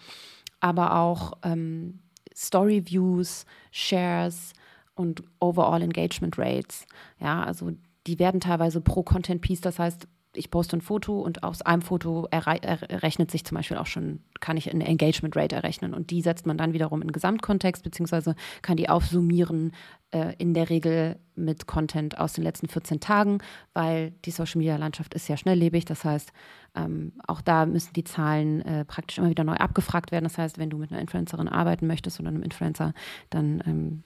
Aber 0.60 0.96
auch 0.96 1.34
ähm, 1.42 2.00
Story 2.34 2.82
Views, 2.86 3.44
Shares, 3.70 4.52
und 4.96 5.22
Overall 5.38 5.82
Engagement 5.82 6.36
Rates. 6.38 6.86
Ja, 7.20 7.44
also 7.44 7.72
die 8.06 8.18
werden 8.18 8.40
teilweise 8.40 8.80
pro 8.80 9.02
Content 9.02 9.42
Piece, 9.42 9.60
das 9.60 9.78
heißt, 9.78 10.08
ich 10.36 10.50
poste 10.50 10.76
ein 10.76 10.80
Foto 10.80 11.20
und 11.20 11.42
aus 11.42 11.62
einem 11.62 11.82
Foto 11.82 12.26
errechnet 12.30 13.30
sich 13.30 13.44
zum 13.44 13.56
Beispiel 13.56 13.76
auch 13.76 13.86
schon, 13.86 14.20
kann 14.40 14.56
ich 14.56 14.70
eine 14.70 14.86
Engagement 14.86 15.36
Rate 15.36 15.56
errechnen 15.56 15.94
und 15.94 16.10
die 16.10 16.22
setzt 16.22 16.46
man 16.46 16.58
dann 16.58 16.72
wiederum 16.72 17.02
in 17.02 17.12
Gesamtkontext, 17.12 17.82
beziehungsweise 17.82 18.34
kann 18.62 18.76
die 18.76 18.88
aufsummieren, 18.88 19.72
äh, 20.12 20.34
in 20.38 20.54
der 20.54 20.70
Regel 20.70 21.18
mit 21.34 21.66
Content 21.66 22.18
aus 22.18 22.32
den 22.32 22.44
letzten 22.44 22.68
14 22.68 23.00
Tagen, 23.00 23.38
weil 23.74 24.12
die 24.24 24.30
Social 24.30 24.58
Media 24.58 24.76
Landschaft 24.76 25.14
ist 25.14 25.28
ja 25.28 25.36
schnelllebig. 25.36 25.84
Das 25.84 26.04
heißt, 26.04 26.32
ähm, 26.74 27.12
auch 27.26 27.40
da 27.40 27.66
müssen 27.66 27.92
die 27.92 28.04
Zahlen 28.04 28.62
äh, 28.62 28.84
praktisch 28.84 29.18
immer 29.18 29.30
wieder 29.30 29.44
neu 29.44 29.56
abgefragt 29.56 30.12
werden. 30.12 30.24
Das 30.24 30.38
heißt, 30.38 30.58
wenn 30.58 30.70
du 30.70 30.78
mit 30.78 30.90
einer 30.90 31.00
Influencerin 31.00 31.48
arbeiten 31.48 31.86
möchtest 31.86 32.20
oder 32.20 32.28
einem 32.28 32.42
Influencer, 32.42 32.94
dann 33.30 33.62
ähm, 33.66 34.02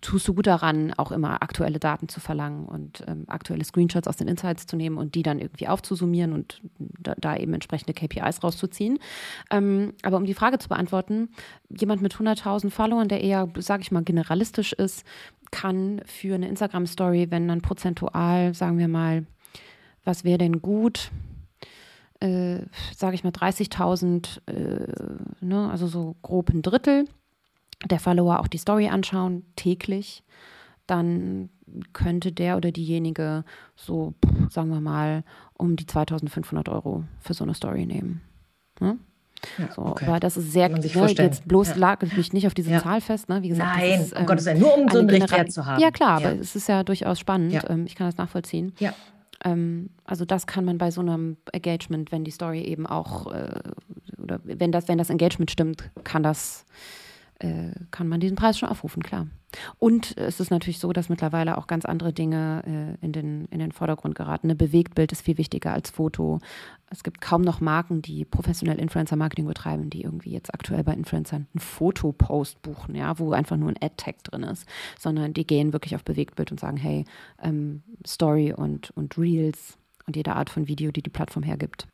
tust 0.00 0.28
du 0.28 0.34
gut 0.34 0.46
daran, 0.46 0.92
auch 0.94 1.12
immer 1.12 1.42
aktuelle 1.42 1.78
Daten 1.78 2.08
zu 2.08 2.20
verlangen 2.20 2.66
und 2.66 3.02
ähm, 3.06 3.24
aktuelle 3.28 3.64
Screenshots 3.64 4.06
aus 4.06 4.16
den 4.16 4.28
Insights 4.28 4.66
zu 4.66 4.76
nehmen 4.76 4.98
und 4.98 5.14
die 5.14 5.22
dann 5.22 5.38
irgendwie 5.38 5.68
aufzusummieren 5.68 6.32
und 6.32 6.60
da, 6.78 7.14
da 7.16 7.36
eben 7.36 7.54
entsprechende 7.54 7.94
KPIs 7.94 8.42
rauszuziehen. 8.42 8.98
Ähm, 9.50 9.94
aber 10.02 10.18
um 10.18 10.26
die 10.26 10.34
Frage 10.34 10.58
zu 10.58 10.68
beantworten, 10.68 11.30
jemand 11.68 12.02
mit 12.02 12.14
100.000 12.14 12.70
Followern, 12.70 13.08
der 13.08 13.22
eher, 13.22 13.48
sage 13.58 13.82
ich 13.82 13.90
mal, 13.90 14.02
generalistisch 14.02 14.72
ist, 14.72 15.04
kann 15.50 16.02
für 16.06 16.34
eine 16.34 16.48
Instagram-Story, 16.48 17.30
wenn 17.30 17.48
dann 17.48 17.62
prozentual, 17.62 18.54
sagen 18.54 18.78
wir 18.78 18.88
mal, 18.88 19.26
was 20.04 20.24
wäre 20.24 20.38
denn 20.38 20.60
gut? 20.60 21.10
Äh, 22.20 22.60
sage 22.94 23.14
ich 23.14 23.24
mal 23.24 23.30
30.000, 23.30 24.48
äh, 24.48 25.44
ne, 25.44 25.70
also 25.70 25.86
so 25.86 26.16
grob 26.22 26.50
ein 26.50 26.62
Drittel 26.62 27.06
der 27.88 28.00
Follower 28.00 28.40
auch 28.40 28.48
die 28.48 28.58
Story 28.58 28.88
anschauen, 28.88 29.44
täglich, 29.56 30.22
dann 30.86 31.48
könnte 31.92 32.32
der 32.32 32.56
oder 32.56 32.70
diejenige 32.70 33.44
so, 33.76 34.14
sagen 34.50 34.70
wir 34.70 34.80
mal, 34.80 35.24
um 35.54 35.76
die 35.76 35.86
2500 35.86 36.68
Euro 36.68 37.04
für 37.20 37.34
so 37.34 37.44
eine 37.44 37.54
Story 37.54 37.86
nehmen. 37.86 38.20
Ne? 38.80 38.98
Ja, 39.58 39.72
so, 39.72 39.82
okay. 39.82 40.06
Aber 40.06 40.20
das 40.20 40.36
ist 40.36 40.52
sehr, 40.52 40.68
ne, 40.68 40.80
jetzt 40.80 41.48
bloß 41.48 41.70
ja. 41.70 41.76
lag 41.76 42.02
ich 42.02 42.16
mich 42.16 42.32
nicht 42.32 42.46
auf 42.46 42.54
diese 42.54 42.70
ja. 42.70 42.82
Zahl 42.82 43.00
fest. 43.00 43.28
Ne? 43.28 43.42
Wie 43.42 43.48
gesagt, 43.48 43.76
Nein, 43.76 44.00
ist, 44.00 44.12
ähm, 44.12 44.20
um 44.20 44.26
Gottes 44.26 44.46
Willen, 44.46 44.60
nur 44.60 44.76
um 44.76 44.88
so 44.88 44.98
einen 44.98 45.10
Richtwert 45.10 45.50
zu 45.50 45.66
haben. 45.66 45.80
Ja, 45.80 45.90
klar, 45.90 46.18
aber 46.18 46.38
es 46.38 46.54
ist 46.54 46.68
ja 46.68 46.84
durchaus 46.84 47.18
spannend. 47.18 47.58
Ähm, 47.68 47.86
ich 47.86 47.94
kann 47.94 48.06
das 48.06 48.16
nachvollziehen. 48.16 48.72
Ja. 48.78 48.94
Ähm, 49.44 49.90
also 50.04 50.24
das 50.24 50.46
kann 50.46 50.64
man 50.64 50.78
bei 50.78 50.90
so 50.90 51.00
einem 51.00 51.36
Engagement, 51.52 52.12
wenn 52.12 52.24
die 52.24 52.30
Story 52.30 52.62
eben 52.62 52.86
auch, 52.86 53.32
äh, 53.32 53.60
oder 54.22 54.40
wenn 54.44 54.70
das, 54.70 54.88
wenn 54.88 54.98
das 54.98 55.10
Engagement 55.10 55.50
stimmt, 55.50 55.90
kann 56.04 56.22
das 56.22 56.64
kann 57.90 58.08
man 58.08 58.20
diesen 58.20 58.36
Preis 58.36 58.58
schon 58.58 58.68
aufrufen, 58.68 59.02
klar. 59.02 59.26
Und 59.78 60.16
es 60.16 60.40
ist 60.40 60.50
natürlich 60.50 60.78
so, 60.78 60.92
dass 60.92 61.08
mittlerweile 61.08 61.58
auch 61.58 61.66
ganz 61.66 61.84
andere 61.84 62.12
Dinge 62.12 62.62
äh, 63.00 63.04
in, 63.04 63.12
den, 63.12 63.46
in 63.46 63.58
den 63.58 63.72
Vordergrund 63.72 64.14
geraten. 64.14 64.50
Ein 64.50 64.56
Bewegtbild 64.56 65.12
ist 65.12 65.22
viel 65.22 65.38
wichtiger 65.38 65.72
als 65.72 65.90
Foto. 65.90 66.38
Es 66.90 67.02
gibt 67.02 67.20
kaum 67.20 67.42
noch 67.42 67.60
Marken, 67.60 68.02
die 68.02 68.24
professionell 68.24 68.78
Influencer-Marketing 68.78 69.46
betreiben, 69.46 69.90
die 69.90 70.02
irgendwie 70.02 70.30
jetzt 70.30 70.54
aktuell 70.54 70.84
bei 70.84 70.94
Influencern 70.94 71.48
einen 71.52 71.60
Fotopost 71.60 72.62
buchen, 72.62 72.94
ja, 72.94 73.18
wo 73.18 73.32
einfach 73.32 73.56
nur 73.56 73.68
ein 73.68 73.82
Ad-Tag 73.82 74.24
drin 74.24 74.42
ist, 74.42 74.66
sondern 74.98 75.34
die 75.34 75.46
gehen 75.46 75.72
wirklich 75.72 75.94
auf 75.94 76.04
Bewegtbild 76.04 76.50
und 76.50 76.60
sagen, 76.60 76.76
hey, 76.76 77.04
ähm, 77.42 77.82
Story 78.06 78.52
und, 78.52 78.90
und 78.92 79.18
Reels 79.18 79.78
und 80.06 80.16
jede 80.16 80.34
Art 80.34 80.50
von 80.50 80.68
Video, 80.68 80.90
die 80.90 81.02
die 81.02 81.10
Plattform 81.10 81.42
hergibt. 81.42 81.86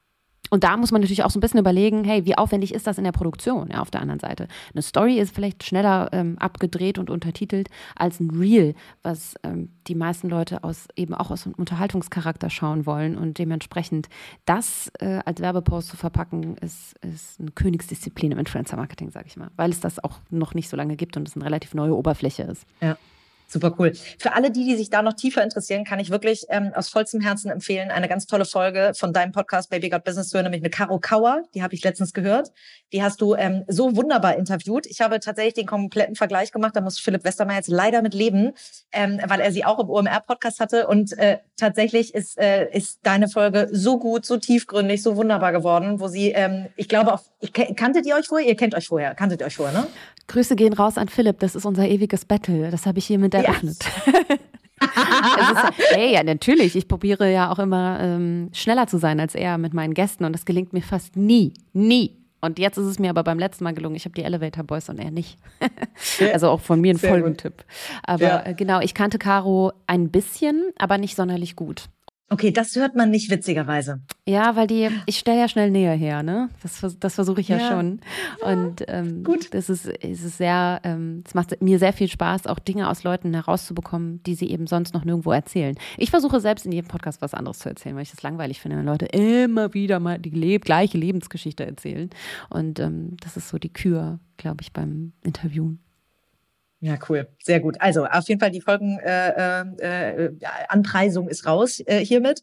Und 0.51 0.65
da 0.65 0.77
muss 0.77 0.93
man 0.93 1.01
natürlich 1.01 1.25
auch 1.25 1.31
so 1.31 1.39
ein 1.39 1.41
bisschen 1.41 1.61
überlegen, 1.61 2.05
hey, 2.05 2.25
wie 2.25 2.37
aufwendig 2.37 2.75
ist 2.75 2.87
das 2.87 2.99
in 2.99 3.05
der 3.05 3.13
Produktion? 3.13 3.69
Ja, 3.71 3.81
auf 3.81 3.91
der 3.91 4.01
anderen 4.01 4.21
Seite. 4.21 4.49
Eine 4.73 4.83
Story 4.83 5.19
ist 5.19 5.35
vielleicht 5.35 5.65
schneller 5.65 6.09
ähm, 6.13 6.37
abgedreht 6.39 6.99
und 6.99 7.11
untertitelt 7.11 7.69
als 7.97 8.21
ein 8.21 8.31
Reel, 8.31 8.75
was 9.03 9.35
ähm, 9.43 9.71
die 9.87 9.95
meisten 9.95 10.29
Leute 10.29 10.65
aus 10.65 10.89
eben 10.97 11.15
auch 11.15 11.31
aus 11.31 11.47
einem 11.47 11.55
Unterhaltungscharakter 11.55 12.51
schauen 12.51 12.87
wollen. 12.87 13.17
Und 13.17 13.39
dementsprechend 13.39 14.09
das 14.45 14.91
äh, 15.01 15.21
als 15.25 15.41
Werbepost 15.41 15.89
zu 15.89 15.97
verpacken, 15.97 16.57
ist, 16.59 16.95
ist 17.03 17.41
eine 17.41 17.51
Königsdisziplin 17.51 18.33
im 18.33 18.39
Influencer-Marketing, 18.39 19.11
sage 19.11 19.27
ich 19.29 19.37
mal, 19.37 19.51
weil 19.57 19.71
es 19.71 19.81
das 19.81 20.03
auch 20.03 20.19
noch 20.31 20.55
nicht 20.55 20.69
so 20.69 20.77
lange 20.77 20.97
gibt 20.97 21.17
und 21.17 21.29
es 21.29 21.37
eine 21.37 21.45
relativ 21.45 21.75
neue 21.75 21.95
Oberfläche 21.97 22.45
ist. 22.45 22.67
Ja. 22.81 22.97
Super 23.51 23.75
cool. 23.79 23.95
Für 24.19 24.35
alle 24.35 24.51
die, 24.51 24.67
die 24.67 24.77
sich 24.77 24.91
da 24.91 25.01
noch 25.01 25.15
tiefer 25.15 25.43
interessieren, 25.43 25.85
kann 25.85 25.99
ich 25.99 26.11
wirklich 26.11 26.45
ähm, 26.51 26.73
aus 26.75 26.91
vollstem 26.91 27.23
Herzen 27.23 27.51
empfehlen, 27.51 27.91
eine 27.91 28.07
ganz 28.07 28.27
tolle 28.27 28.45
Folge 28.45 28.93
von 28.95 29.15
deinem 29.15 29.33
Podcast 29.33 29.71
Baby 29.71 29.89
Got 29.89 30.05
Business 30.05 30.29
zu 30.29 30.37
hören, 30.37 30.45
nämlich 30.45 30.61
mit 30.61 30.75
Caro 30.75 30.99
Kauer. 31.01 31.43
Die 31.55 31.63
habe 31.63 31.75
ich 31.75 31.83
letztens 31.83 32.13
gehört. 32.13 32.51
Die 32.93 33.03
hast 33.03 33.21
du 33.21 33.35
ähm, 33.35 33.65
so 33.69 33.97
wunderbar 33.97 34.37
interviewt. 34.37 34.87
Ich 34.87 35.01
habe 35.01 35.21
tatsächlich 35.21 35.55
den 35.55 35.67
kompletten 35.67 36.17
Vergleich 36.17 36.53
gemacht. 36.53 36.75
Da 36.75 36.81
muss 36.81 36.99
Philipp 36.99 37.25
Westermeier 37.25 37.57
jetzt 37.57 37.69
leider 37.69 38.01
mit 38.03 38.15
leben, 38.15 38.53
ähm, 38.93 39.21
weil 39.27 39.41
er 39.41 39.53
sie 39.53 39.65
auch 39.65 39.79
im 39.79 39.91
OMR-Podcast 39.91 40.61
hatte. 40.61 40.87
Und 40.87 41.17
äh, 41.19 41.39
tatsächlich 41.57 42.15
ist, 42.15 42.39
äh, 42.39 42.71
ist 42.71 43.01
deine 43.03 43.29
Folge 43.29 43.69
so 43.73 43.99
gut, 43.99 44.25
so 44.25 44.39
tiefgründig, 44.39 45.03
so 45.03 45.17
wunderbar 45.17 45.53
geworden, 45.53 46.01
wo 46.01 46.09
sie, 46.09 46.31
ähm, 46.31 46.67
ich 46.77 46.89
glaube, 46.89 47.13
auf, 47.13 47.31
ich, 47.41 47.53
kanntet 47.53 48.07
ihr 48.07 48.17
euch 48.17 48.27
vorher? 48.27 48.49
Ihr 48.49 48.57
kennt 48.57 48.75
euch 48.75 48.89
vorher. 48.89 49.15
Kanntet 49.15 49.41
ihr 49.41 49.47
euch 49.47 49.57
vorher, 49.57 49.79
ne? 49.79 49.87
Grüße 50.29 50.57
gehen 50.57 50.73
raus 50.73 50.97
an 50.97 51.09
Philipp. 51.09 51.41
Das 51.41 51.55
ist 51.55 51.67
unser 51.67 51.89
ewiges 51.89 52.25
Battle. 52.25 52.71
Das 52.71 52.87
habe 52.87 52.99
ich 52.99 53.07
hiermit 53.07 53.35
eröffnet. 53.35 53.79
Yes. 54.81 55.75
ist, 55.79 55.97
ey, 55.97 56.13
ja, 56.13 56.23
natürlich. 56.23 56.77
Ich 56.77 56.89
probiere 56.89 57.31
ja 57.31 57.51
auch 57.51 57.59
immer 57.59 57.99
ähm, 58.01 58.51
schneller 58.53 58.87
zu 58.87 58.99
sein 58.99 59.21
als 59.21 59.35
er 59.35 59.59
mit 59.59 59.75
meinen 59.75 59.95
Gästen 59.95 60.25
und 60.25 60.33
das 60.33 60.45
gelingt 60.45 60.73
mir 60.73 60.83
fast 60.83 61.17
nie. 61.17 61.55
Nie. 61.73 62.17
Und 62.41 62.59
jetzt 62.59 62.77
ist 62.77 62.87
es 62.87 62.99
mir 62.99 63.11
aber 63.11 63.25
beim 63.25 63.39
letzten 63.39 63.65
Mal 63.65 63.75
gelungen. 63.75 63.97
Ich 63.97 64.05
habe 64.05 64.15
die 64.15 64.23
Elevator 64.23 64.65
Boys 64.65 64.89
und 64.89 64.99
er 64.99 65.11
nicht. 65.11 65.39
also 66.33 66.51
auch 66.51 66.61
von 66.61 66.81
mir 66.81 66.95
ein 66.95 66.99
Folgentipp. 66.99 67.65
Aber 68.05 68.23
ja. 68.23 68.47
Äh, 68.47 68.55
genau, 68.55 68.81
ich 68.81 68.95
kannte 68.95 69.19
Caro 69.19 69.73
ein 69.87 70.11
bisschen, 70.11 70.71
aber 70.79 70.99
nicht 70.99 71.17
sonderlich 71.17 71.57
gut. 71.57 71.89
Okay, 72.31 72.51
das 72.51 72.77
hört 72.77 72.95
man 72.95 73.11
nicht 73.11 73.31
witzigerweise. 73.31 74.01
Ja, 74.27 74.55
weil 74.55 74.67
die, 74.67 74.91
ich 75.07 75.19
stelle 75.19 75.41
ja 75.41 75.49
schnell 75.49 75.71
näher 75.71 75.95
her, 75.95 76.23
ne? 76.23 76.51
Das, 76.63 76.97
das 77.01 77.15
versuche 77.15 77.41
ich 77.41 77.49
ja, 77.49 77.57
ja, 77.57 77.69
schon. 77.71 78.01
Und 78.43 78.85
ähm, 78.89 79.25
gut. 79.25 79.55
Das 79.55 79.71
ist, 79.71 79.87
ist 79.87 80.25
es 80.25 80.37
sehr, 80.37 80.81
ähm, 80.85 81.23
es 81.27 81.33
macht 81.33 81.63
mir 81.63 81.79
sehr 81.79 81.95
viel 81.95 82.09
Spaß, 82.09 82.47
auch 82.47 82.59
Dinge 82.59 82.91
aus 82.91 83.03
Leuten 83.03 83.33
herauszubekommen, 83.33 84.23
die 84.25 84.35
sie 84.35 84.51
eben 84.51 84.67
sonst 84.67 84.93
noch 84.93 85.07
nirgendwo 85.07 85.33
erzählen. 85.33 85.77
Ich 85.97 86.11
versuche 86.11 86.41
selbst 86.41 86.67
in 86.67 86.73
jedem 86.73 86.89
Podcast 86.89 87.23
was 87.23 87.33
anderes 87.33 87.61
zu 87.61 87.71
erzählen, 87.71 87.97
weil 87.97 88.03
ich 88.03 88.13
es 88.13 88.23
langweilig 88.23 88.61
finde, 88.61 88.77
wenn 88.77 88.85
Leute 88.85 89.07
immer 89.07 89.73
wieder 89.73 89.99
mal 89.99 90.19
die 90.19 90.31
leb 90.31 90.67
gleiche 90.67 90.99
Lebensgeschichte 90.99 91.65
erzählen. 91.65 92.11
Und 92.51 92.79
ähm, 92.79 93.17
das 93.21 93.39
ist 93.39 93.49
so 93.49 93.59
die 93.59 93.73
Kür, 93.73 94.21
glaube 94.37 94.61
ich, 94.61 94.75
beim 94.75 95.13
Interviewen. 95.23 95.81
Ja, 96.81 96.97
cool. 97.09 97.27
Sehr 97.43 97.59
gut. 97.59 97.81
Also 97.81 98.07
auf 98.07 98.29
jeden 98.29 98.39
Fall 98.39 98.53
die 98.53 98.61
Folgenanpreisung 98.61 99.79
äh, 99.81 100.27
äh, 100.27 100.33
Anpreisung 100.69 101.29
ist 101.29 101.45
raus 101.45 101.83
äh, 101.87 102.05
hiermit. 102.05 102.41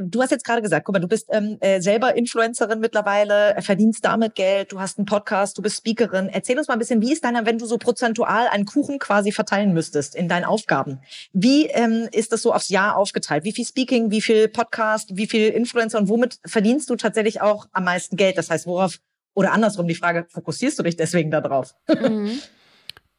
Du 0.00 0.20
hast 0.20 0.30
jetzt 0.30 0.44
gerade 0.44 0.60
gesagt, 0.60 0.84
guck 0.84 0.94
mal, 0.94 0.98
du 0.98 1.08
bist 1.08 1.28
ähm, 1.30 1.56
äh, 1.60 1.80
selber 1.80 2.14
Influencerin 2.14 2.80
mittlerweile, 2.80 3.56
verdienst 3.60 4.04
damit 4.04 4.34
Geld, 4.34 4.72
du 4.72 4.80
hast 4.80 4.98
einen 4.98 5.06
Podcast, 5.06 5.56
du 5.56 5.62
bist 5.62 5.78
Speakerin. 5.78 6.28
Erzähl 6.28 6.58
uns 6.58 6.68
mal 6.68 6.74
ein 6.74 6.78
bisschen, 6.78 7.00
wie 7.00 7.10
ist 7.10 7.24
deiner, 7.24 7.46
wenn 7.46 7.56
du 7.56 7.64
so 7.64 7.78
prozentual 7.78 8.48
einen 8.48 8.66
Kuchen 8.66 8.98
quasi 8.98 9.32
verteilen 9.32 9.72
müsstest 9.72 10.14
in 10.14 10.28
deinen 10.28 10.44
Aufgaben? 10.44 11.00
Wie 11.32 11.66
ähm, 11.68 12.06
ist 12.12 12.32
das 12.32 12.42
so 12.42 12.52
aufs 12.52 12.68
Jahr 12.68 12.96
aufgeteilt? 12.96 13.44
Wie 13.44 13.52
viel 13.52 13.64
Speaking, 13.64 14.10
wie 14.10 14.20
viel 14.20 14.48
Podcast, 14.48 15.16
wie 15.16 15.26
viel 15.26 15.48
Influencer 15.48 15.98
und 15.98 16.10
womit 16.10 16.38
verdienst 16.44 16.90
du 16.90 16.96
tatsächlich 16.96 17.40
auch 17.40 17.66
am 17.72 17.84
meisten 17.84 18.16
Geld? 18.16 18.36
Das 18.36 18.50
heißt, 18.50 18.66
worauf 18.66 18.98
oder 19.32 19.52
andersrum 19.52 19.88
die 19.88 19.94
Frage, 19.94 20.26
fokussierst 20.28 20.78
du 20.78 20.82
dich 20.82 20.96
deswegen 20.96 21.30
darauf? 21.30 21.74
Mhm. 21.88 22.40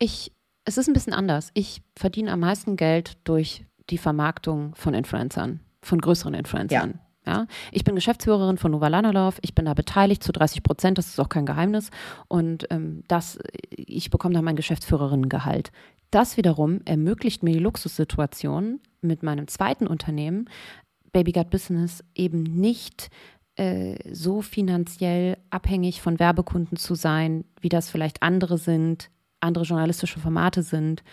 Ich 0.03 0.31
es 0.65 0.77
ist 0.77 0.87
ein 0.87 0.93
bisschen 0.93 1.13
anders. 1.13 1.49
Ich 1.53 1.81
verdiene 1.95 2.31
am 2.31 2.41
meisten 2.41 2.75
Geld 2.75 3.17
durch 3.23 3.65
die 3.89 3.97
Vermarktung 3.97 4.75
von 4.75 4.93
Influencern, 4.93 5.59
von 5.81 5.99
größeren 5.99 6.33
Influencern. 6.33 6.99
Ja. 7.25 7.33
ja. 7.33 7.47
Ich 7.71 7.83
bin 7.83 7.95
Geschäftsführerin 7.95 8.57
von 8.57 8.71
Nova 8.71 8.87
Lanalov. 8.87 9.39
Ich 9.41 9.55
bin 9.55 9.65
da 9.65 9.73
beteiligt 9.73 10.23
zu 10.23 10.31
30 10.31 10.63
Prozent. 10.63 10.97
Das 10.97 11.07
ist 11.07 11.19
auch 11.19 11.29
kein 11.29 11.45
Geheimnis. 11.45 11.89
Und 12.27 12.67
ähm, 12.69 13.03
das, 13.07 13.39
ich 13.69 14.09
bekomme 14.09 14.33
da 14.33 14.41
mein 14.41 14.55
Geschäftsführerinnengehalt. 14.55 15.71
Das 16.11 16.37
wiederum 16.37 16.81
ermöglicht 16.85 17.41
mir 17.41 17.53
die 17.53 17.59
Luxussituation 17.59 18.81
mit 19.01 19.23
meinem 19.23 19.47
zweiten 19.47 19.87
Unternehmen, 19.87 20.49
Baby 21.11 21.31
Gut 21.31 21.49
Business, 21.49 22.03
eben 22.15 22.43
nicht 22.43 23.09
äh, 23.55 23.95
so 24.13 24.41
finanziell 24.41 25.37
abhängig 25.49 26.01
von 26.01 26.19
Werbekunden 26.19 26.77
zu 26.77 26.95
sein, 26.95 27.45
wie 27.61 27.69
das 27.69 27.89
vielleicht 27.89 28.21
andere 28.21 28.57
sind, 28.57 29.09
andere 29.41 29.65
journalistische 29.65 30.19
Formate 30.19 30.63
sind. 30.63 31.03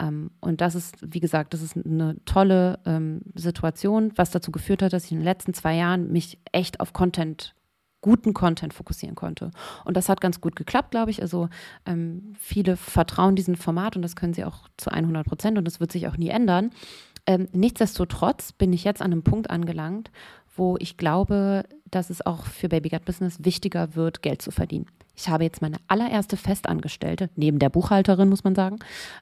Ähm, 0.00 0.30
und 0.40 0.60
das 0.60 0.74
ist, 0.74 0.96
wie 1.02 1.20
gesagt, 1.20 1.54
das 1.54 1.62
ist 1.62 1.76
eine 1.76 2.16
tolle 2.24 2.78
ähm, 2.86 3.22
Situation, 3.34 4.12
was 4.16 4.30
dazu 4.30 4.50
geführt 4.50 4.82
hat, 4.82 4.92
dass 4.92 5.06
ich 5.06 5.12
in 5.12 5.18
den 5.18 5.24
letzten 5.24 5.54
zwei 5.54 5.76
Jahren 5.76 6.10
mich 6.12 6.38
echt 6.52 6.80
auf 6.80 6.92
Content 6.92 7.54
guten 8.02 8.32
Content 8.32 8.72
fokussieren 8.72 9.14
konnte. 9.14 9.50
Und 9.84 9.96
das 9.96 10.08
hat 10.08 10.20
ganz 10.20 10.40
gut 10.40 10.56
geklappt, 10.56 10.90
glaube 10.90 11.10
ich. 11.10 11.20
Also 11.20 11.48
ähm, 11.84 12.32
viele 12.38 12.76
vertrauen 12.76 13.36
diesem 13.36 13.56
Format 13.56 13.96
und 13.96 14.02
das 14.02 14.16
können 14.16 14.32
sie 14.32 14.44
auch 14.44 14.68
zu 14.76 14.90
100 14.90 15.26
Prozent 15.26 15.58
und 15.58 15.66
das 15.66 15.80
wird 15.80 15.92
sich 15.92 16.08
auch 16.08 16.16
nie 16.16 16.30
ändern. 16.30 16.70
Ähm, 17.26 17.48
nichtsdestotrotz 17.52 18.52
bin 18.52 18.72
ich 18.72 18.84
jetzt 18.84 19.02
an 19.02 19.12
einem 19.12 19.22
Punkt 19.22 19.50
angelangt, 19.50 20.10
wo 20.56 20.76
ich 20.78 20.96
glaube, 20.96 21.64
dass 21.90 22.10
es 22.10 22.24
auch 22.24 22.46
für 22.46 22.68
Baby 22.68 22.88
Gut 22.88 23.04
Business 23.04 23.44
wichtiger 23.44 23.94
wird, 23.94 24.22
Geld 24.22 24.40
zu 24.40 24.50
verdienen. 24.50 24.86
Ich 25.20 25.28
habe 25.28 25.44
jetzt 25.44 25.60
meine 25.60 25.76
allererste 25.86 26.38
Festangestellte, 26.38 27.28
neben 27.36 27.58
der 27.58 27.68
Buchhalterin, 27.68 28.30
muss 28.30 28.42
man 28.42 28.54
sagen, 28.54 28.78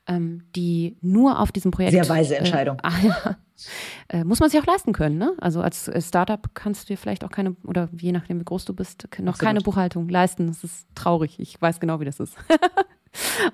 ähm, 0.07 0.45
die 0.55 0.97
nur 1.01 1.41
auf 1.41 1.51
diesem 1.51 1.73
Projekt. 1.73 1.93
Sehr 1.93 2.09
weise 2.09 2.37
äh, 2.37 2.39
Entscheidung. 2.39 2.79
Äh, 2.85 3.09
ja, 3.09 3.37
äh, 4.09 4.23
muss 4.23 4.39
man 4.39 4.49
sich 4.49 4.61
auch 4.61 4.67
leisten 4.67 4.93
können. 4.93 5.19
Ne? 5.19 5.33
Also 5.41 5.61
als 5.61 5.89
äh, 5.89 6.01
Startup 6.01 6.41
kannst 6.55 6.85
du 6.85 6.95
dir 6.95 6.97
vielleicht 6.97 7.25
auch 7.25 7.31
keine, 7.31 7.57
oder 7.65 7.89
je 7.99 8.13
nachdem, 8.13 8.39
wie 8.39 8.45
groß 8.45 8.65
du 8.65 8.75
bist, 8.75 9.05
noch 9.19 9.35
Absolut. 9.35 9.39
keine 9.41 9.61
Buchhaltung 9.61 10.09
leisten. 10.09 10.47
Das 10.47 10.63
ist 10.63 10.87
traurig. 10.95 11.41
Ich 11.41 11.61
weiß 11.61 11.81
genau, 11.81 11.99
wie 11.99 12.05
das 12.05 12.21
ist. 12.21 12.37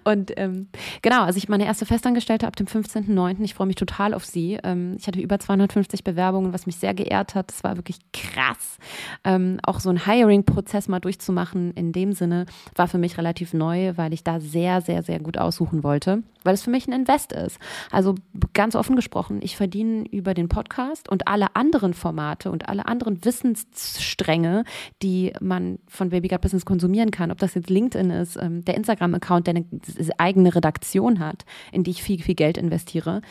Und 0.05 0.33
ähm, 0.37 0.69
genau, 1.03 1.23
also 1.23 1.37
ich 1.37 1.49
meine 1.49 1.67
erste 1.67 1.87
Festangestellte 1.87 2.47
ab 2.47 2.57
dem 2.57 2.67
15.09. 2.67 3.43
Ich 3.43 3.55
freue 3.55 3.67
mich 3.67 3.77
total 3.77 4.15
auf 4.15 4.25
sie. 4.25 4.59
Ähm, 4.63 4.97
ich 4.99 5.07
hatte 5.07 5.21
über 5.21 5.39
250 5.39 6.05
Bewerbungen, 6.05 6.53
was 6.53 6.67
mich 6.67 6.77
sehr 6.77 6.95
geehrt 6.95 7.35
hat. 7.35 7.51
Das 7.51 7.65
war 7.65 7.77
wirklich 7.77 7.99
krass. 8.13 8.79
Ähm, 9.25 9.59
auch 9.63 9.81
so 9.81 9.91
ein 9.91 10.05
Hiring-Prozess 10.05 10.89
mal 10.89 11.01
durchzumachen 11.01 11.73
in 11.73 11.93
dem 11.93 12.13
Sinne 12.13 12.47
war 12.75 12.89
für 12.89 12.99
mich 12.99 13.19
relativ 13.19 13.55
neu, 13.55 13.93
weil 13.97 14.13
ich 14.13 14.25
da 14.25 14.41
sehr, 14.41 14.81
sehr, 14.81 15.03
sehr 15.03 15.21
gut 15.21 15.39
aussuchen 15.39 15.83
wollte, 15.83 16.23
weil 16.43 16.55
es 16.55 16.63
für 16.63 16.71
mich 16.71 16.87
ein 16.87 16.93
Invest 16.93 17.33
ist. 17.33 17.59
Also 17.91 18.15
ganz 18.53 18.75
offen 18.75 18.97
gesprochen, 18.97 19.41
ich 19.43 19.57
verdiene 19.57 20.07
über 20.11 20.35
den 20.35 20.49
Podcast 20.49 21.09
und 21.09 21.29
alle 21.29 21.57
anderen 21.57 21.95
Formate 21.95 22.51
und 22.51 22.69
alle 22.69 22.87
anderen 22.87 23.25
Wissensstränge, 23.25 24.65
die 25.03 25.33
man 25.41 25.79
von 25.89 26.11
Baby 26.11 26.29
Gut 26.29 26.41
Business 26.41 26.65
konsumieren 26.65 27.11
kann, 27.11 27.31
ob 27.31 27.39
das 27.39 27.55
jetzt 27.55 27.71
LinkedIn 27.71 28.11
ist, 28.11 28.37
ähm, 28.37 28.65
der 28.65 28.77
Instagram-Account, 28.77 29.47
der 29.47 29.54
eine 29.57 30.19
eigene 30.19 30.55
Redaktion 30.55 31.19
hat, 31.19 31.45
in 31.73 31.85
die 31.85 31.93
ich 31.93 32.03
viel, 32.03 32.23
viel 32.23 32.35
Geld 32.35 32.59
investiere, 32.59 33.23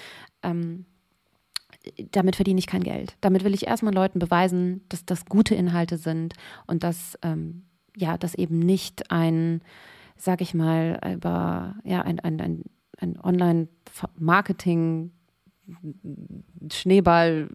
ähm, 0.41 0.85
damit 2.11 2.35
verdiene 2.35 2.59
ich 2.59 2.67
kein 2.67 2.83
Geld. 2.83 3.15
Damit 3.21 3.43
will 3.43 3.53
ich 3.53 3.67
erstmal 3.67 3.93
Leuten 3.93 4.19
beweisen, 4.19 4.81
dass 4.89 5.05
das 5.05 5.25
gute 5.25 5.55
Inhalte 5.55 5.97
sind 5.97 6.33
und 6.65 6.83
dass, 6.83 7.17
ähm, 7.21 7.63
ja, 7.97 8.17
dass 8.17 8.35
eben 8.35 8.59
nicht 8.59 9.11
ein, 9.11 9.61
sag 10.15 10.41
ich 10.41 10.53
mal, 10.53 10.99
über, 11.13 11.75
ja, 11.83 12.01
ein, 12.01 12.19
ein, 12.19 12.39
ein, 12.39 12.63
ein 12.97 13.19
Online-Marketing 13.19 15.11
Schneeball 16.71 17.49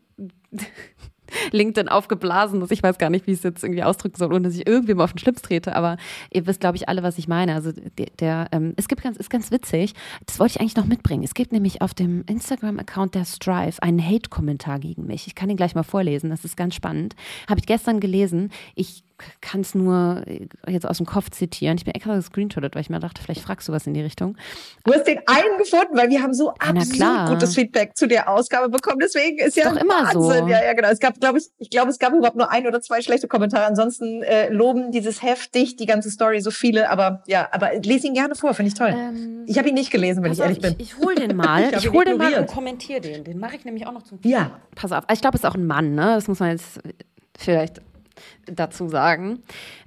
LinkedIn 1.52 1.88
aufgeblasen 1.88 2.62
ist. 2.62 2.72
Ich 2.72 2.82
weiß 2.82 2.98
gar 2.98 3.10
nicht, 3.10 3.26
wie 3.26 3.32
ich 3.32 3.38
es 3.38 3.44
jetzt 3.44 3.62
irgendwie 3.62 3.82
ausdrücken 3.82 4.16
soll, 4.16 4.32
ohne 4.32 4.42
dass 4.48 4.54
ich 4.54 4.66
irgendwie 4.66 4.94
mal 4.94 5.04
auf 5.04 5.12
den 5.12 5.18
Schlips 5.18 5.42
trete. 5.42 5.74
Aber 5.74 5.96
ihr 6.30 6.46
wisst, 6.46 6.60
glaube 6.60 6.76
ich, 6.76 6.88
alle, 6.88 7.02
was 7.02 7.18
ich 7.18 7.28
meine. 7.28 7.54
Also 7.54 7.72
der, 7.72 8.06
der 8.18 8.48
ähm, 8.52 8.74
es 8.76 8.88
gibt 8.88 9.02
ganz, 9.02 9.16
ist 9.16 9.30
ganz 9.30 9.50
witzig. 9.50 9.94
Das 10.26 10.38
wollte 10.38 10.56
ich 10.56 10.60
eigentlich 10.60 10.76
noch 10.76 10.86
mitbringen. 10.86 11.24
Es 11.24 11.34
gibt 11.34 11.52
nämlich 11.52 11.82
auf 11.82 11.94
dem 11.94 12.24
Instagram-Account 12.26 13.14
der 13.14 13.24
Strive 13.24 13.82
einen 13.82 14.04
Hate-Kommentar 14.04 14.78
gegen 14.78 15.06
mich. 15.06 15.26
Ich 15.26 15.34
kann 15.34 15.50
ihn 15.50 15.56
gleich 15.56 15.74
mal 15.74 15.82
vorlesen. 15.82 16.30
Das 16.30 16.44
ist 16.44 16.56
ganz 16.56 16.74
spannend. 16.74 17.14
Habe 17.48 17.60
ich 17.60 17.66
gestern 17.66 18.00
gelesen. 18.00 18.50
Ich 18.74 19.04
kann 19.40 19.60
es 19.60 19.74
nur 19.74 20.22
äh, 20.26 20.46
jetzt 20.68 20.86
aus 20.86 20.98
dem 20.98 21.06
Kopf 21.06 21.30
zitieren. 21.30 21.76
Ich 21.76 21.84
bin 21.84 21.94
extra 21.94 22.14
gescreenshottet, 22.14 22.74
weil 22.74 22.82
ich 22.82 22.90
mir 22.90 23.00
dachte, 23.00 23.22
vielleicht 23.22 23.40
fragst 23.40 23.68
du 23.68 23.72
was 23.72 23.86
in 23.86 23.94
die 23.94 24.00
Richtung. 24.00 24.36
Du 24.84 24.92
hast 24.92 25.06
den 25.06 25.18
einen 25.26 25.58
gefunden, 25.58 25.96
weil 25.96 26.08
wir 26.08 26.22
haben 26.22 26.34
so 26.34 26.52
absolut 26.58 27.28
gutes 27.28 27.54
Feedback 27.54 27.96
zu 27.96 28.06
der 28.06 28.28
Ausgabe 28.28 28.68
bekommen. 28.68 28.98
Deswegen 29.00 29.38
ist, 29.38 29.48
ist 29.48 29.56
ja 29.56 29.70
doch 29.70 29.80
immer 29.80 29.94
Wahnsinn. 29.94 30.22
so. 30.22 30.48
Ja, 30.48 30.64
ja, 30.64 30.72
genau. 30.72 30.88
Es 30.88 31.00
gab, 31.00 31.18
glaube 31.20 31.38
ich, 31.38 31.48
ich 31.58 31.70
glaube, 31.70 31.90
es 31.90 31.98
gab 31.98 32.12
überhaupt 32.12 32.36
nur 32.36 32.50
ein 32.50 32.66
oder 32.66 32.80
zwei 32.80 33.02
schlechte 33.02 33.28
Kommentare. 33.28 33.66
Ansonsten 33.66 34.22
äh, 34.22 34.48
loben 34.48 34.92
dieses 34.92 35.22
heftig 35.22 35.76
die 35.76 35.86
ganze 35.86 36.10
Story 36.10 36.40
so 36.40 36.50
viele. 36.50 36.90
Aber 36.90 37.22
ja, 37.26 37.48
aber 37.52 37.70
lese 37.82 38.06
ihn 38.06 38.14
gerne 38.14 38.34
vor, 38.34 38.54
finde 38.54 38.68
ich 38.68 38.74
toll. 38.74 38.94
Ähm, 38.96 39.44
ich 39.46 39.58
habe 39.58 39.68
ihn 39.68 39.74
nicht 39.74 39.90
gelesen, 39.90 40.22
wenn 40.22 40.32
ich 40.32 40.40
ehrlich 40.40 40.60
bin. 40.60 40.74
Ich, 40.78 40.92
ich 40.92 40.98
hole 40.98 41.14
den 41.14 41.36
mal. 41.36 41.64
ich, 41.72 41.84
ich 41.84 41.92
hole 41.92 42.04
den 42.04 42.18
mal 42.18 42.34
und 42.34 42.46
kommentiere 42.46 43.00
den. 43.00 43.24
Den 43.24 43.38
mache 43.38 43.56
ich 43.56 43.64
nämlich 43.64 43.86
auch 43.86 43.92
noch 43.92 44.02
zum. 44.02 44.18
Ja. 44.22 44.60
Pass 44.74 44.92
auf. 44.92 45.04
Ich 45.12 45.20
glaube, 45.20 45.36
es 45.36 45.42
ist 45.42 45.48
auch 45.48 45.54
ein 45.54 45.66
Mann. 45.66 45.94
Ne? 45.94 46.14
Das 46.14 46.28
muss 46.28 46.40
man 46.40 46.50
jetzt 46.50 46.80
vielleicht 47.36 47.80
dazu 48.46 48.88
sagen. 48.88 49.42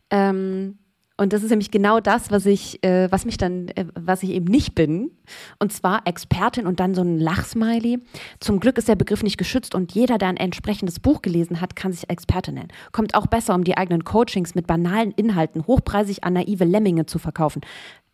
Ähm, 0.10 0.78
und 1.22 1.34
das 1.34 1.44
ist 1.44 1.52
nämlich 1.52 1.70
genau 1.70 2.00
das, 2.00 2.32
was 2.32 2.48
ich, 2.48 2.84
äh, 2.84 3.08
was 3.12 3.26
mich 3.26 3.38
dann, 3.38 3.68
äh, 3.76 3.86
was 3.94 4.24
ich 4.24 4.32
eben 4.32 4.46
nicht 4.46 4.74
bin. 4.74 5.12
Und 5.60 5.72
zwar 5.72 6.02
Expertin 6.06 6.66
und 6.66 6.80
dann 6.80 6.96
so 6.96 7.04
ein 7.04 7.20
Lachsmiley. 7.20 8.00
Zum 8.40 8.60
Glück 8.60 8.80
ist 8.80 8.88
der 8.88 8.96
Begriff 8.96 9.22
nicht 9.22 9.38
geschützt 9.38 9.76
und 9.76 9.92
jeder, 9.92 10.18
der 10.18 10.30
ein 10.30 10.38
entsprechendes 10.38 11.00
Buch 11.00 11.22
gelesen 11.22 11.62
hat, 11.62 11.76
kann 11.76 11.92
sich 11.92 12.10
Experte 12.10 12.52
nennen. 12.52 12.70
Kommt 12.92 13.14
auch 13.14 13.28
besser, 13.28 13.54
um 13.54 13.64
die 13.64 13.78
eigenen 13.78 14.04
Coachings 14.04 14.56
mit 14.56 14.66
banalen 14.66 15.12
Inhalten 15.12 15.68
hochpreisig 15.68 16.24
an 16.24 16.34
naive 16.34 16.66
Lemminge 16.66 17.06
zu 17.06 17.20
verkaufen. 17.20 17.62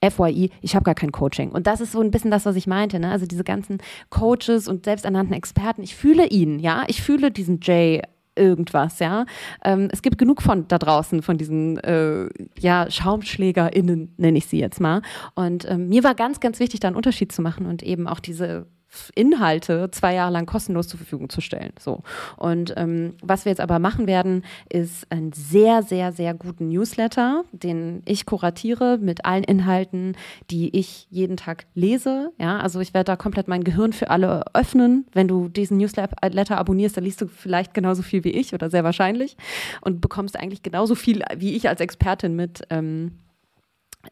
FYI, 0.04 0.52
ich 0.62 0.76
habe 0.76 0.84
gar 0.84 0.96
kein 0.96 1.14
Coaching. 1.14 1.52
Und 1.52 1.66
das 1.66 1.80
ist 1.80 1.94
so 1.94 2.02
ein 2.02 2.12
bisschen 2.12 2.30
das, 2.30 2.46
was 2.46 2.58
ich 2.58 2.68
meinte. 2.68 3.00
Ne? 3.00 3.10
Also 3.10 3.26
diese 3.26 3.46
ganzen 3.46 3.78
Coaches 4.10 4.68
und 4.68 4.84
selbsternannten 4.84 5.34
Experten, 5.34 5.82
ich 5.82 5.96
fühle 5.96 6.28
ihn, 6.28 6.60
ja. 6.60 6.84
Ich 6.88 7.02
fühle 7.02 7.32
diesen 7.32 7.62
Jay 7.62 8.02
irgendwas, 8.38 9.00
ja. 9.00 9.26
Ähm, 9.64 9.90
es 9.92 10.02
gibt 10.02 10.18
genug 10.18 10.42
von 10.42 10.68
da 10.68 10.78
draußen, 10.78 11.22
von 11.22 11.38
diesen 11.38 11.78
äh, 11.80 12.30
ja, 12.60 12.90
SchaumschlägerInnen, 12.90 14.14
nenne 14.18 14.38
ich 14.38 14.48
sie 14.48 14.60
jetzt 14.60 14.80
mal. 14.80 15.02
Und 15.36 15.70
ähm, 15.70 15.90
mir 15.90 16.04
war 16.04 16.16
ganz, 16.16 16.40
ganz 16.40 16.60
wichtig, 16.60 16.80
da 16.80 16.88
einen 16.88 16.98
Unterschied 16.98 17.32
zu 17.32 17.42
machen 17.42 17.66
und 17.66 17.84
eben 17.84 18.08
auch 18.08 18.20
diese 18.20 18.68
Inhalte 19.16 19.90
zwei 19.92 20.14
Jahre 20.14 20.32
lang 20.32 20.46
kostenlos 20.46 20.88
zur 20.88 20.98
Verfügung 20.98 21.30
zu 21.30 21.42
stellen. 21.42 21.72
So. 21.80 22.04
Und 22.36 22.74
ähm, 22.78 23.16
was 23.22 23.46
wir 23.46 23.52
jetzt 23.52 23.62
aber 23.62 23.80
machen 23.80 24.08
werden, 24.08 24.44
ist 24.70 25.12
einen 25.12 25.34
sehr, 25.34 25.84
sehr, 25.84 26.12
sehr 26.12 26.34
guten 26.34 26.70
Newsletter, 26.70 27.44
den 27.52 28.02
ich 28.06 28.26
kuratiere 28.26 28.98
mit 28.98 29.26
allen 29.26 29.44
Inhalten, 29.44 30.16
die 30.50 30.76
ich 30.78 31.08
jeden 31.10 31.38
Tag 31.38 31.66
lese. 31.74 32.32
Ja, 32.40 32.60
also 32.60 32.80
ich 32.80 32.94
werde 32.94 33.06
da 33.06 33.16
komplett 33.16 33.48
mein 33.48 33.64
Gehirn 33.64 33.94
für 33.94 34.10
alle 34.10 34.46
öffnen. 34.54 35.06
Wenn 35.14 35.28
du 35.28 35.50
diesen 35.50 35.78
Newsletter 35.78 36.58
abonnierst, 36.58 36.98
dann 36.98 37.04
liest 37.04 37.22
du 37.22 37.28
vielleicht 37.28 37.74
genauso 37.74 38.02
viel 38.02 38.24
wie 38.24 38.32
ich 38.32 38.54
oder 38.54 38.70
sehr 38.70 38.84
wahrscheinlich 38.84 39.38
und 39.82 40.02
bekommst 40.02 40.38
eigentlich 40.38 40.64
genauso 40.64 40.96
viel 40.96 41.24
wie 41.38 41.56
ich 41.56 41.70
als 41.70 41.82
Expertin 41.82 42.36
mit. 42.36 42.64
Ähm, 42.70 43.12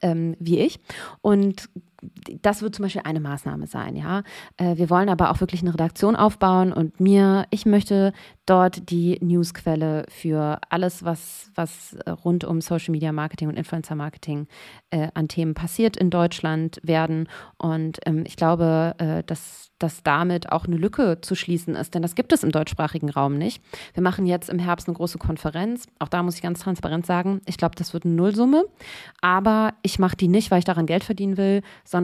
ähm, 0.01 0.35
wie 0.39 0.59
ich. 0.59 0.79
Und 1.21 1.69
das 2.41 2.61
wird 2.61 2.75
zum 2.75 2.83
Beispiel 2.83 3.01
eine 3.05 3.19
Maßnahme 3.19 3.67
sein, 3.67 3.95
ja. 3.95 4.23
Äh, 4.57 4.77
wir 4.77 4.89
wollen 4.89 5.09
aber 5.09 5.31
auch 5.31 5.39
wirklich 5.39 5.61
eine 5.61 5.73
Redaktion 5.73 6.15
aufbauen 6.15 6.73
und 6.73 6.99
mir, 6.99 7.45
ich 7.49 7.65
möchte 7.65 8.13
dort 8.45 8.89
die 8.89 9.17
Newsquelle 9.21 10.05
für 10.09 10.59
alles, 10.69 11.03
was, 11.03 11.51
was 11.55 11.97
rund 12.23 12.43
um 12.43 12.61
Social 12.61 12.91
Media 12.91 13.11
Marketing 13.11 13.47
und 13.47 13.57
Influencer 13.57 13.95
Marketing 13.95 14.47
äh, 14.91 15.09
an 15.13 15.27
Themen 15.27 15.53
passiert 15.55 15.97
in 15.97 16.09
Deutschland 16.09 16.79
werden. 16.83 17.27
Und 17.57 17.99
ähm, 18.05 18.23
ich 18.27 18.35
glaube, 18.35 18.95
äh, 18.99 19.23
dass, 19.23 19.71
dass 19.79 20.03
damit 20.03 20.51
auch 20.51 20.65
eine 20.65 20.77
Lücke 20.77 21.19
zu 21.21 21.33
schließen 21.33 21.75
ist, 21.75 21.95
denn 21.95 22.01
das 22.01 22.15
gibt 22.15 22.33
es 22.33 22.43
im 22.43 22.51
deutschsprachigen 22.51 23.09
Raum 23.09 23.37
nicht. 23.37 23.63
Wir 23.93 24.03
machen 24.03 24.25
jetzt 24.27 24.49
im 24.49 24.59
Herbst 24.59 24.87
eine 24.87 24.95
große 24.95 25.17
Konferenz. 25.17 25.87
Auch 25.97 26.09
da 26.09 26.21
muss 26.21 26.35
ich 26.35 26.41
ganz 26.41 26.59
transparent 26.59 27.05
sagen, 27.05 27.41
ich 27.45 27.57
glaube, 27.57 27.75
das 27.75 27.93
wird 27.93 28.05
eine 28.05 28.13
Nullsumme. 28.13 28.65
Aber 29.21 29.73
ich 29.81 29.97
mache 29.97 30.15
die 30.15 30.27
nicht, 30.27 30.51
weil 30.51 30.59
ich 30.59 30.65
daran 30.65 30.85
Geld 30.85 31.03
verdienen 31.03 31.37
will, 31.37 31.61
sondern 31.83 31.94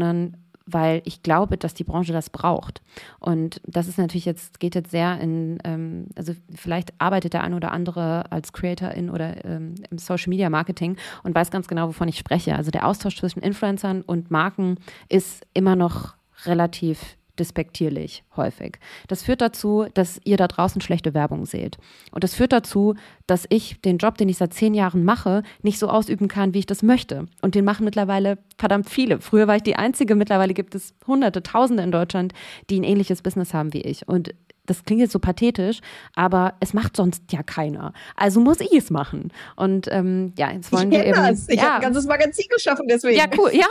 weil 0.66 1.02
ich 1.06 1.24
glaube, 1.24 1.58
dass 1.58 1.74
die 1.74 1.84
Branche 1.84 2.14
das 2.14 2.30
braucht. 2.30 2.82
Und 3.20 3.62
das 3.66 3.88
ist 3.88 3.98
natürlich 3.98 4.26
jetzt, 4.26 4.60
geht 4.60 4.76
jetzt 4.76 4.92
sehr 4.92 5.20
in, 5.20 5.58
ähm, 5.64 6.08
also 6.16 6.34
vielleicht 6.56 6.94
arbeitet 7.00 7.34
der 7.34 7.44
eine 7.44 7.56
oder 7.56 7.72
andere 7.72 8.32
als 8.32 8.54
Creatorin 8.54 9.10
oder 9.10 9.44
ähm, 9.46 9.76
im 9.89 9.98
Social 9.98 10.30
Media 10.30 10.50
Marketing 10.50 10.98
und 11.24 11.36
weiß 11.36 11.52
ganz 11.52 11.68
genau, 11.68 11.88
wovon 11.88 12.08
ich 12.08 12.18
spreche. 12.18 12.56
Also 12.56 12.72
der 12.72 12.88
Austausch 12.88 13.18
zwischen 13.18 13.42
Influencern 13.42 14.02
und 14.02 14.32
Marken 14.32 14.78
ist 15.10 15.46
immer 15.54 15.76
noch 15.76 16.16
relativ 16.46 17.18
despektierlich 17.42 18.24
häufig. 18.38 18.78
Das 19.08 19.24
führt 19.24 19.42
dazu, 19.42 19.88
dass 19.94 20.22
ihr 20.24 20.38
da 20.38 20.48
draußen 20.48 20.80
schlechte 20.80 21.14
Werbung 21.14 21.46
seht. 21.46 21.78
Und 22.12 22.24
das 22.24 22.36
führt 22.36 22.54
dazu, 22.54 22.96
dass 23.28 23.46
ich 23.50 23.82
den 23.82 23.98
Job, 23.98 24.18
den 24.18 24.30
ich 24.30 24.38
seit 24.38 24.54
zehn 24.54 24.74
Jahren 24.74 25.04
mache, 25.04 25.44
nicht 25.64 25.80
so 25.80 25.89
ausüben 25.89 26.28
kann, 26.28 26.54
wie 26.54 26.60
ich 26.60 26.66
das 26.66 26.84
möchte. 26.84 27.28
Und 27.42 27.56
den 27.56 27.66
machen 27.66 27.84
mittlerweile 27.84 28.38
verdammt 28.58 28.89
viele. 28.89 29.20
Früher 29.20 29.48
war 29.48 29.56
ich 29.56 29.64
die 29.64 29.76
Einzige, 29.76 30.16
mittlerweile 30.16 30.54
gibt 30.54 30.76
es 30.76 30.94
Hunderte, 31.06 31.44
Tausende 31.44 31.84
in 31.84 31.92
Deutschland, 31.92 32.34
die 32.70 32.80
ein 32.80 32.84
ähnliches 32.84 33.22
Business 33.22 33.54
haben 33.54 33.74
wie 33.74 33.82
ich. 33.82 34.08
Und 34.08 34.34
das 34.66 34.84
klingt 34.84 35.01
jetzt 35.01 35.12
so 35.12 35.20
pathetisch, 35.20 35.80
aber 36.16 36.53
es 36.59 36.74
macht 36.74 36.95
sonst 36.95 37.32
ja 37.32 37.43
keiner. 37.43 37.93
Also 38.16 38.39
muss 38.39 38.59
ich 38.59 38.74
es 38.74 38.89
machen. 38.89 39.32
Und 39.55 39.88
ähm, 39.91 40.34
ja, 40.38 40.51
jetzt 40.51 40.72
wollen 40.72 40.91
ich 40.91 40.99
wir 40.99 41.05
eben. 41.05 41.16
Das. 41.16 41.49
Ich 41.49 41.57
ja. 41.57 41.64
habe 41.64 41.76
ein 41.76 41.82
ganzes 41.82 42.05
Magazin 42.05 42.45
geschaffen, 42.49 42.88
deswegen. 42.88 43.18
Ja, 43.18 43.26
cool. 43.38 43.51
Ja, 43.53 43.68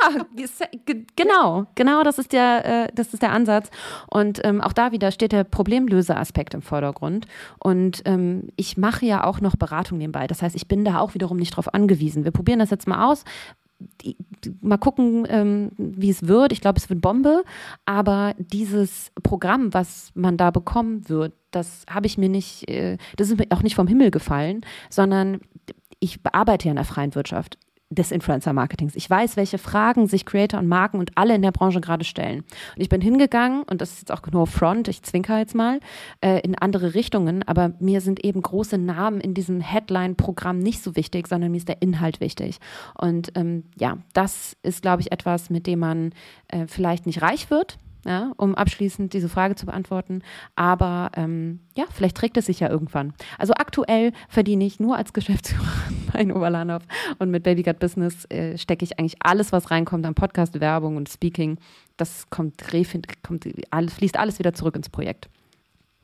genau, 1.16 1.66
genau, 1.74 2.02
das 2.02 2.18
ist 2.18 2.32
der, 2.32 2.64
äh, 2.64 2.88
das 2.94 3.12
ist 3.12 3.22
der 3.22 3.32
Ansatz. 3.32 3.70
Und 4.08 4.40
ähm, 4.44 4.60
auch 4.60 4.72
da 4.72 4.92
wieder 4.92 5.12
steht 5.12 5.32
der 5.32 5.44
Problemlöseaspekt 5.44 6.54
im 6.54 6.62
Vordergrund. 6.62 7.26
Und 7.58 8.02
ähm, 8.04 8.48
ich 8.56 8.76
mache 8.76 9.06
ja 9.06 9.24
auch 9.24 9.40
noch 9.40 9.56
Beratung 9.56 9.98
nebenbei. 9.98 10.26
Das 10.26 10.42
heißt, 10.42 10.56
ich 10.56 10.66
bin 10.66 10.84
da 10.84 10.98
auch 10.98 11.14
wiederum 11.14 11.36
nicht 11.36 11.56
drauf 11.56 11.72
angewiesen. 11.72 12.24
Wir 12.24 12.32
probieren 12.32 12.58
das 12.58 12.70
jetzt 12.70 12.88
mal 12.88 13.10
aus 13.10 13.24
mal 14.60 14.78
gucken, 14.78 15.26
ähm, 15.28 15.72
wie 15.76 16.10
es 16.10 16.26
wird. 16.26 16.52
Ich 16.52 16.60
glaube, 16.60 16.78
es 16.78 16.88
wird 16.88 17.00
Bombe. 17.00 17.44
Aber 17.86 18.34
dieses 18.38 19.12
Programm, 19.22 19.72
was 19.74 20.10
man 20.14 20.36
da 20.36 20.50
bekommen 20.50 21.08
wird, 21.08 21.32
das 21.50 21.84
habe 21.88 22.06
ich 22.06 22.18
mir 22.18 22.28
nicht, 22.28 22.68
äh, 22.68 22.96
das 23.16 23.30
ist 23.30 23.38
mir 23.38 23.46
auch 23.50 23.62
nicht 23.62 23.74
vom 23.74 23.86
Himmel 23.86 24.10
gefallen, 24.10 24.62
sondern 24.88 25.40
ich 25.98 26.22
bearbeite 26.22 26.66
ja 26.66 26.72
in 26.72 26.76
der 26.76 26.84
freien 26.84 27.14
Wirtschaft 27.14 27.58
des 27.90 28.12
Influencer-Marketings. 28.12 28.94
Ich 28.94 29.10
weiß, 29.10 29.36
welche 29.36 29.58
Fragen 29.58 30.06
sich 30.06 30.24
Creator 30.24 30.60
und 30.60 30.68
Marken 30.68 30.98
und 30.98 31.10
alle 31.16 31.34
in 31.34 31.42
der 31.42 31.50
Branche 31.50 31.80
gerade 31.80 32.04
stellen. 32.04 32.40
Und 32.76 32.82
ich 32.82 32.88
bin 32.88 33.00
hingegangen, 33.00 33.64
und 33.64 33.80
das 33.80 33.90
ist 33.92 33.98
jetzt 34.02 34.12
auch 34.12 34.22
nur 34.30 34.46
Front, 34.46 34.86
ich 34.86 35.02
zwinker 35.02 35.38
jetzt 35.38 35.56
mal, 35.56 35.80
äh, 36.20 36.40
in 36.40 36.54
andere 36.56 36.94
Richtungen, 36.94 37.42
aber 37.46 37.72
mir 37.80 38.00
sind 38.00 38.24
eben 38.24 38.42
große 38.42 38.78
Namen 38.78 39.20
in 39.20 39.34
diesem 39.34 39.60
Headline-Programm 39.60 40.58
nicht 40.60 40.82
so 40.82 40.94
wichtig, 40.94 41.26
sondern 41.26 41.50
mir 41.50 41.56
ist 41.56 41.68
der 41.68 41.82
Inhalt 41.82 42.20
wichtig. 42.20 42.58
Und 42.96 43.32
ähm, 43.34 43.64
ja, 43.78 43.98
das 44.12 44.56
ist, 44.62 44.82
glaube 44.82 45.02
ich, 45.02 45.10
etwas, 45.10 45.50
mit 45.50 45.66
dem 45.66 45.80
man 45.80 46.12
äh, 46.48 46.66
vielleicht 46.68 47.06
nicht 47.06 47.22
reich 47.22 47.50
wird, 47.50 47.78
ja, 48.04 48.32
um 48.36 48.54
abschließend 48.54 49.12
diese 49.12 49.28
Frage 49.28 49.54
zu 49.54 49.66
beantworten. 49.66 50.22
Aber 50.56 51.10
ähm, 51.14 51.60
ja, 51.76 51.84
vielleicht 51.92 52.16
trägt 52.16 52.36
es 52.36 52.46
sich 52.46 52.60
ja 52.60 52.68
irgendwann. 52.68 53.12
Also 53.38 53.52
aktuell 53.54 54.12
verdiene 54.28 54.64
ich 54.64 54.80
nur 54.80 54.96
als 54.96 55.12
Geschäftsführer 55.12 55.66
bei 56.12 56.34
Oberlandorf 56.34 56.82
und 57.18 57.30
mit 57.30 57.42
Babygut 57.42 57.78
Business 57.78 58.24
äh, 58.30 58.56
stecke 58.58 58.84
ich 58.84 58.98
eigentlich 58.98 59.16
alles, 59.20 59.52
was 59.52 59.70
reinkommt 59.70 60.06
an 60.06 60.14
Podcast, 60.14 60.60
Werbung 60.60 60.96
und 60.96 61.08
Speaking. 61.08 61.58
Das 61.96 62.30
kommt, 62.30 62.62
kommt 63.22 63.48
alles, 63.70 63.94
fließt 63.94 64.18
alles 64.18 64.38
wieder 64.38 64.54
zurück 64.54 64.76
ins 64.76 64.88
Projekt. 64.88 65.28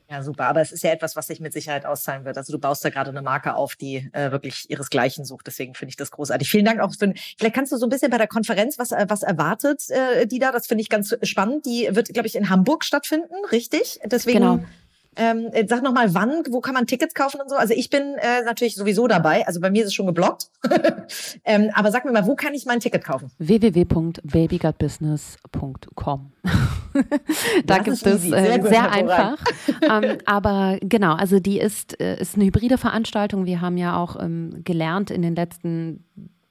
Ja, 0.09 0.23
super. 0.23 0.47
Aber 0.47 0.61
es 0.61 0.71
ist 0.71 0.85
ja 0.85 0.91
etwas, 0.91 1.17
was 1.17 1.27
sich 1.27 1.41
mit 1.41 1.53
Sicherheit 1.53 1.85
auszahlen 1.85 2.25
wird. 2.25 2.39
Also 2.39 2.53
du 2.53 2.61
baust 2.61 2.85
da 2.85 2.91
gerade 2.91 3.11
eine 3.11 3.23
Marke 3.23 3.55
auf, 3.55 3.75
die 3.75 4.09
äh, 4.13 4.31
wirklich 4.31 4.71
ihresgleichen 4.71 5.25
sucht. 5.25 5.49
Deswegen 5.49 5.75
finde 5.75 5.91
ich 5.91 5.97
das 5.97 6.13
großartig. 6.13 6.49
Vielen 6.49 6.65
Dank 6.65 6.81
auch 6.81 6.95
für. 6.95 7.13
Vielleicht 7.37 7.55
kannst 7.55 7.73
du 7.73 7.77
so 7.77 7.87
ein 7.87 7.89
bisschen 7.89 8.11
bei 8.11 8.19
der 8.19 8.29
Konferenz, 8.29 8.79
was, 8.79 8.93
äh, 8.93 9.07
was 9.09 9.23
erwartet 9.25 9.91
äh, 9.91 10.27
die 10.27 10.39
da? 10.39 10.53
Das 10.53 10.69
finde 10.69 10.83
ich 10.83 10.89
ganz 10.89 11.17
spannend. 11.23 11.67
Die 11.67 11.89
wird, 11.91 12.13
glaube 12.13 12.29
ich, 12.29 12.37
in 12.37 12.51
Hamburg 12.51 12.85
stattfinden, 12.85 13.35
richtig? 13.51 14.01
Deswegen. 14.05 14.39
Genau. 14.39 14.65
Ähm, 15.17 15.49
äh, 15.53 15.67
sag 15.67 15.83
noch 15.83 15.93
mal, 15.93 16.14
wann, 16.14 16.45
wo 16.51 16.61
kann 16.61 16.75
man 16.75 16.87
Tickets 16.87 17.14
kaufen 17.14 17.41
und 17.41 17.49
so? 17.49 17.57
Also 17.57 17.73
ich 17.75 17.91
bin 17.91 18.14
äh, 18.19 18.43
natürlich 18.45 18.77
sowieso 18.77 19.07
dabei. 19.07 19.47
Also 19.47 19.61
bei 19.61 19.71
mir 19.71 19.83
ist 19.83 19.89
es 19.89 19.95
schon 19.95 20.07
geblockt. 20.07 20.49
ähm, 21.45 21.71
aber 21.75 21.91
sag 21.91 22.05
mir 22.05 22.12
mal, 22.12 22.27
wo 22.27 22.37
kann 22.37 22.55
ich 22.55 22.67
mein 22.67 22.81
Ticket 22.81 23.05
kaufen? 23.05 23.31
www.babygutbusiness.com 23.39 26.33
Da 27.67 27.79
gibt 27.79 27.97
es 27.97 28.05
äh, 28.05 28.19
sehr, 28.19 28.62
sehr 28.62 28.91
einfach. 28.91 29.39
ähm, 29.83 30.19
aber 30.25 30.79
genau, 30.81 31.14
also 31.14 31.41
die 31.41 31.59
ist, 31.59 32.01
äh, 32.01 32.21
ist 32.21 32.37
eine 32.37 32.45
hybride 32.45 32.79
Veranstaltung. 32.79 33.47
Wir 33.47 33.61
haben 33.61 33.77
ja 33.77 33.97
auch 33.97 34.21
ähm, 34.21 34.62
gelernt 34.64 35.11
in 35.11 35.23
den 35.23 35.35
letzten 35.35 36.05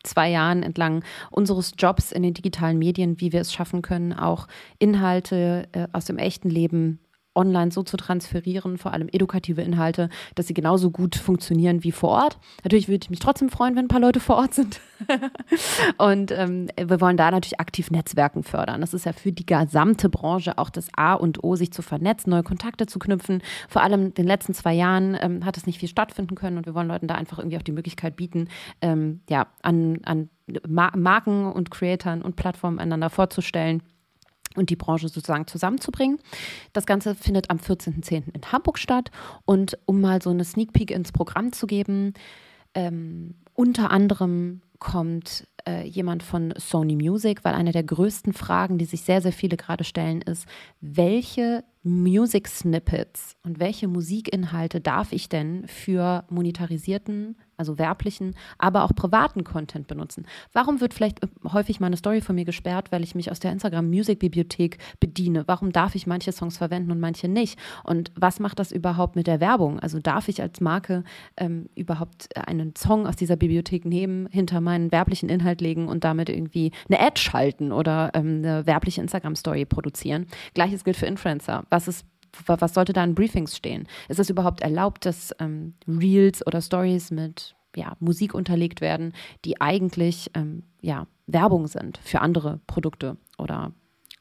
zwei 0.04 0.30
Jahren 0.30 0.64
entlang 0.64 1.04
unseres 1.32 1.74
Jobs 1.78 2.12
in 2.12 2.24
den 2.24 2.34
digitalen 2.34 2.78
Medien, 2.78 3.20
wie 3.20 3.32
wir 3.32 3.42
es 3.42 3.52
schaffen 3.52 3.82
können, 3.82 4.14
auch 4.14 4.48
Inhalte 4.80 5.68
äh, 5.72 5.88
aus 5.92 6.06
dem 6.06 6.18
echten 6.18 6.50
Leben 6.50 7.00
online 7.36 7.72
so 7.72 7.84
zu 7.84 7.98
transferieren, 7.98 8.78
vor 8.78 8.94
allem 8.94 9.10
edukative 9.12 9.62
Inhalte, 9.62 10.10
dass 10.36 10.48
sie 10.48 10.54
genauso 10.54 10.92
gut 10.92 11.16
funktionieren 11.16 11.84
wie 11.84 11.92
vor 11.92 12.10
Ort. 12.10 12.38
Natürlich 12.64 12.88
würde 12.88 13.04
ich 13.04 13.10
mich 13.10 13.20
trotzdem 13.20 13.50
freuen, 13.50 13.76
wenn 13.76 13.86
ein 13.86 13.90
paar 13.90 14.00
Leute 14.00 14.20
vor 14.20 14.38
Ort 14.38 14.54
sind. 14.54 14.80
und 15.98 16.32
ähm, 16.32 16.68
wir 16.78 17.02
wollen 17.02 17.18
da 17.18 17.32
natürlich 17.32 17.60
aktiv 17.60 17.92
Netzwerken 17.92 18.44
fördern. 18.44 18.82
Das 18.82 18.94
ist 18.94 19.06
ja 19.06 19.14
für 19.14 19.32
die 19.32 19.46
gesamte 19.46 20.10
Branche 20.10 20.58
auch 20.58 20.70
das 20.70 20.88
A 20.96 21.14
und 21.14 21.44
O, 21.44 21.56
sich 21.56 21.72
zu 21.72 21.82
vernetzen, 21.82 22.30
neue 22.30 22.44
Kontakte 22.44 22.86
zu 22.86 23.00
knüpfen. 23.00 23.42
Vor 23.68 23.84
allem 23.84 24.08
in 24.08 24.14
den 24.14 24.28
letzten 24.28 24.54
zwei 24.54 24.74
Jahren 24.74 25.18
ähm, 25.20 25.46
hat 25.46 25.58
es 25.58 25.66
nicht 25.66 25.80
viel 25.80 25.90
stattfinden 25.90 26.36
können 26.36 26.58
und 26.58 26.66
wir 26.66 26.74
wollen 26.74 26.88
Leuten 26.88 27.08
da 27.08 27.16
einfach 27.16 27.40
irgendwie 27.40 27.58
auch 27.58 27.64
die 27.64 27.72
Möglichkeit 27.72 28.16
bieten, 28.16 28.48
ähm, 28.82 29.22
ja, 29.30 29.48
an, 29.62 30.00
an 30.04 30.30
Marken 30.68 31.52
und 31.52 31.72
Creatoren 31.72 32.22
und 32.22 32.36
Plattformen 32.36 32.80
einander 32.80 33.10
vorzustellen 33.10 33.82
und 34.56 34.70
die 34.70 34.76
Branche 34.76 35.10
sozusagen 35.10 35.48
zusammenzubringen. 35.48 36.20
Das 36.74 36.86
Ganze 36.86 37.16
findet 37.16 37.50
am 37.50 37.58
14.10. 37.58 38.34
in 38.34 38.52
Hamburg 38.52 38.78
statt. 38.78 39.12
Und 39.46 39.78
um 39.86 40.02
mal 40.02 40.22
so 40.22 40.30
eine 40.30 40.46
Sneak 40.46 40.74
Peek 40.74 40.92
ins 40.92 41.12
Programm 41.12 41.52
zu 41.52 41.68
geben, 41.68 42.14
ähm, 42.74 43.36
unter 43.54 43.92
anderem 43.92 44.62
kommt 44.80 45.48
äh, 45.68 45.88
jemand 45.88 46.22
von 46.22 46.54
Sony 46.58 46.96
Music, 46.96 47.44
weil 47.44 47.54
eine 47.54 47.72
der 47.72 47.84
größten 47.84 48.34
Fragen, 48.34 48.78
die 48.78 48.86
sich 48.86 49.02
sehr, 49.02 49.22
sehr 49.22 49.32
viele 49.32 49.58
gerade 49.58 49.84
stellen, 49.84 50.22
ist, 50.22 50.46
welche 50.82 51.64
Music 51.84 52.48
Snippets 52.48 53.36
und 53.44 53.60
welche 53.60 53.88
Musikinhalte 53.88 54.82
darf 54.82 55.12
ich 55.12 55.30
denn 55.30 55.68
für 55.68 56.26
monetarisierten, 56.30 57.38
also 57.58 57.78
werblichen, 57.78 58.36
aber 58.58 58.84
auch 58.84 58.96
privaten 58.96 59.44
Content 59.44 59.88
benutzen? 59.88 60.26
Warum 60.54 60.82
wird 60.82 60.94
vielleicht 60.94 61.24
äh, 61.24 61.28
häufig 61.52 61.80
meine 61.80 61.98
Story 61.98 62.22
von 62.22 62.36
mir 62.36 62.46
gesperrt, 62.46 62.92
weil 62.92 63.04
ich 63.04 63.16
mich 63.16 63.32
aus 63.32 63.40
der 63.40 63.52
Instagram 63.52 63.90
Music 63.90 64.20
Bibliothek 64.20 64.78
bediene? 65.00 65.44
Warum 65.48 65.72
darf 65.72 65.96
ich 65.96 66.08
manche 66.08 66.32
Songs 66.32 66.58
verwenden 66.58 66.92
und 66.92 67.00
manche 67.00 67.28
nicht? 67.28 67.60
Und 67.84 68.12
was 68.16 68.40
macht 68.40 68.60
das 68.60 68.72
überhaupt 68.72 69.16
mit 69.16 69.28
der 69.28 69.40
Werbung? 69.40 69.80
Also 69.80 70.00
darf 70.00 70.28
ich 70.28 70.42
als 70.42 70.62
Marke 70.62 71.04
ähm, 71.38 71.70
überhaupt 71.76 72.30
einen 72.36 72.76
Song 72.76 73.08
aus 73.08 73.16
dieser 73.16 73.36
Bibliothek 73.36 73.86
nehmen, 73.86 74.28
hinter 74.32 74.62
meinen 74.62 74.92
werblichen 74.92 75.30
Inhalt 75.30 75.62
legen 75.62 75.88
und 75.88 76.04
damit 76.04 76.30
irgendwie 76.30 76.72
eine 76.90 77.00
Ad 77.00 77.20
schalten 77.20 77.72
oder 77.72 78.12
ähm, 78.14 78.42
eine 78.44 78.66
werbliche 78.66 79.02
Instagram 79.02 79.36
Story 79.36 79.66
produzieren? 79.66 80.28
Gleiches 80.54 80.84
gilt 80.84 80.98
für 80.98 81.06
Influencer 81.06 81.66
was 81.70 81.88
ist 81.88 82.06
was 82.46 82.74
sollte 82.74 82.94
da 82.94 83.04
in 83.04 83.16
Briefings 83.16 83.56
stehen? 83.56 83.88
Ist 84.10 84.20
es 84.20 84.30
überhaupt 84.30 84.62
erlaubt, 84.62 85.06
dass 85.06 85.34
ähm, 85.40 85.74
Reels 85.88 86.46
oder 86.46 86.62
Stories 86.62 87.12
mit 87.12 87.56
ja, 87.76 87.96
Musik 88.00 88.34
unterlegt 88.34 88.82
werden, 88.82 89.14
die 89.44 89.60
eigentlich 89.62 90.32
ähm, 90.34 90.64
ja, 90.82 91.08
Werbung 91.28 91.68
sind 91.68 92.00
für 92.04 92.22
andere 92.22 92.60
Produkte 92.68 93.18
oder 93.38 93.72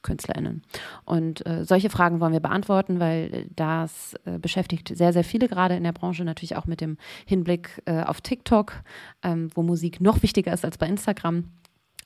KünstlerInnen? 0.03 0.63
Und 1.05 1.47
äh, 1.47 1.65
solche 1.65 1.91
Fragen 1.91 2.21
wollen 2.21 2.33
wir 2.33 2.41
beantworten, 2.41 3.01
weil 3.01 3.47
das 3.55 4.15
äh, 4.25 4.39
beschäftigt 4.39 4.95
sehr, 4.95 5.13
sehr 5.13 5.25
viele 5.25 5.49
gerade 5.49 5.77
in 5.77 5.85
der 5.85 5.93
Branche, 5.93 6.25
natürlich 6.25 6.57
auch 6.57 6.67
mit 6.67 6.81
dem 6.81 6.99
Hinblick 7.27 7.83
äh, 7.87 8.03
auf 8.03 8.21
TikTok, 8.21 8.83
ähm, 9.23 9.51
wo 9.55 9.63
Musik 9.63 10.01
noch 10.01 10.23
wichtiger 10.23 10.53
ist 10.53 10.65
als 10.65 10.79
bei 10.79 10.87
Instagram 10.87 11.45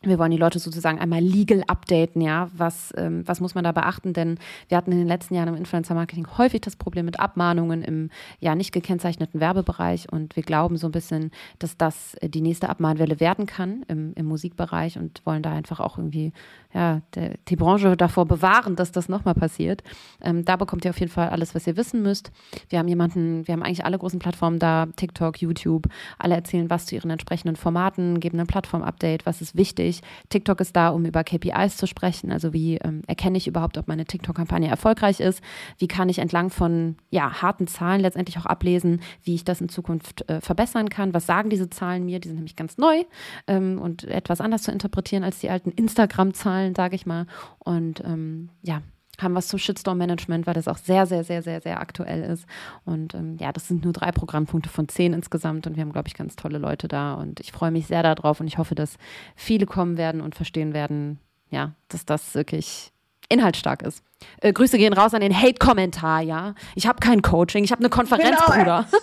wir 0.03 0.18
wollen 0.18 0.30
die 0.30 0.36
Leute 0.36 0.61
sozusagen 0.61 1.01
einmal 1.01 1.20
legal 1.20 1.64
updaten, 1.66 2.22
ja. 2.22 2.49
Was, 2.57 2.94
ähm, 2.96 3.26
was 3.26 3.40
muss 3.40 3.57
man 3.57 3.64
da 3.64 3.72
beachten? 3.72 4.12
Denn 4.12 4.38
wir 4.68 4.76
hatten 4.76 4.92
in 4.92 4.99
den 4.99 5.09
letzten 5.09 5.34
Jahren 5.34 5.49
im 5.49 5.57
Influencer-Marketing 5.57 6.28
häufig 6.38 6.61
das 6.61 6.76
Problem 6.76 7.05
mit 7.05 7.18
Abmahnungen 7.18 7.82
im 7.82 8.11
ja 8.38 8.55
nicht 8.55 8.70
gekennzeichneten 8.70 9.40
Werbebereich 9.40 10.11
und 10.12 10.36
wir 10.36 10.44
glauben 10.44 10.76
so 10.76 10.86
ein 10.86 10.92
bisschen, 10.92 11.32
dass 11.59 11.76
das 11.76 12.16
die 12.22 12.40
nächste 12.40 12.68
Abmahnwelle 12.68 13.18
werden 13.18 13.46
kann 13.46 13.84
im, 13.88 14.12
im 14.14 14.26
Musikbereich 14.26 14.99
und 14.99 15.20
wollen 15.24 15.42
da 15.42 15.51
einfach 15.53 15.80
auch 15.80 15.99
irgendwie 15.99 16.32
ja, 16.72 17.01
der, 17.14 17.34
die 17.49 17.57
Branche 17.57 17.96
davor 17.96 18.26
bewahren, 18.26 18.76
dass 18.76 18.92
das 18.92 19.09
nochmal 19.09 19.34
passiert. 19.34 19.82
Ähm, 20.20 20.44
da 20.44 20.55
bekommt 20.57 20.84
ihr 20.84 20.90
auf 20.90 21.01
jeden 21.01 21.11
Fall 21.11 21.30
alles, 21.30 21.57
was 21.57 21.66
ihr 21.66 21.76
wissen 21.76 22.03
müsst. 22.03 22.30
Wir 22.68 22.78
haben 22.78 22.88
jemanden, 22.88 23.49
wir 23.49 23.53
haben 23.53 23.64
eigentlich 23.64 23.84
alle 23.84 23.99
großen 23.99 24.20
Plattformen 24.20 24.61
da, 24.61 24.86
TikTok, 24.94 25.40
YouTube, 25.40 25.88
alle 26.18 26.36
erzählen 26.36 26.70
was 26.70 26.86
zu 26.86 26.94
ihren 26.94 27.11
entsprechenden 27.11 27.57
Formaten, 27.57 28.20
geben 28.20 28.38
ein 28.38 28.46
Plattform-Update, 28.46 29.26
was 29.26 29.40
ist 29.40 29.57
wichtig 29.57 29.88
wichtig. 29.89 30.03
TikTok 30.28 30.61
ist 30.61 30.76
da, 30.76 30.91
um 30.91 31.05
über 31.05 31.24
KPIs 31.24 31.76
zu 31.76 31.86
sprechen. 31.86 32.30
Also 32.30 32.53
wie 32.53 32.76
ähm, 32.76 33.03
erkenne 33.07 33.39
ich 33.39 33.49
überhaupt, 33.49 33.78
ob 33.78 33.89
meine 33.89 34.05
TikTok-Kampagne 34.05 34.68
erfolgreich 34.68 35.20
ist? 35.20 35.43
Wie 35.78 35.89
kann 35.89 36.09
ich 36.09 36.18
entlang 36.18 36.51
von 36.51 36.97
ja, 37.11 37.43
harten 37.43 37.66
Zahlen 37.66 38.01
letztendlich 38.01 38.39
auch 38.39 38.47
ablesen, 38.47 39.01
wie 39.22 39.34
ich 39.34 39.45
das 39.45 39.61
in 39.61 39.68
Zukunft 39.68 40.28
äh, 40.28 40.41
verbessern 40.41 40.89
kann? 40.89 41.14
Was 41.14 41.26
sagen 41.26 41.51
diese 41.51 41.70
Zahlen 41.70 42.05
mir? 42.05 42.20
Die 42.20 42.28
sind 42.28 42.36
nämlich 42.36 42.57
ganz 42.57 42.78
neu 42.78 43.05
ähm, 43.47 43.80
und 43.80 44.05
etwas 44.05 44.41
anders 44.41 44.62
zu 44.62 44.70
interpretieren 44.70 45.24
als 45.24 45.39
die 45.39 45.51
alten 45.51 45.70
Instagram-Zahlen, 45.70 46.74
sage 46.74 46.95
ich 46.95 47.07
mal. 47.07 47.26
Und 47.59 48.03
ähm, 48.05 48.51
ja, 48.62 48.82
haben 49.21 49.35
was 49.35 49.49
zum 49.49 49.59
Shitstorm-Management, 49.59 50.47
weil 50.47 50.55
das 50.55 50.69
auch 50.69 50.79
sehr, 50.79 51.07
sehr, 51.07 51.25
sehr, 51.25 51.43
sehr, 51.43 51.61
sehr 51.61 51.81
aktuell 51.81 52.23
ist. 52.23 52.47
Und 52.85 53.14
ähm, 53.14 53.37
ja, 53.39 53.53
das 53.53 53.69
sind 53.69 53.85
nur 53.85 53.93
drei 53.93 54.12
Programmpunkte 54.12 54.69
von 54.69 54.89
zehn 54.89 55.12
insgesamt 55.12 55.66
und 55.66 55.77
wir 55.77 55.83
haben, 55.83 55.93
glaube 55.93 56.09
ich, 56.09 56.14
ganz 56.14 56.37
tolle 56.37 56.59
Leute 56.59 56.89
da 56.89 57.14
und 57.14 57.41
ich 57.41 57.53
freue 57.53 57.71
mich 57.71 57.87
sehr 57.87 58.03
darauf 58.03 58.41
und 58.41 58.47
ich 58.47 58.59
hoffe, 58.59 58.75
dass 58.75 58.97
viele 59.37 59.66
kommen 59.66 59.97
werden 59.97 60.21
und 60.21 60.35
verstehen 60.35 60.75
werden, 60.75 61.19
ja, 61.51 61.73
dass 61.89 62.05
das 62.05 62.35
wirklich 62.35 62.93
inhaltsstark 63.29 63.83
ist. 63.83 64.03
Äh, 64.41 64.53
Grüße 64.53 64.79
gehen 64.79 64.93
raus 64.93 65.14
an 65.14 65.21
den 65.21 65.37
Hate-Kommentar, 65.37 66.23
ja. 66.23 66.55
Ich 66.75 66.87
habe 66.87 67.01
kein 67.01 67.23
Coaching, 67.23 67.64
ich 67.64 67.73
habe 67.73 67.81
eine 67.81 67.91
Konferenz, 67.91 68.39
genau. 68.47 68.59
Bruder. 68.59 68.87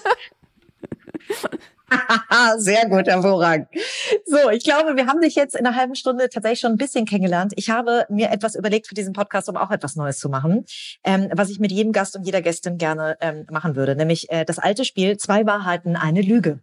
Sehr 2.57 2.87
gut, 2.89 3.07
hervorragend. 3.07 3.67
So, 4.27 4.49
ich 4.49 4.63
glaube, 4.63 4.95
wir 4.95 5.05
haben 5.05 5.21
dich 5.21 5.35
jetzt 5.35 5.55
in 5.55 5.67
einer 5.67 5.75
halben 5.75 5.93
Stunde 5.93 6.29
tatsächlich 6.29 6.59
schon 6.59 6.71
ein 6.71 6.77
bisschen 6.77 7.05
kennengelernt. 7.05 7.53
Ich 7.57 7.69
habe 7.69 8.07
mir 8.09 8.31
etwas 8.31 8.55
überlegt 8.55 8.87
für 8.87 8.95
diesen 8.95 9.13
Podcast, 9.13 9.47
um 9.49 9.55
auch 9.55 9.69
etwas 9.69 9.95
Neues 9.95 10.17
zu 10.17 10.29
machen, 10.29 10.65
ähm, 11.03 11.29
was 11.35 11.51
ich 11.51 11.59
mit 11.59 11.71
jedem 11.71 11.91
Gast 11.91 12.15
und 12.15 12.23
jeder 12.23 12.41
Gästin 12.41 12.79
gerne 12.79 13.17
ähm, 13.21 13.45
machen 13.51 13.75
würde, 13.75 13.95
nämlich 13.95 14.31
äh, 14.31 14.43
das 14.43 14.57
alte 14.57 14.83
Spiel 14.83 15.17
Zwei 15.17 15.45
Wahrheiten, 15.45 15.95
eine 15.95 16.21
Lüge. 16.21 16.59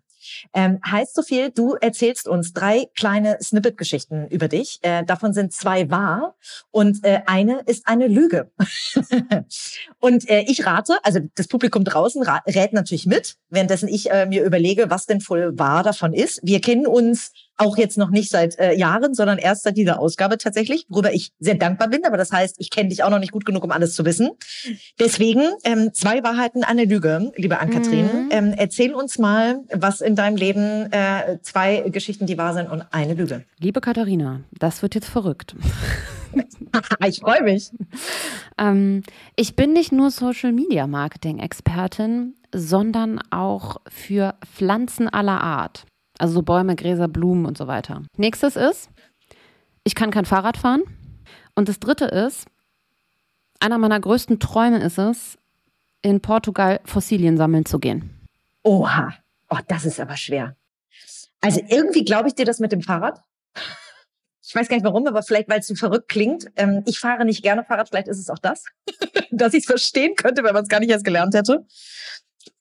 Ähm, 0.53 0.81
heißt 0.85 1.15
so 1.15 1.23
viel, 1.23 1.51
du 1.51 1.75
erzählst 1.75 2.29
uns 2.29 2.53
drei 2.53 2.87
kleine 2.97 3.39
Snippet-Geschichten 3.41 4.29
über 4.29 4.49
dich. 4.49 4.79
Äh, 4.83 5.05
davon 5.05 5.33
sind 5.33 5.53
zwei 5.53 5.91
wahr 5.91 6.37
und 6.71 7.05
äh, 7.05 7.23
eine 7.27 7.61
ist 7.67 7.87
eine 7.87 8.07
Lüge. 8.07 8.51
und 9.99 10.29
äh, 10.29 10.43
ich 10.43 10.65
rate, 10.67 10.99
also 11.03 11.21
das 11.35 11.49
Publikum 11.49 11.85
draußen 11.85 12.23
rät 12.23 12.73
natürlich 12.73 13.07
mit, 13.07 13.37
währenddessen 13.51 13.89
ich 13.89 14.11
äh, 14.11 14.27
mir 14.27 14.45
überlege, 14.45 14.91
was 14.91 15.07
denn 15.07 15.21
voll 15.21 15.59
wahr 15.59 15.83
davon 15.83 16.13
ist. 16.13 16.41
Wir 16.43 16.61
kennen 16.61 16.87
uns 16.87 17.33
auch 17.63 17.77
jetzt 17.77 17.97
noch 17.97 18.11
nicht 18.11 18.31
seit 18.31 18.59
äh, 18.59 18.75
Jahren, 18.75 19.15
sondern 19.15 19.39
erst 19.39 19.63
seit 19.63 19.77
dieser 19.77 20.01
Ausgabe 20.01 20.37
tatsächlich, 20.37 20.85
worüber 20.89 21.15
ich 21.15 21.33
sehr 21.39 21.55
dankbar 21.55 21.89
bin. 21.89 22.05
Aber 22.05 22.17
das 22.17 22.33
heißt, 22.33 22.57
ich 22.59 22.71
kenne 22.71 22.89
dich 22.89 23.05
auch 23.05 23.11
noch 23.11 23.21
nicht 23.21 23.33
gut 23.33 23.45
genug, 23.45 23.63
um 23.63 23.71
alles 23.71 23.95
zu 23.95 24.05
wissen. 24.05 24.31
Deswegen 24.99 25.43
ähm, 25.65 25.91
zwei 25.95 26.23
Wahrheiten, 26.23 26.65
eine 26.65 26.85
Lüge, 26.85 27.33
liebe 27.37 27.61
Ann-Kathrin. 27.61 28.05
Mhm. 28.05 28.29
Ähm, 28.31 28.55
erzähl 28.57 28.95
uns 28.95 29.19
mal, 29.19 29.61
was 29.73 30.01
in 30.01 30.17
deinem 30.17 30.37
Leben 30.37 30.93
äh, 30.93 31.39
zwei 31.43 31.81
Geschichten, 31.89 32.27
die 32.27 32.37
wahr 32.37 32.55
sind 32.55 32.69
und 32.71 32.85
eine 32.91 33.15
Lüge. 33.15 33.45
Liebe 33.61 33.81
Katharina, 33.81 34.41
das 34.59 34.83
wird 34.83 34.95
jetzt 34.95 35.09
verrückt. 35.09 35.55
ich 37.07 37.21
freue 37.21 37.43
mich. 37.43 37.71
Ähm, 38.59 39.03
ich 39.37 39.55
bin 39.55 39.73
nicht 39.73 39.93
nur 39.93 40.11
Social 40.11 40.53
Media 40.53 40.87
Marketing 40.87 41.39
Expertin, 41.39 42.35
sondern 42.53 43.21
auch 43.31 43.77
für 43.89 44.35
Pflanzen 44.53 45.09
aller 45.09 45.41
Art. 45.41 45.87
Also 46.23 46.35
so 46.35 46.43
Bäume, 46.43 46.77
Gräser, 46.77 47.09
Blumen 47.09 47.47
und 47.47 47.59
so 47.59 47.67
weiter. 47.67 48.05
Nächstes 48.17 48.55
ist, 48.55 48.91
ich 49.83 49.97
kann 49.97 50.13
kein 50.13 50.25
Fahrrad 50.25 50.57
fahren. 50.57 50.85
Und 51.57 51.69
das 51.69 51.81
dritte 51.81 52.05
ist, 52.05 52.47
einer 53.59 53.77
meiner 53.77 53.99
größten 53.99 54.39
Träume 54.39 54.79
ist 54.85 54.99
es, 54.99 55.37
in 56.01 56.21
Portugal 56.21 56.79
Fossilien 56.85 57.37
sammeln 57.37 57.65
zu 57.65 57.81
gehen. 57.81 58.29
Oha, 58.63 59.13
oh, 59.51 59.59
das 59.67 59.85
ist 59.85 59.99
aber 59.99 60.17
schwer. 60.17 60.55
Also 61.41 61.61
irgendwie 61.69 62.05
glaube 62.05 62.29
ich 62.29 62.37
dir 62.37 62.45
das 62.45 62.61
mit 62.61 62.71
dem 62.71 62.83
Fahrrad. 62.83 63.21
Ich 64.45 64.57
weiß 64.57 64.69
gar 64.69 64.77
nicht 64.77 64.85
warum, 64.85 65.07
aber 65.07 65.23
vielleicht, 65.23 65.49
weil 65.49 65.61
es 65.61 65.67
so 65.69 65.75
verrückt 65.75 66.11
klingt. 66.11 66.47
Ähm, 66.57 66.83
ich 66.85 66.99
fahre 66.99 67.25
nicht 67.25 67.43
gerne 67.43 67.65
Fahrrad, 67.65 67.89
vielleicht 67.89 68.09
ist 68.09 68.19
es 68.19 68.29
auch 68.29 68.39
das, 68.39 68.65
dass 69.31 69.55
ich 69.55 69.61
es 69.61 69.67
verstehen 69.67 70.15
könnte, 70.15 70.45
wenn 70.45 70.53
man 70.53 70.65
es 70.65 70.69
gar 70.69 70.79
nicht 70.79 70.91
erst 70.91 71.07
gelernt 71.07 71.35
hätte. 71.35 71.65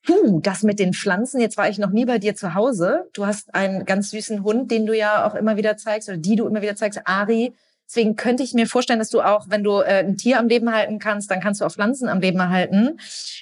Puh, 0.03 0.39
das 0.41 0.63
mit 0.63 0.79
den 0.79 0.93
Pflanzen, 0.93 1.39
jetzt 1.39 1.57
war 1.57 1.69
ich 1.69 1.77
noch 1.77 1.91
nie 1.91 2.05
bei 2.05 2.17
dir 2.17 2.35
zu 2.35 2.55
Hause. 2.55 3.07
Du 3.13 3.25
hast 3.25 3.53
einen 3.53 3.85
ganz 3.85 4.09
süßen 4.11 4.43
Hund, 4.43 4.71
den 4.71 4.85
du 4.85 4.95
ja 4.97 5.27
auch 5.27 5.35
immer 5.35 5.57
wieder 5.57 5.77
zeigst 5.77 6.09
oder 6.09 6.17
die 6.17 6.35
du 6.35 6.47
immer 6.47 6.61
wieder 6.61 6.75
zeigst, 6.75 7.01
Ari. 7.05 7.53
Deswegen 7.87 8.15
könnte 8.15 8.41
ich 8.41 8.53
mir 8.53 8.67
vorstellen, 8.67 8.99
dass 8.99 9.09
du 9.09 9.21
auch, 9.21 9.47
wenn 9.49 9.63
du 9.63 9.81
äh, 9.81 10.05
ein 10.05 10.15
Tier 10.15 10.39
am 10.39 10.47
Leben 10.47 10.73
halten 10.73 10.97
kannst, 10.97 11.29
dann 11.29 11.41
kannst 11.41 11.61
du 11.61 11.65
auch 11.65 11.71
Pflanzen 11.71 12.07
am 12.07 12.21
Leben 12.21 12.39
erhalten. 12.39 12.97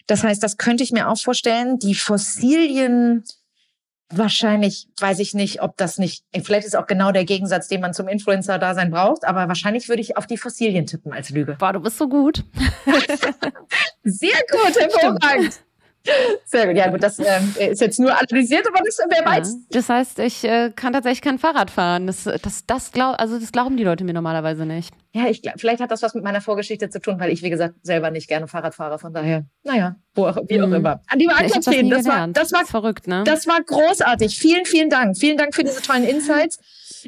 Das 0.08 0.24
heißt, 0.24 0.42
das 0.42 0.58
könnte 0.58 0.84
ich 0.84 0.92
mir 0.92 1.08
auch 1.08 1.20
vorstellen. 1.20 1.78
Die 1.78 1.94
Fossilien, 1.94 3.24
wahrscheinlich, 4.10 4.88
weiß 5.00 5.20
ich 5.20 5.36
nicht, 5.36 5.62
ob 5.62 5.78
das 5.78 6.00
nicht, 6.00 6.24
vielleicht 6.44 6.66
ist 6.66 6.76
auch 6.76 6.88
genau 6.88 7.12
der 7.12 7.26
Gegensatz, 7.26 7.68
den 7.68 7.80
man 7.80 7.94
zum 7.94 8.08
Influencer-Dasein 8.08 8.90
braucht, 8.90 9.24
aber 9.24 9.48
wahrscheinlich 9.48 9.88
würde 9.88 10.02
ich 10.02 10.18
auf 10.18 10.26
die 10.26 10.38
Fossilien 10.38 10.88
tippen 10.88 11.14
als 11.14 11.30
Lüge. 11.30 11.56
Boah, 11.60 11.72
du 11.72 11.80
bist 11.80 11.98
so 11.98 12.10
gut. 12.10 12.44
Sehr 14.04 14.42
gut, 14.52 14.80
hervorragend. 14.80 15.62
Sehr 16.46 16.68
gut, 16.68 16.78
ja 16.78 16.90
gut, 16.90 17.04
das 17.04 17.20
ähm, 17.20 17.54
ist 17.60 17.82
jetzt 17.82 18.00
nur 18.00 18.12
analysiert, 18.12 18.66
aber 18.68 18.80
das, 18.84 18.98
wer 19.10 19.26
weiß. 19.26 19.52
Ja, 19.52 19.60
das 19.72 19.90
heißt, 19.90 20.20
ich 20.20 20.44
äh, 20.44 20.72
kann 20.76 20.94
tatsächlich 20.94 21.22
kein 21.22 21.38
Fahrrad 21.38 21.70
fahren. 21.70 22.08
Das, 22.08 22.24
das, 22.24 22.66
das, 22.66 22.92
glaub, 22.92 23.20
also 23.20 23.38
das 23.38 23.52
glauben 23.52 23.78
die 23.78 23.84
Leute 23.84 24.04
mir 24.04 24.14
normalerweise 24.14 24.66
nicht. 24.66 24.94
Ja, 25.12 25.28
ich 25.28 25.42
vielleicht 25.58 25.82
hat 25.82 25.92
das 25.92 26.02
was 26.02 26.14
mit 26.14 26.24
meiner 26.24 26.42
Vorgeschichte 26.42 26.90
zu 26.90 27.02
tun, 27.02 27.20
weil 27.20 27.32
ich, 27.32 27.42
wie 27.42 27.50
gesagt, 27.50 27.76
selber 27.84 28.12
nicht 28.12 28.28
gerne 28.28 28.48
Fahrrad 28.48 28.76
fahre. 28.76 29.00
Von 29.00 29.14
daher, 29.14 29.46
naja, 29.64 29.96
wo 30.16 30.28
auch, 30.28 30.38
wie 30.48 30.62
auch 30.62 30.68
mhm. 30.68 30.76
immer. 30.76 31.02
An 31.08 31.20
die 31.20 31.26
ja, 31.26 31.42
das, 31.42 31.66
das, 31.66 32.06
war, 32.06 32.28
das 32.28 32.52
war 32.52 32.66
verrückt, 32.66 33.08
ne? 33.08 33.24
Das 33.26 33.48
war 33.48 33.62
großartig. 33.62 34.38
Vielen, 34.38 34.66
vielen 34.66 34.90
Dank. 34.90 35.18
Vielen 35.18 35.38
Dank 35.38 35.56
für 35.56 35.64
diese 35.64 35.82
tollen 35.82 36.04
Insights. 36.04 36.60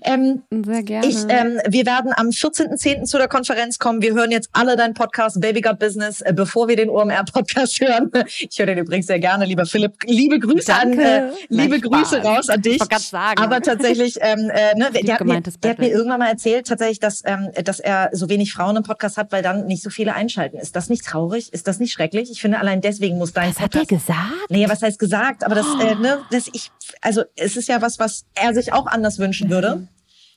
Ähm, 0.04 0.44
Sehr 0.50 0.84
gerne. 0.84 1.08
Ich, 1.08 1.18
ähm, 1.28 1.60
wir 1.68 1.86
werden 1.86 2.12
am 2.16 2.28
14.10. 2.30 3.04
zu 3.04 3.18
der 3.18 3.28
Konferenz 3.28 3.80
kommen. 3.80 4.02
Wir 4.02 4.14
hören 4.14 4.32
jetzt 4.32 4.50
alle 4.54 4.76
deinen 4.76 4.94
Podcast 4.94 5.40
Baby 5.42 5.62
Got 5.62 5.80
Business, 5.80 6.22
äh, 6.22 6.34
bevor 6.34 6.68
wir 6.68 6.76
den 6.76 6.90
OMR-Podcast 6.90 7.80
hören. 7.82 8.12
Ich 8.40 8.58
höre 8.60 8.68
den 8.68 8.78
übrigens 8.80 9.08
sehr 9.08 9.20
gerne, 9.20 9.46
lieber 9.46 9.66
Philipp. 9.66 9.94
Liebe 10.06 10.40
Grüße 10.40 10.68
Danke. 10.68 11.02
an, 11.02 11.30
äh, 11.30 11.32
liebe 11.50 11.80
Nein, 11.80 11.82
Grüße 11.82 12.22
raus 12.22 12.50
an 12.50 12.62
dich. 12.62 12.82
Ich 12.82 13.08
sagen. 13.08 13.42
Aber 13.42 13.62
tatsächlich, 13.62 14.18
ähm, 14.22 14.50
äh, 14.50 14.76
ne, 14.76 14.90
der, 14.92 15.16
hat 15.16 15.26
mir, 15.26 15.42
der 15.42 15.72
hat 15.72 15.80
mir 15.80 15.90
irgendwann 15.90 16.20
mal 16.20 16.30
erzählt, 16.30 16.68
tatsächlich, 16.68 17.00
dass, 17.00 17.22
ähm, 17.26 17.50
dass 17.64 17.80
er 17.80 18.10
so 18.12 18.30
wenig 18.30 18.54
Frauen 18.54 18.78
im 18.78 18.84
Podcast 18.84 19.18
hat, 19.18 19.32
weil 19.32 19.44
dann 19.44 19.66
nicht 19.68 19.84
so 19.84 19.90
viele 19.90 20.14
einschalten. 20.14 20.58
Ist 20.58 20.76
das 20.76 20.90
nicht 20.90 21.06
traurig? 21.06 21.54
Ist 21.54 21.68
das 21.68 21.80
nicht 21.80 21.92
schrecklich? 21.92 22.32
Ich 22.32 22.42
finde, 22.42 22.60
allein 22.60 22.82
deswegen 22.82 23.18
muss 23.18 23.34
dein 23.34 23.50
Was 23.50 23.58
Podcast... 23.58 23.76
hat 23.76 23.92
er 23.92 23.98
gesagt? 23.98 24.50
Nee, 24.50 24.70
was 24.70 24.82
heißt 24.82 25.00
gesagt? 25.00 25.44
Aber 25.44 25.56
das, 25.56 25.66
oh. 25.68 25.82
äh, 25.82 25.96
ne, 25.96 26.20
das 26.32 26.48
ich, 26.54 26.72
also 27.02 27.24
es 27.36 27.58
ist 27.58 27.68
ja 27.68 27.82
was, 27.82 28.00
was 28.00 28.26
er 28.36 28.54
sich 28.54 28.74
auch 28.74 28.88
anders 28.88 29.20
wünschen 29.20 29.50
würde. 29.50 29.81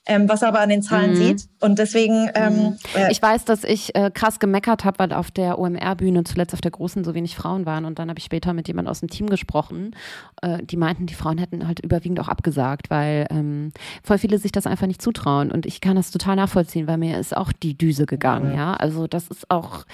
Ähm, 0.07 0.29
was 0.29 0.43
er 0.43 0.49
aber 0.49 0.59
an 0.59 0.69
den 0.69 0.83
Zahlen 0.83 1.11
mhm. 1.11 1.15
sieht. 1.15 1.49
Und 1.59 1.79
deswegen. 1.79 2.29
Ähm, 2.35 2.77
äh, 2.95 3.11
ich 3.11 3.21
weiß, 3.21 3.45
dass 3.45 3.63
ich 3.63 3.95
äh, 3.95 4.11
krass 4.13 4.39
gemeckert 4.39 4.85
habe, 4.85 4.99
weil 4.99 5.13
auf 5.13 5.31
der 5.31 5.57
OMR-Bühne 5.57 6.23
zuletzt 6.23 6.53
auf 6.53 6.61
der 6.61 6.71
großen 6.71 7.03
so 7.03 7.15
wenig 7.15 7.35
Frauen 7.35 7.65
waren. 7.65 7.85
Und 7.85 7.97
dann 7.97 8.09
habe 8.09 8.19
ich 8.19 8.25
später 8.25 8.53
mit 8.53 8.67
jemand 8.67 8.87
aus 8.87 8.99
dem 8.99 9.09
Team 9.09 9.27
gesprochen. 9.27 9.95
Äh, 10.41 10.63
die 10.63 10.77
meinten, 10.77 11.07
die 11.07 11.15
Frauen 11.15 11.39
hätten 11.39 11.67
halt 11.67 11.79
überwiegend 11.79 12.19
auch 12.19 12.27
abgesagt, 12.27 12.89
weil 12.91 13.25
ähm, 13.31 13.71
voll 14.03 14.19
viele 14.19 14.37
sich 14.37 14.51
das 14.51 14.67
einfach 14.67 14.87
nicht 14.87 15.01
zutrauen. 15.01 15.51
Und 15.51 15.65
ich 15.65 15.81
kann 15.81 15.95
das 15.95 16.11
total 16.11 16.35
nachvollziehen, 16.35 16.87
weil 16.87 16.97
mir 16.97 17.19
ist 17.19 17.35
auch 17.35 17.51
die 17.51 17.75
Düse 17.77 18.05
gegangen. 18.05 18.51
Mhm. 18.51 18.57
Ja, 18.57 18.73
also 18.75 19.07
das 19.07 19.27
ist 19.29 19.49
auch 19.49 19.85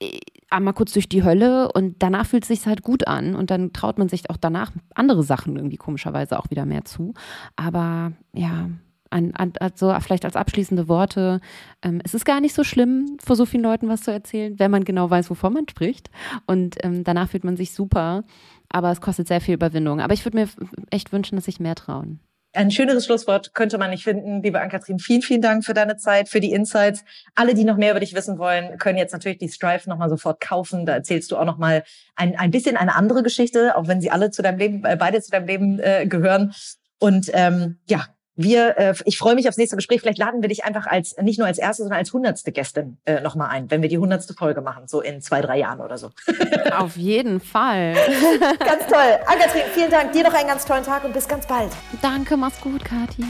äh, 0.00 0.18
einmal 0.50 0.74
kurz 0.74 0.92
durch 0.92 1.08
die 1.08 1.24
Hölle 1.24 1.70
und 1.72 1.96
danach 1.98 2.26
fühlt 2.26 2.44
es 2.44 2.48
sich 2.48 2.66
halt 2.66 2.82
gut 2.82 3.06
an 3.06 3.34
und 3.34 3.50
dann 3.50 3.72
traut 3.72 3.98
man 3.98 4.08
sich 4.08 4.30
auch 4.30 4.38
danach 4.38 4.72
andere 4.94 5.22
Sachen 5.22 5.56
irgendwie 5.56 5.76
komischerweise 5.76 6.38
auch 6.38 6.50
wieder 6.50 6.64
mehr 6.64 6.84
zu. 6.84 7.12
Aber 7.56 8.12
ja, 8.32 8.70
an, 9.10 9.32
an, 9.34 9.52
also 9.60 9.94
vielleicht 10.00 10.24
als 10.24 10.36
abschließende 10.36 10.88
Worte, 10.88 11.40
ähm, 11.82 12.00
es 12.04 12.14
ist 12.14 12.24
gar 12.24 12.40
nicht 12.40 12.54
so 12.54 12.64
schlimm, 12.64 13.16
vor 13.22 13.36
so 13.36 13.46
vielen 13.46 13.62
Leuten 13.62 13.88
was 13.88 14.02
zu 14.02 14.12
erzählen, 14.12 14.58
wenn 14.58 14.70
man 14.70 14.84
genau 14.84 15.10
weiß, 15.10 15.30
wovon 15.30 15.52
man 15.52 15.68
spricht. 15.68 16.10
Und 16.46 16.76
ähm, 16.84 17.04
danach 17.04 17.30
fühlt 17.30 17.44
man 17.44 17.56
sich 17.56 17.72
super, 17.72 18.24
aber 18.68 18.90
es 18.90 19.00
kostet 19.00 19.28
sehr 19.28 19.40
viel 19.40 19.54
Überwindung. 19.54 20.00
Aber 20.00 20.14
ich 20.14 20.24
würde 20.24 20.38
mir 20.38 20.48
echt 20.90 21.12
wünschen, 21.12 21.36
dass 21.36 21.46
sich 21.46 21.60
mehr 21.60 21.74
trauen. 21.74 22.20
Ein 22.54 22.70
schöneres 22.70 23.04
Schlusswort 23.04 23.54
könnte 23.54 23.76
man 23.76 23.90
nicht 23.90 24.04
finden. 24.04 24.42
Liebe 24.42 24.60
Ann-Kathrin, 24.60 24.98
vielen, 24.98 25.20
vielen 25.20 25.42
Dank 25.42 25.64
für 25.64 25.74
deine 25.74 25.96
Zeit, 25.96 26.30
für 26.30 26.40
die 26.40 26.52
Insights. 26.52 27.04
Alle, 27.34 27.54
die 27.54 27.64
noch 27.64 27.76
mehr 27.76 27.90
über 27.90 28.00
dich 28.00 28.14
wissen 28.14 28.38
wollen, 28.38 28.78
können 28.78 28.96
jetzt 28.96 29.12
natürlich 29.12 29.38
die 29.38 29.50
Strive 29.50 29.88
nochmal 29.88 30.08
sofort 30.08 30.40
kaufen. 30.40 30.86
Da 30.86 30.94
erzählst 30.94 31.30
du 31.30 31.36
auch 31.36 31.44
nochmal 31.44 31.84
ein, 32.16 32.36
ein 32.36 32.50
bisschen 32.50 32.78
eine 32.78 32.94
andere 32.94 33.22
Geschichte, 33.22 33.76
auch 33.76 33.86
wenn 33.86 34.00
sie 34.00 34.10
alle 34.10 34.30
zu 34.30 34.40
deinem 34.42 34.58
Leben, 34.58 34.84
äh, 34.84 34.96
beide 34.98 35.20
zu 35.20 35.30
deinem 35.30 35.46
Leben 35.46 35.78
äh, 35.78 36.06
gehören. 36.06 36.54
Und 36.98 37.30
ähm, 37.34 37.78
ja, 37.86 38.06
wir, 38.38 38.78
äh, 38.78 38.94
ich 39.04 39.18
freue 39.18 39.34
mich 39.34 39.48
aufs 39.48 39.56
nächste 39.56 39.74
Gespräch. 39.74 40.00
Vielleicht 40.00 40.18
laden 40.18 40.42
wir 40.42 40.48
dich 40.48 40.64
einfach 40.64 40.86
als 40.86 41.16
nicht 41.20 41.38
nur 41.38 41.48
als 41.48 41.58
erste, 41.58 41.82
sondern 41.82 41.98
als 41.98 42.12
hundertste 42.12 42.52
Gästin 42.52 42.96
äh, 43.04 43.20
nochmal 43.20 43.50
ein, 43.50 43.68
wenn 43.68 43.82
wir 43.82 43.88
die 43.88 43.98
hundertste 43.98 44.32
Folge 44.32 44.60
machen, 44.60 44.86
so 44.86 45.00
in 45.00 45.20
zwei, 45.20 45.40
drei 45.40 45.58
Jahren 45.58 45.80
oder 45.80 45.98
so. 45.98 46.10
Auf 46.78 46.96
jeden 46.96 47.40
Fall. 47.40 47.94
ganz 48.60 48.86
toll. 48.86 49.18
Agatrin, 49.26 49.62
vielen 49.74 49.90
Dank. 49.90 50.12
Dir 50.12 50.22
noch 50.22 50.32
einen 50.34 50.46
ganz 50.46 50.64
tollen 50.64 50.84
Tag 50.84 51.04
und 51.04 51.12
bis 51.12 51.26
ganz 51.26 51.48
bald. 51.48 51.72
Danke, 52.00 52.36
mach's 52.36 52.60
gut, 52.60 52.84
Kathi. 52.84 53.24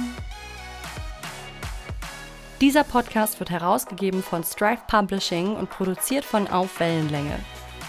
Dieser 2.60 2.84
Podcast 2.84 3.40
wird 3.40 3.48
herausgegeben 3.48 4.22
von 4.22 4.44
Strive 4.44 4.82
Publishing 4.88 5.56
und 5.56 5.70
produziert 5.70 6.24
von 6.24 6.48
Auf 6.48 6.80
Wellenlänge. 6.80 7.38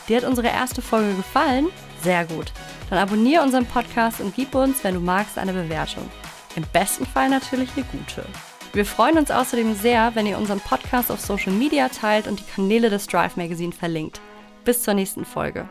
Dir 0.07 0.17
hat 0.17 0.23
unsere 0.23 0.47
erste 0.47 0.81
Folge 0.81 1.15
gefallen? 1.15 1.67
Sehr 2.01 2.23
gut. 2.23 2.53
Dann 2.89 2.99
abonniere 2.99 3.43
unseren 3.43 3.65
Podcast 3.65 4.21
und 4.21 4.33
gib 4.33 4.55
uns, 4.55 4.85
wenn 4.85 4.93
du 4.93 5.01
magst, 5.01 5.37
eine 5.37 5.51
Bewertung 5.51 6.09
im 6.59 6.65
besten 6.73 7.05
Fall 7.05 7.29
natürlich 7.29 7.69
eine 7.75 7.85
gute. 7.85 8.25
Wir 8.73 8.85
freuen 8.85 9.17
uns 9.17 9.31
außerdem 9.31 9.75
sehr, 9.75 10.13
wenn 10.13 10.27
ihr 10.27 10.37
unseren 10.37 10.59
Podcast 10.59 11.09
auf 11.09 11.19
Social 11.19 11.53
Media 11.53 11.89
teilt 11.89 12.27
und 12.27 12.39
die 12.39 12.43
Kanäle 12.43 12.89
des 12.89 13.07
Drive 13.07 13.35
Magazine 13.37 13.71
verlinkt. 13.71 14.19
Bis 14.65 14.83
zur 14.83 14.93
nächsten 14.93 15.25
Folge. 15.25 15.67